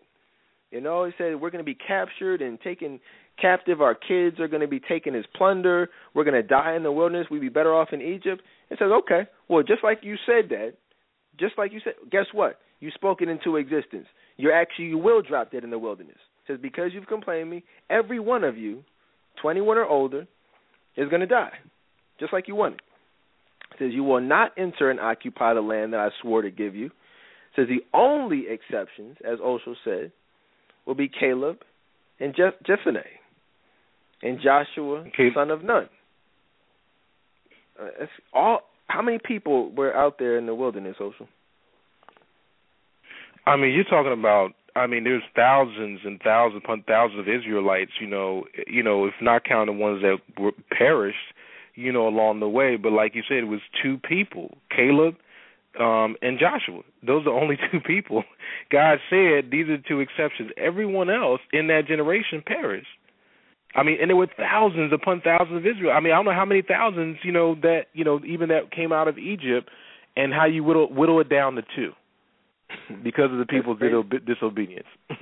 [0.72, 3.00] You know, he said we're going to be captured and taken
[3.42, 3.82] captive.
[3.82, 5.90] Our kids are going to be taken as plunder.
[6.14, 7.28] We're going to die in the wilderness.
[7.30, 8.42] We'd be better off in Egypt.
[8.70, 10.74] It says, okay, well, just like you said that,
[11.40, 12.60] just like you said, guess what?
[12.80, 14.08] You spoke it into existence.
[14.38, 16.18] You're actually, you will drop dead in the wilderness.
[16.18, 18.84] It says, because you've complained me, every one of you,
[19.42, 20.28] 21 or older,
[20.96, 21.52] is going to die,
[22.20, 22.82] just like you wanted.
[23.72, 26.76] It says, you will not enter and occupy the land that I swore to give
[26.76, 26.88] you.
[26.88, 26.92] It
[27.56, 30.12] says, the only exceptions, as Osho said,
[30.86, 31.60] will be Caleb
[32.20, 33.04] and Jeph- Jephunneh
[34.22, 35.34] and Joshua, Okay.
[35.34, 35.90] son of Nun.
[37.80, 38.62] Uh, all.
[38.88, 41.28] How many people were out there in the wilderness, Osho?
[43.46, 44.54] I mean, you're talking about.
[44.76, 47.92] I mean, there's thousands and thousands upon thousands of Israelites.
[48.00, 51.18] You know, you know, if not counting the ones that were perished,
[51.76, 52.76] you know, along the way.
[52.76, 55.16] But like you said, it was two people: Caleb
[55.80, 56.82] um, and Joshua.
[57.06, 58.24] Those are only two people.
[58.72, 60.52] God said these are the two exceptions.
[60.58, 62.88] Everyone else in that generation perished.
[63.76, 65.94] I mean, and there were thousands upon thousands of Israel.
[65.96, 68.72] I mean, I don't know how many thousands, you know, that you know, even that
[68.72, 69.70] came out of Egypt,
[70.16, 71.92] and how you whittle whittle it down to two,
[73.04, 73.80] because of the people's
[74.26, 74.88] disobedience.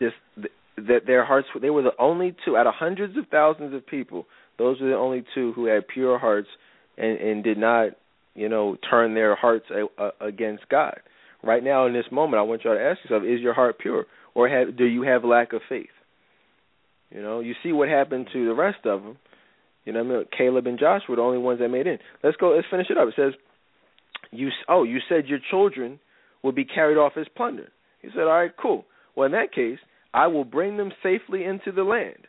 [0.00, 1.46] Just th- that their hearts.
[1.60, 4.26] They were the only two out of hundreds of thousands of people.
[4.58, 6.48] Those were the only two who had pure hearts
[6.96, 7.90] and, and did not,
[8.34, 11.00] you know, turn their hearts a, a, against God.
[11.42, 14.06] Right now, in this moment, I want y'all to ask yourself: Is your heart pure,
[14.34, 15.86] or have, do you have lack of faith?
[17.14, 19.16] You know, you see what happened to the rest of them.
[19.84, 21.98] You know, I mean, Caleb and Joshua were the only ones that made in.
[22.22, 22.50] Let's go.
[22.50, 23.08] Let's finish it up.
[23.08, 23.32] It says,
[24.32, 26.00] "You oh, you said your children
[26.42, 27.70] would be carried off as plunder."
[28.02, 28.84] He said, "All right, cool.
[29.14, 29.78] Well, in that case,
[30.12, 32.26] I will bring them safely into the land,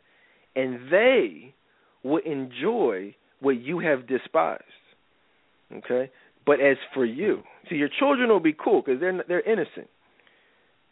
[0.56, 1.56] and they
[2.04, 4.64] will enjoy what you have despised.
[5.72, 6.12] Okay?
[6.46, 9.90] But as for you, see, your children will be cool because they're they're innocent.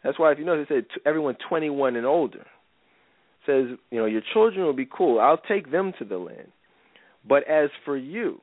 [0.02, 2.44] That's why if you notice, it said everyone 21 and older.
[3.46, 5.20] Says, you know, your children will be cool.
[5.20, 6.48] I'll take them to the land.
[7.28, 8.40] But as for you,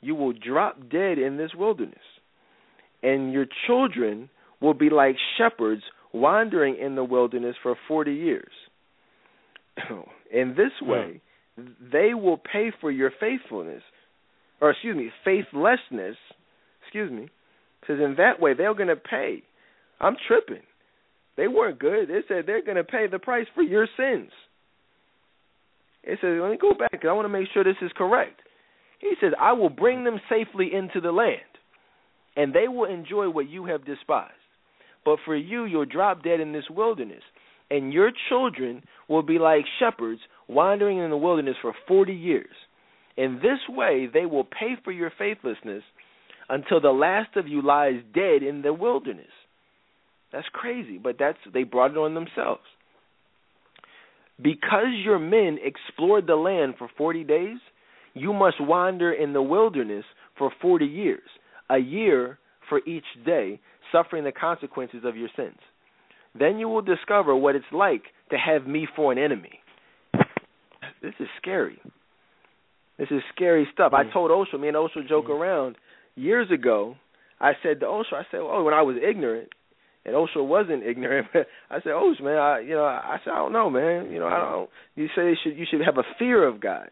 [0.00, 1.98] you will drop dead in this wilderness,
[3.02, 4.28] and your children
[4.60, 5.82] will be like shepherds
[6.12, 8.52] wandering in the wilderness for 40 years.
[10.32, 11.20] in this way,
[11.92, 13.82] they will pay for your faithfulness
[14.60, 16.16] or excuse me, faithlessness,
[16.82, 17.28] excuse me,
[17.80, 19.42] because in that way they're going to pay.
[20.00, 20.62] I'm tripping.
[21.36, 22.08] They weren't good.
[22.08, 24.30] They said they're going to pay the price for your sins.
[26.02, 28.40] It says, let me go back I want to make sure this is correct.
[29.00, 31.40] He says, I will bring them safely into the land,
[32.36, 34.32] and they will enjoy what you have despised.
[35.04, 37.22] But for you, you'll drop dead in this wilderness,
[37.70, 42.54] and your children will be like shepherds wandering in the wilderness for 40 years.
[43.16, 45.82] In this way, they will pay for your faithlessness
[46.48, 49.26] until the last of you lies dead in the wilderness.
[50.34, 52.62] That's crazy, but that's they brought it on themselves.
[54.42, 57.58] Because your men explored the land for 40 days,
[58.14, 60.04] you must wander in the wilderness
[60.36, 61.22] for 40 years,
[61.70, 63.60] a year for each day,
[63.92, 65.58] suffering the consequences of your sins.
[66.36, 69.60] Then you will discover what it's like to have me for an enemy.
[71.00, 71.80] This is scary.
[72.98, 73.92] This is scary stuff.
[73.92, 74.08] Mm.
[74.08, 75.38] I told Osho, me and Osho joke mm.
[75.38, 75.76] around
[76.16, 76.96] years ago.
[77.40, 79.50] I said to Osho, I said, oh, when I was ignorant,
[80.04, 81.28] and Osho wasn't ignorant.
[81.32, 84.10] But I said, Osho, man, I, you know, I said, I don't know, man.
[84.10, 84.70] You know, I don't.
[84.96, 86.90] You say you should, you should have a fear of God.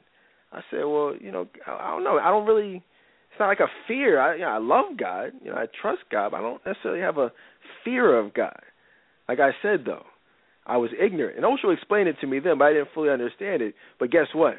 [0.53, 2.19] I said, well, you know, I don't know.
[2.19, 2.77] I don't really.
[3.31, 4.21] It's not like a fear.
[4.21, 5.33] I, you know, I love God.
[5.43, 6.33] You know, I trust God.
[6.33, 7.33] But I don't necessarily have a
[7.85, 8.61] fear of God.
[9.29, 10.05] Like I said, though,
[10.67, 13.63] I was ignorant, and Osho explained it to me then, but I didn't fully understand
[13.63, 13.75] it.
[13.99, 14.55] But guess what?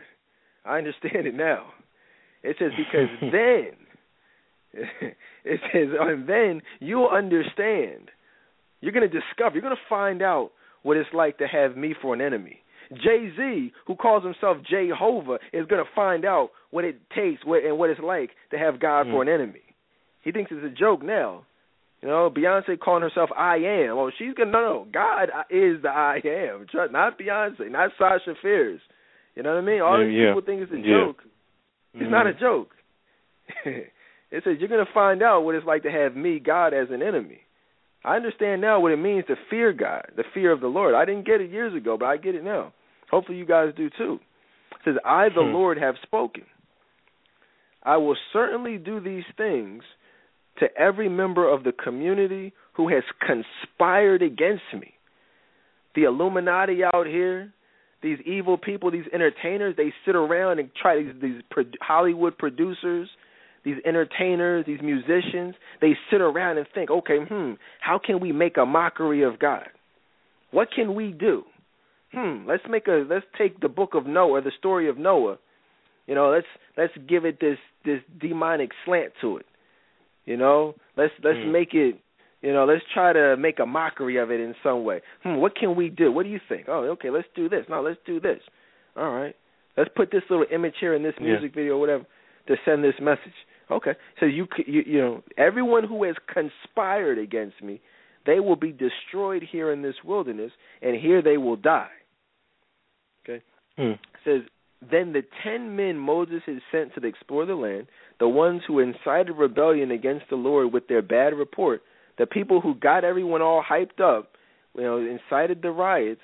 [0.66, 1.68] I understand it now.
[2.42, 3.78] It says because then
[5.46, 8.10] it says and then you'll understand.
[8.84, 9.56] You're going to discover.
[9.56, 10.52] You're going to find out
[10.82, 12.60] what it's like to have me for an enemy.
[12.92, 17.64] Jay Z, who calls himself Jehovah, is going to find out what it takes what,
[17.64, 19.12] and what it's like to have God mm.
[19.12, 19.62] for an enemy.
[20.22, 21.46] He thinks it's a joke now.
[22.02, 23.92] You know, Beyonce calling herself I am.
[23.98, 24.88] Oh, she's gonna no, no.
[24.92, 26.68] God is the I am.
[26.92, 28.82] Not Beyonce, not Sasha Fierce.
[29.36, 29.82] You know what I mean?
[29.82, 30.30] All yeah, these yeah.
[30.32, 31.06] people think it's a yeah.
[31.06, 31.24] joke.
[31.94, 32.12] It's mm-hmm.
[32.12, 32.72] not a joke.
[33.66, 36.90] it says you're going to find out what it's like to have me, God, as
[36.92, 37.40] an enemy.
[38.04, 40.94] I understand now what it means to fear God, the fear of the Lord.
[40.94, 42.74] I didn't get it years ago, but I get it now.
[43.10, 44.20] Hopefully, you guys do too.
[44.72, 45.54] It says, I, the hmm.
[45.54, 46.44] Lord, have spoken.
[47.84, 49.84] I will certainly do these things
[50.60, 54.94] to every member of the community who has conspired against me.
[55.96, 57.54] The Illuminati out here,
[58.02, 63.10] these evil people, these entertainers, they sit around and try these these Hollywood producers,
[63.64, 68.57] these entertainers, these musicians, they sit around and think, okay, hmm, how can we make
[68.57, 69.68] a mockery of God?
[70.52, 71.44] What can we do?
[72.11, 75.38] Hmm, let's make a let's take the book of Noah, the story of Noah.
[76.06, 79.45] You know, let's let's give it this this demonic slant to it.
[80.26, 81.52] You know, let's let's mm.
[81.52, 81.99] make it
[82.44, 85.02] you know, let's try to make a mockery of it in some way.
[85.23, 86.11] Hmm, what can we do?
[86.11, 86.65] What do you think?
[86.68, 87.65] Oh, okay, let's do this.
[87.69, 88.40] No, let's do this.
[88.98, 89.34] All right.
[89.77, 91.61] Let's put this little image here in this music yeah.
[91.61, 92.06] video or whatever
[92.48, 93.34] to send this message.
[93.72, 93.94] Okay.
[94.19, 97.81] So you you you know, everyone who has conspired against me,
[98.26, 101.90] they will be destroyed here in this wilderness and here they will die.
[103.23, 103.44] Okay.
[103.77, 103.91] Hmm.
[103.91, 104.41] It says
[104.91, 107.88] then the ten men Moses had sent to explore the land,
[108.19, 111.81] the ones who incited rebellion against the Lord with their bad report,
[112.18, 114.31] the people who got everyone all hyped up,
[114.76, 116.22] you know, incited the riots.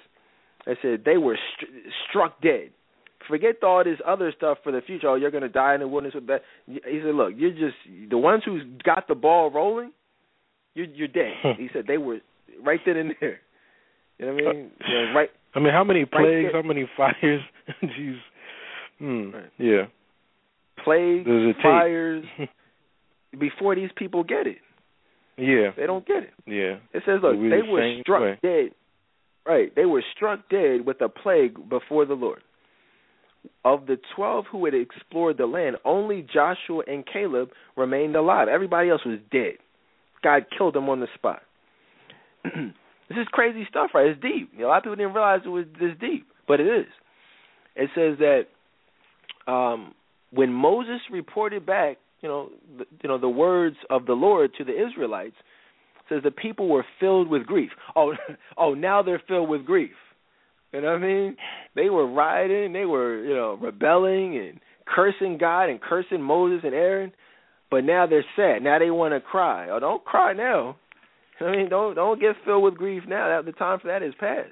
[0.67, 1.71] I said they were st-
[2.09, 2.71] struck dead.
[3.27, 5.09] Forget all this other stuff for the future.
[5.09, 6.41] Oh, you're going to die in the wilderness with that.
[6.65, 7.75] He said, "Look, you're just
[8.09, 9.91] the ones who's got the ball rolling.
[10.73, 12.19] You're you're dead." he said they were
[12.63, 13.39] right then and there.
[14.17, 14.71] You know what I mean?
[14.87, 15.29] You know, right.
[15.55, 16.45] I mean, how many plagues?
[16.45, 17.41] Right how many fires?
[17.83, 18.17] Jeez.
[18.99, 19.31] Hmm.
[19.31, 19.51] Right.
[19.57, 19.85] Yeah.
[20.83, 21.27] Plagues,
[21.61, 22.25] fires.
[23.37, 24.57] before these people get it.
[25.37, 25.71] Yeah.
[25.77, 26.33] They don't get it.
[26.45, 26.77] Yeah.
[26.93, 28.39] It says, look, they the were struck way.
[28.41, 28.71] dead.
[29.45, 29.73] Right.
[29.75, 32.41] They were struck dead with a plague before the Lord.
[33.63, 38.47] Of the 12 who had explored the land, only Joshua and Caleb remained alive.
[38.47, 39.53] Everybody else was dead.
[40.23, 41.41] God killed them on the spot.
[42.43, 44.07] this is crazy stuff, right?
[44.07, 44.51] It's deep.
[44.59, 46.87] A lot of people didn't realize it was this deep, but it is.
[47.75, 49.93] It says that um,
[50.31, 54.63] when Moses reported back you know, the, you know, the words of the Lord to
[54.63, 55.35] the Israelites
[56.07, 57.71] says the people were filled with grief.
[57.95, 58.13] Oh,
[58.57, 59.91] oh, now they're filled with grief.
[60.71, 61.37] You know what I mean?
[61.75, 66.73] They were rioting, they were, you know, rebelling and cursing God and cursing Moses and
[66.73, 67.11] Aaron,
[67.71, 68.61] but now they're sad.
[68.61, 69.69] Now they want to cry.
[69.69, 70.77] Oh, don't cry now.
[71.41, 73.41] I mean, don't don't get filled with grief now.
[73.41, 74.51] The time for that is past.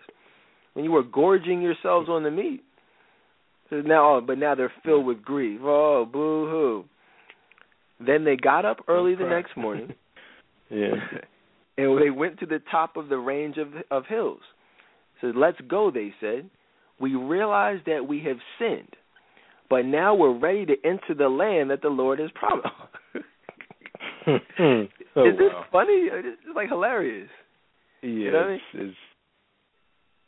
[0.74, 2.64] When you were gorging yourselves on the meat,
[3.70, 5.60] so now, oh, but now they're filled with grief.
[5.64, 6.86] Oh, boo hoo.
[8.06, 9.94] Then they got up early the next morning.
[10.70, 10.94] yeah.
[11.78, 14.42] and they went to the top of the range of of hills.
[15.22, 16.50] So let's go, they said.
[17.00, 18.96] We realize that we have sinned,
[19.70, 22.68] but now we're ready to enter the land that the Lord has promised.
[24.28, 24.34] oh,
[25.24, 25.66] Is this oh, wow.
[25.72, 26.10] funny?
[26.12, 27.30] It's like hilarious.
[28.02, 28.98] Yeah, You know what I it's, it's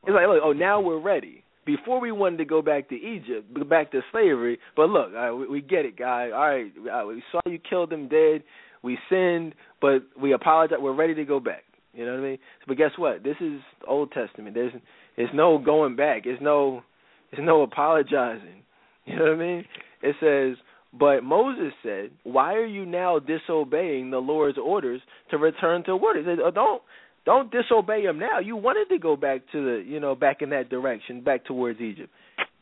[0.03, 1.44] It's like, look, oh, now we're ready.
[1.66, 5.48] Before we wanted to go back to Egypt, back to slavery, but look, right, we,
[5.48, 6.30] we get it, guy.
[6.32, 8.44] All right, all right, we uh, saw you killed them dead.
[8.82, 10.80] We sinned, but we apologize.
[10.82, 11.64] We're ready to go back.
[11.94, 12.38] You know what I mean?
[12.68, 13.24] But guess what?
[13.24, 14.56] This is Old Testament.
[14.56, 14.74] There's
[15.18, 16.24] there's no going back.
[16.24, 16.84] There's no
[17.32, 18.48] there's no apologizing.
[19.06, 19.66] You know what I mean?
[20.03, 20.64] It says,
[20.94, 25.02] but Moses said, "Why are you now disobeying the Lord's orders
[25.32, 26.84] to return to what?" He said, oh, "Don't
[27.26, 28.38] don't disobey him now.
[28.38, 31.82] You wanted to go back to the you know back in that direction, back towards
[31.82, 32.11] Egypt."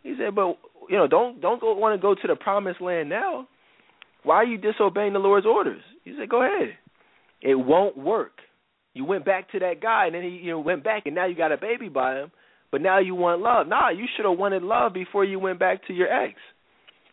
[0.04, 0.58] He said, "But
[0.90, 3.48] you know, don't don't go, want to go to the promised land now.
[4.24, 6.78] Why are you disobeying the Lord's orders?" He said, "Go ahead.
[7.42, 8.40] It won't work.
[8.98, 11.28] You went back to that guy, and then he you know went back, and now
[11.28, 12.32] you got a baby by him.
[12.72, 13.68] But now you want love.
[13.68, 16.34] Nah, you should have wanted love before you went back to your ex.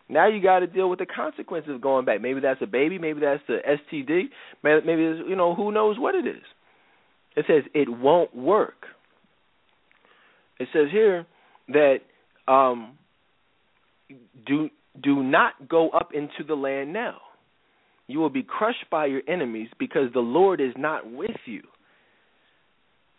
[0.08, 2.22] Now you got to deal with the consequences of going back.
[2.22, 2.98] Maybe that's a baby.
[2.98, 4.24] Maybe that's the STD.
[4.62, 6.42] Maybe, it's, you know who knows what it is.
[7.36, 8.86] It says it won't work.
[10.58, 11.26] It says here
[11.68, 11.96] that
[12.48, 12.96] um,
[14.46, 14.70] do
[15.02, 17.18] do not go up into the land now.
[18.06, 21.62] You will be crushed by your enemies because the Lord is not with you.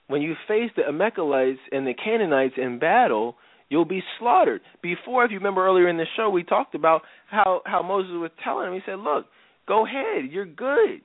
[0.08, 3.36] When you face the Amalekites and the Canaanites in battle,
[3.70, 4.62] you'll be slaughtered.
[4.82, 8.32] Before, if you remember earlier in the show, we talked about how how Moses was
[8.44, 8.74] telling him.
[8.74, 9.26] He said, "Look,
[9.68, 10.32] go ahead.
[10.32, 11.02] You're good.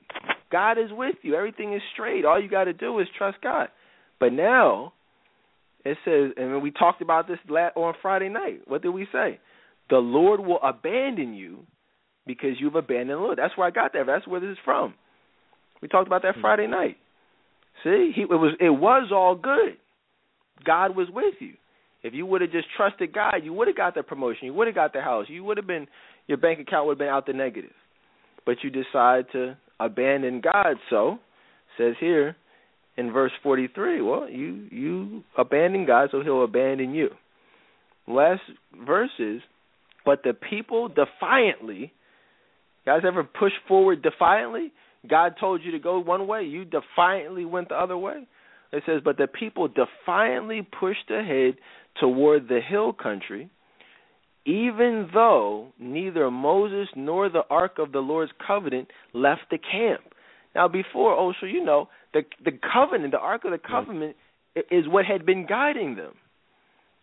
[0.51, 1.35] God is with you.
[1.35, 2.25] Everything is straight.
[2.25, 3.69] All you got to do is trust God."
[4.19, 4.93] But now,
[5.83, 8.61] it says, and we talked about this on Friday night.
[8.67, 9.39] What did we say?
[9.89, 11.65] The Lord will abandon you
[12.27, 13.39] because you've abandoned the Lord.
[13.39, 14.05] That's where I got that.
[14.05, 14.93] That's where this is from.
[15.81, 16.41] We talked about that hmm.
[16.41, 16.97] Friday night.
[17.83, 19.77] See, he, it was it was all good.
[20.63, 21.53] God was with you.
[22.03, 24.45] If you would have just trusted God, you would have got the promotion.
[24.45, 25.25] You would have got the house.
[25.27, 25.87] You would have been
[26.27, 27.71] your bank account would have been out the negative.
[28.45, 30.77] But you decide to abandon God.
[30.89, 31.19] So
[31.77, 32.35] says here
[32.97, 34.01] in verse forty three.
[34.01, 37.09] Well, you you abandon God, so He'll abandon you.
[38.07, 38.41] Last
[38.85, 39.41] verses.
[40.05, 41.93] But the people defiantly.
[42.83, 44.71] Guys ever push forward defiantly?
[45.09, 48.27] God told you to go one way, you defiantly went the other way.
[48.71, 51.55] It says, But the people defiantly pushed ahead
[51.99, 53.49] toward the hill country,
[54.45, 60.01] even though neither Moses nor the ark of the Lord's covenant left the camp.
[60.55, 64.15] Now, before, oh, so you know, the the covenant, the ark of the covenant,
[64.55, 66.13] is what had been guiding them.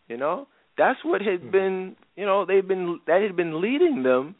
[0.08, 1.50] You know, that's what had hmm.
[1.50, 4.36] been, you know, they've been that had been leading them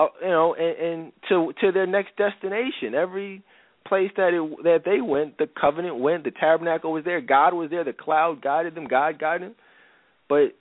[0.00, 2.94] uh, you know, and, and to to their next destination.
[2.94, 3.42] Every
[3.86, 6.24] place that it, that they went, the covenant went.
[6.24, 7.20] The tabernacle was there.
[7.20, 7.84] God was there.
[7.84, 8.86] The cloud guided them.
[8.86, 9.56] God guided them.
[10.28, 10.54] But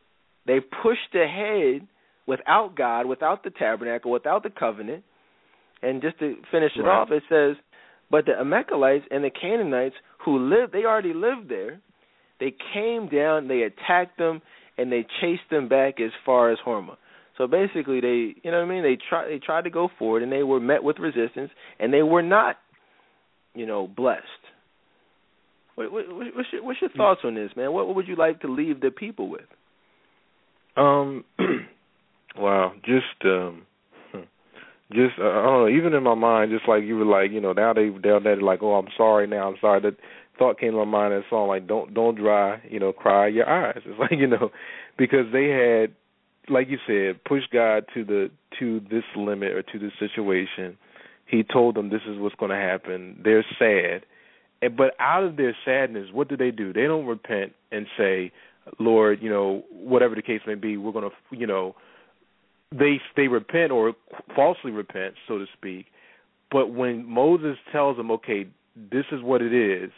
[0.48, 1.88] they pushed ahead
[2.28, 5.04] without God, without the tabernacle, without the covenant.
[5.82, 6.98] And just to finish it Right.
[6.98, 7.56] off, it says,
[8.10, 11.80] "But the Amalekites and the Canaanites who lived, they already lived there.
[12.40, 14.42] They came down, they attacked them,
[14.78, 16.98] and they chased them back as far as Hormah."
[17.40, 18.84] So basically, they, you know what I mean?
[18.84, 21.50] They try, they tried to go forward, and they were met with resistance,
[21.80, 22.58] and they were not,
[23.56, 24.26] you know, blessed.
[25.76, 27.72] What, what, what's, your, what's your thoughts on this, man?
[27.72, 29.46] What, what would you like to leave the people with?
[30.76, 31.24] Um,
[32.38, 33.66] wow, just um,
[34.12, 34.20] hmm.
[34.92, 35.70] just uh, I don't know.
[35.70, 38.42] Even in my mind, just like you were like, you know, now they they're, they're
[38.42, 39.82] like, oh, I'm sorry now, I'm sorry.
[39.82, 39.96] That
[40.38, 43.28] thought came to my mind in a song like, don't don't dry, you know, cry
[43.28, 43.82] your eyes.
[43.86, 44.50] It's like you know,
[44.98, 45.96] because they had,
[46.50, 50.78] like you said, pushed God to the to this limit or to this situation.
[51.26, 53.22] He told them this is what's going to happen.
[53.24, 54.06] They're sad,
[54.62, 56.74] and but out of their sadness, what do they do?
[56.74, 58.32] They don't repent and say,
[58.80, 61.76] Lord, you know, whatever the case may be, we're going to, you know,
[62.72, 63.94] they they repent or
[64.36, 65.88] falsely repent, so to speak.
[66.52, 68.48] But when Moses tells them, okay,
[68.92, 69.92] this is what it is,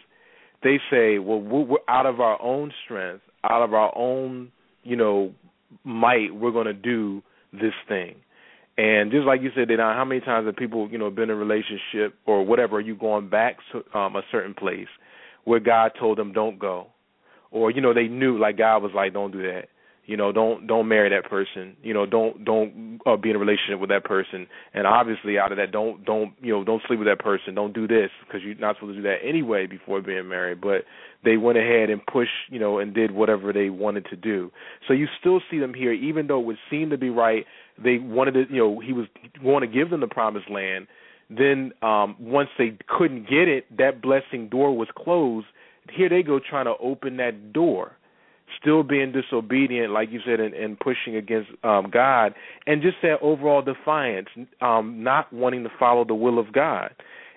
[0.63, 4.51] they say, well, we're, we're out of our own strength, out of our own,
[4.83, 5.33] you know,
[5.83, 7.21] might, we're going to do
[7.53, 8.15] this thing.
[8.77, 11.35] And just like you said, how many times have people, you know, been in a
[11.35, 14.87] relationship or whatever, are you going back to um, a certain place,
[15.43, 16.87] where God told them don't go,
[17.51, 19.69] or you know they knew like God was like don't do that.
[20.05, 21.75] You know don't don't marry that person.
[21.83, 24.47] You know don't don't uh, be in a relationship with that person.
[24.73, 27.53] And obviously out of that don't don't you know don't sleep with that person.
[27.53, 30.59] Don't do this because you're not supposed to do that anyway before being married.
[30.59, 30.85] But
[31.23, 34.51] they went ahead and pushed you know and did whatever they wanted to do.
[34.87, 37.45] So you still see them here even though it would seem to be right
[37.81, 39.05] they wanted to you know he was
[39.43, 40.87] going to give them the promised land.
[41.29, 45.47] Then um once they couldn't get it that blessing door was closed.
[45.95, 47.97] Here they go trying to open that door
[48.59, 52.33] still being disobedient, like you said, and, and pushing against um, God,
[52.65, 54.27] and just that overall defiance,
[54.61, 56.91] um, not wanting to follow the will of God,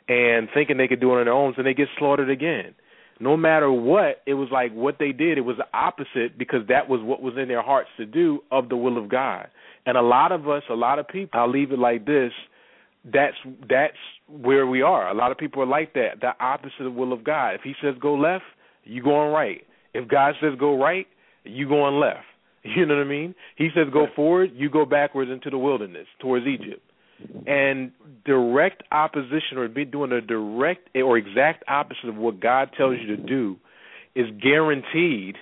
[0.08, 2.74] and thinking they could do it on their own, and they get slaughtered again.
[3.20, 5.38] No matter what, it was like what they did.
[5.38, 8.68] It was the opposite because that was what was in their hearts to do of
[8.68, 9.48] the will of God.
[9.86, 12.32] And a lot of us, a lot of people, I'll leave it like this.
[13.04, 13.36] That's
[13.68, 13.96] that's
[14.28, 15.10] where we are.
[15.10, 16.20] A lot of people are like that.
[16.20, 17.50] The opposite of the will of God.
[17.50, 18.44] If He says go left,
[18.84, 19.62] you going right.
[19.94, 21.06] If God says go right,
[21.44, 22.24] you going left.
[22.64, 23.34] You know what I mean?
[23.56, 26.80] He says go forward, you go backwards into the wilderness towards Egypt.
[27.46, 27.92] And
[28.24, 33.14] direct opposition or be doing a direct or exact opposite of what God tells you
[33.14, 33.56] to do
[34.14, 35.36] is guaranteed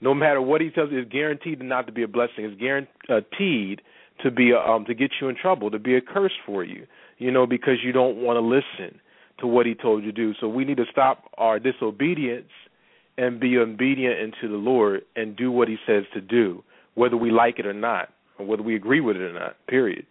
[0.00, 2.44] no matter what he tells you is guaranteed not to be a blessing.
[2.44, 3.80] It's guaranteed
[4.22, 6.86] to be a, um to get you in trouble, to be a curse for you.
[7.18, 9.00] You know, because you don't want to listen
[9.38, 10.34] to what he told you to do.
[10.40, 12.50] So we need to stop our disobedience
[13.16, 16.62] and be obedient unto the Lord and do what He says to do,
[16.94, 18.08] whether we like it or not,
[18.38, 19.56] or whether we agree with it or not.
[19.66, 20.06] Period.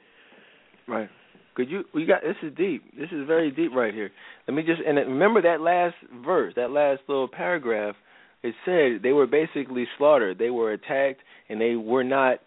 [0.88, 1.10] Right.
[1.56, 1.84] Could you?
[1.94, 2.84] We got this is deep.
[2.98, 4.10] This is very deep right here.
[4.48, 7.96] Let me just and remember that last verse, that last little paragraph.
[8.42, 10.38] It said they were basically slaughtered.
[10.38, 12.40] They were attacked, and they were not.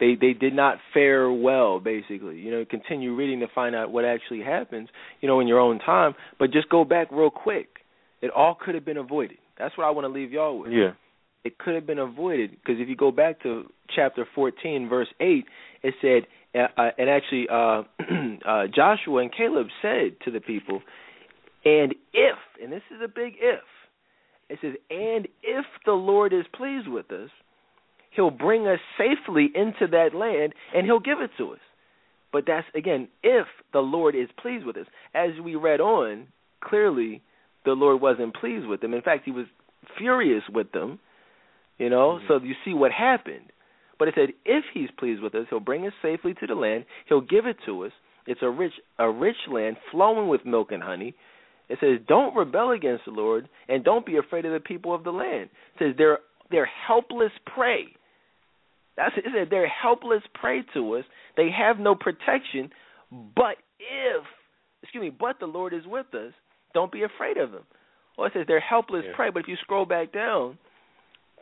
[0.00, 1.78] They they did not fare well.
[1.78, 4.88] Basically, you know, continue reading to find out what actually happens.
[5.20, 6.14] You know, in your own time.
[6.38, 7.68] But just go back real quick.
[8.22, 10.72] It all could have been avoided that's what I want to leave y'all with.
[10.72, 10.92] Yeah.
[11.44, 13.64] It could have been avoided because if you go back to
[13.94, 15.44] chapter 14, verse 8,
[15.82, 17.82] it said, uh, uh and actually uh,
[18.48, 20.80] uh, Joshua and Caleb said to the people,
[21.64, 23.60] and if, and this is a big if,
[24.48, 27.30] it says, and if the Lord is pleased with us,
[28.10, 31.60] he'll bring us safely into that land and he'll give it to us.
[32.32, 34.86] But that's, again, if the Lord is pleased with us.
[35.14, 36.26] As we read on,
[36.62, 37.22] clearly
[37.64, 38.94] the Lord wasn't pleased with them.
[38.94, 39.46] In fact, he was
[39.98, 40.98] furious with them.
[41.78, 42.26] You know, mm-hmm.
[42.28, 43.50] so you see what happened.
[43.98, 46.84] But it said, if he's pleased with us, he'll bring us safely to the land.
[47.08, 47.92] He'll give it to us.
[48.26, 51.14] It's a rich, a rich land flowing with milk and honey.
[51.68, 55.04] It says, don't rebel against the Lord, and don't be afraid of the people of
[55.04, 55.48] the land.
[55.74, 56.18] It says they're
[56.50, 57.86] they're helpless prey.
[58.96, 59.24] That's it.
[59.26, 61.04] it said they're helpless prey to us.
[61.36, 62.70] They have no protection.
[63.10, 64.24] But if,
[64.82, 66.32] excuse me, but the Lord is with us,
[66.74, 67.62] don't be afraid of them.
[68.16, 69.16] Well, it says they're helpless yeah.
[69.16, 70.58] prey, but if you scroll back down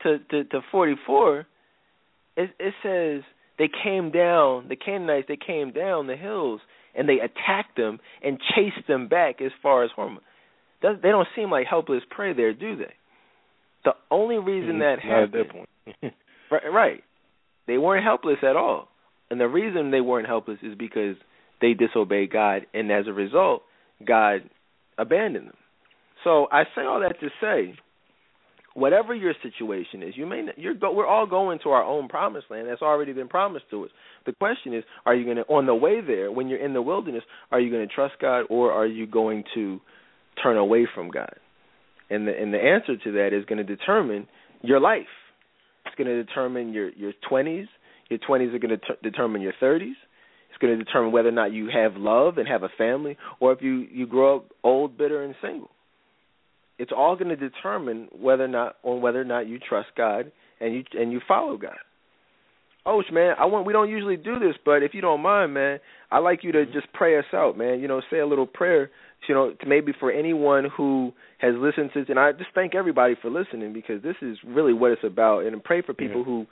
[0.03, 1.47] to to, to 44,
[2.37, 3.23] it, it says
[3.59, 6.61] they came down, the Canaanites, they came down the hills
[6.95, 10.19] and they attacked them and chased them back as far as Hormah.
[10.83, 12.93] They don't seem like helpless prey there, do they?
[13.85, 14.81] The only reason mm-hmm.
[14.81, 16.15] that happened, at that point.
[16.51, 17.05] right, right,
[17.67, 18.89] they weren't helpless at all,
[19.31, 21.17] and the reason they weren't helpless is because
[21.61, 23.63] they disobeyed God, and as a result,
[24.07, 24.43] God
[24.99, 25.57] abandon them.
[26.25, 27.75] So I say all that to say,
[28.75, 32.47] whatever your situation is, you may not, you're we're all going to our own promised
[32.51, 33.91] land that's already been promised to us.
[34.27, 36.83] The question is, are you going to on the way there when you're in the
[36.83, 39.81] wilderness, are you going to trust God or are you going to
[40.43, 41.35] turn away from God?
[42.11, 44.29] And the and the answer to that is going to determine
[44.63, 45.07] your life.
[45.87, 47.67] It's going to determine your your 20s.
[48.11, 49.95] Your 20s are going to t- determine your 30s
[50.63, 53.61] going to determine whether or not you have love and have a family, or if
[53.61, 55.71] you you grow up old, bitter, and single.
[56.79, 60.33] It's all going to determine whether or not on whether or not you trust God
[60.61, 61.77] and you and you follow God.
[62.85, 65.79] Oh man, I want we don't usually do this, but if you don't mind, man,
[66.11, 66.73] I'd like you to mm-hmm.
[66.73, 67.81] just pray us out, man.
[67.81, 68.91] You know, say a little prayer,
[69.29, 73.31] you know, maybe for anyone who has listened to and I just thank everybody for
[73.31, 76.47] listening because this is really what it's about and pray for people who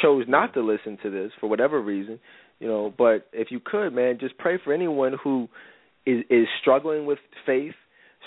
[0.00, 2.18] chose not to listen to this for whatever reason
[2.62, 5.48] you know but if you could man just pray for anyone who
[6.06, 7.74] is is struggling with faith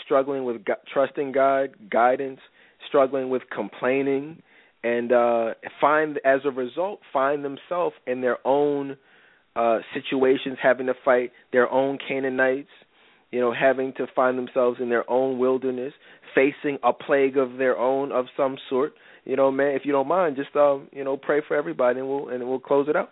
[0.03, 2.39] struggling with God, trusting god guidance
[2.87, 4.41] struggling with complaining
[4.83, 8.97] and uh find as a result find themselves in their own
[9.55, 12.69] uh situations having to fight their own canaanites
[13.31, 15.93] you know having to find themselves in their own wilderness
[16.35, 18.93] facing a plague of their own of some sort.
[19.23, 22.09] You know man if you don't mind just um you know pray for everybody and
[22.09, 23.11] we'll and we'll close it out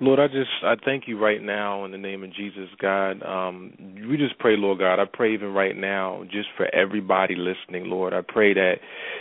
[0.00, 3.22] Lord, I just I thank you right now in the name of Jesus, God.
[3.22, 3.72] Um,
[4.08, 5.00] we just pray, Lord God.
[5.00, 8.12] I pray even right now, just for everybody listening, Lord.
[8.12, 8.74] I pray that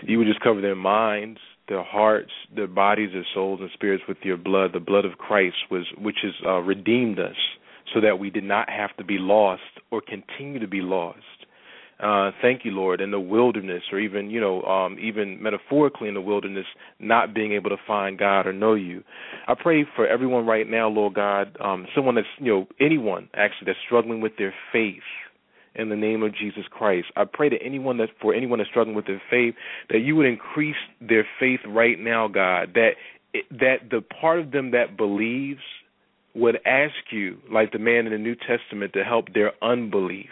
[0.04, 1.40] you would just cover their minds,
[1.70, 4.72] their hearts, their bodies, their souls, and spirits with your blood.
[4.74, 7.38] The blood of Christ was, which has uh, redeemed us,
[7.94, 9.62] so that we did not have to be lost
[9.92, 11.20] or continue to be lost.
[11.98, 16.14] Uh, thank you, Lord, in the wilderness, or even you know, um, even metaphorically in
[16.14, 16.66] the wilderness,
[17.00, 19.02] not being able to find God or know you.
[19.48, 23.68] I pray for everyone right now, Lord God, um, someone that's you know, anyone actually
[23.68, 25.04] that's struggling with their faith
[25.76, 27.08] in the name of Jesus Christ.
[27.16, 29.56] I pray that anyone that for anyone that's struggling with their faith,
[29.90, 32.74] that you would increase their faith right now, God.
[32.74, 32.92] That
[33.52, 35.62] that the part of them that believes
[36.34, 40.30] would ask you, like the man in the New Testament, to help their unbelief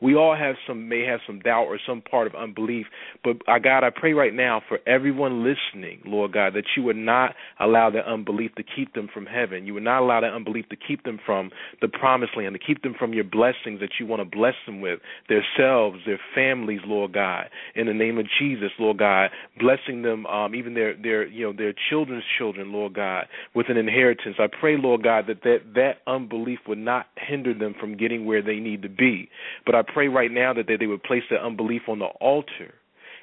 [0.00, 2.86] we all have some may have some doubt or some part of unbelief,
[3.22, 6.96] but uh, God, I pray right now for everyone listening, Lord God, that you would
[6.96, 9.66] not allow their unbelief to keep them from heaven.
[9.66, 11.50] You would not allow that unbelief to keep them from
[11.80, 14.80] the promised land, to keep them from your blessings that you want to bless them
[14.80, 17.46] with, themselves, their families, Lord God.
[17.74, 21.52] In the name of Jesus, Lord God, blessing them, um, even their their you know
[21.52, 24.36] their children's children, Lord God, with an inheritance.
[24.38, 28.42] I pray, Lord God, that that, that unbelief would not hinder them from getting where
[28.42, 29.28] they need to be.
[29.66, 32.74] But I pray right now that they, they would place their unbelief on the altar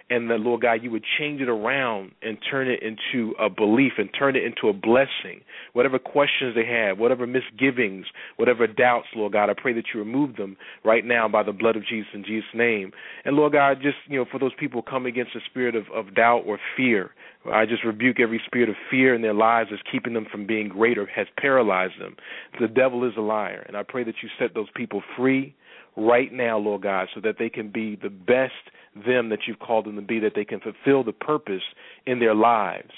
[0.10, 3.94] and that Lord God, you would change it around and turn it into a belief
[3.98, 5.42] and turn it into a blessing.
[5.74, 8.06] Whatever questions they have, whatever misgivings,
[8.38, 11.76] whatever doubts, Lord God, I pray that you remove them right now by the blood
[11.76, 12.92] of Jesus in Jesus' name.
[13.26, 16.16] And Lord God, just you know, for those people come against the spirit of, of
[16.16, 17.12] doubt or fear,
[17.52, 20.70] I just rebuke every spirit of fear in their lives that's keeping them from being
[20.70, 22.16] greater, has paralyzed them.
[22.60, 25.56] The devil is a liar, and I pray that you set those people free
[25.98, 28.54] right now, Lord God, so that they can be the best
[28.96, 31.64] them that you've called them to be, that they can fulfill the purpose
[32.06, 32.92] in their lives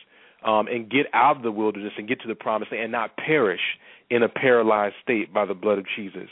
[0.46, 3.18] um, and get out of the wilderness and get to the promised land and not
[3.18, 3.62] perish
[4.10, 6.30] in a paralyzed state by the blood of Jesus.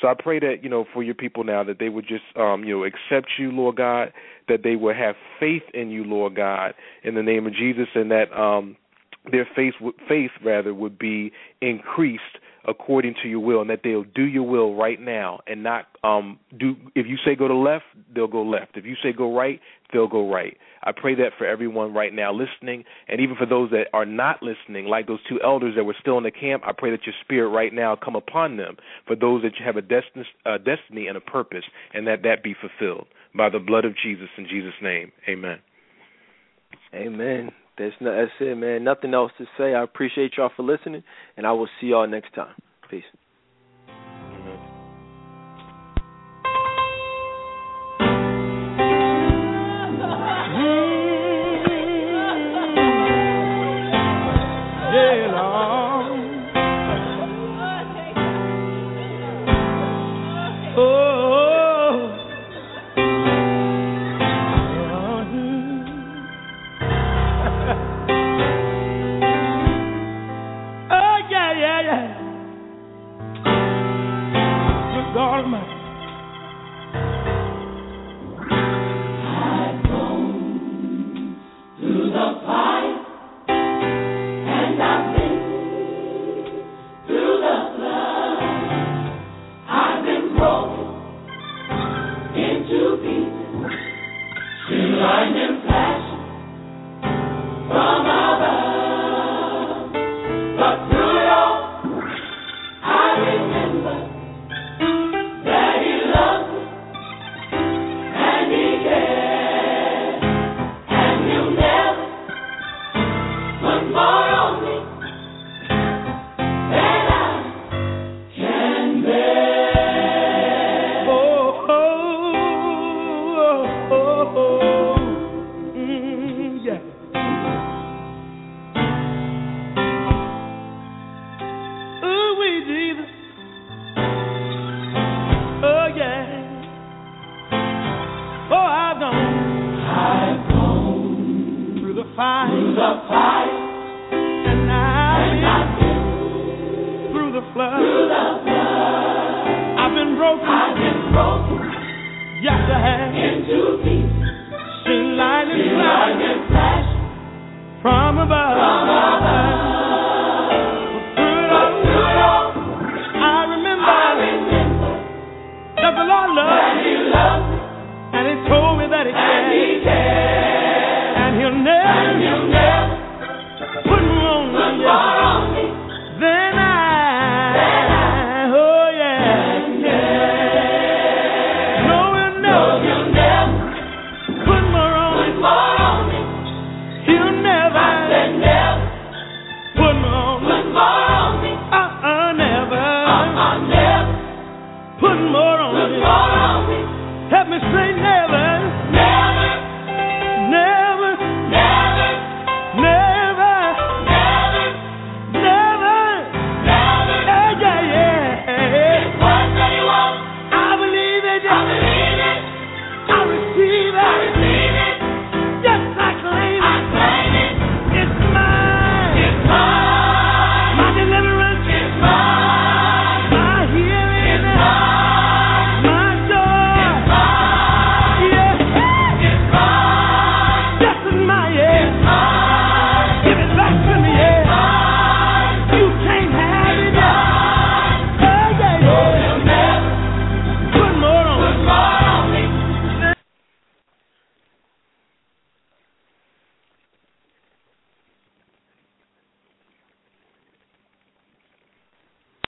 [0.00, 2.64] So I pray that, you know, for your people now that they would just um,
[2.64, 4.12] you know, accept you, Lord God,
[4.48, 6.74] that they would have faith in you, Lord God,
[7.04, 8.76] in the name of Jesus and that um
[9.30, 9.74] their faith
[10.08, 11.30] faith rather would be
[11.60, 12.22] increased
[12.66, 16.38] according to your will and that they'll do your will right now and not um
[16.58, 17.84] do if you say go to left
[18.14, 18.76] they'll go left.
[18.76, 19.60] If you say go right
[19.92, 20.56] they'll go right.
[20.82, 24.42] I pray that for everyone right now listening and even for those that are not
[24.42, 27.14] listening like those two elders that were still in the camp i pray that your
[27.22, 28.76] spirit right now come upon them
[29.06, 31.64] for those that have a destiny, a destiny and a purpose
[31.94, 35.12] and that that be fulfilled by the blood of jesus in jesus name.
[35.28, 35.58] Amen.
[36.94, 38.84] Amen there's no, that's it, man.
[38.84, 39.74] Nothing else to say.
[39.74, 41.02] I appreciate y'all for listening,
[41.36, 42.54] and I will see y'all next time.
[42.90, 43.04] Peace.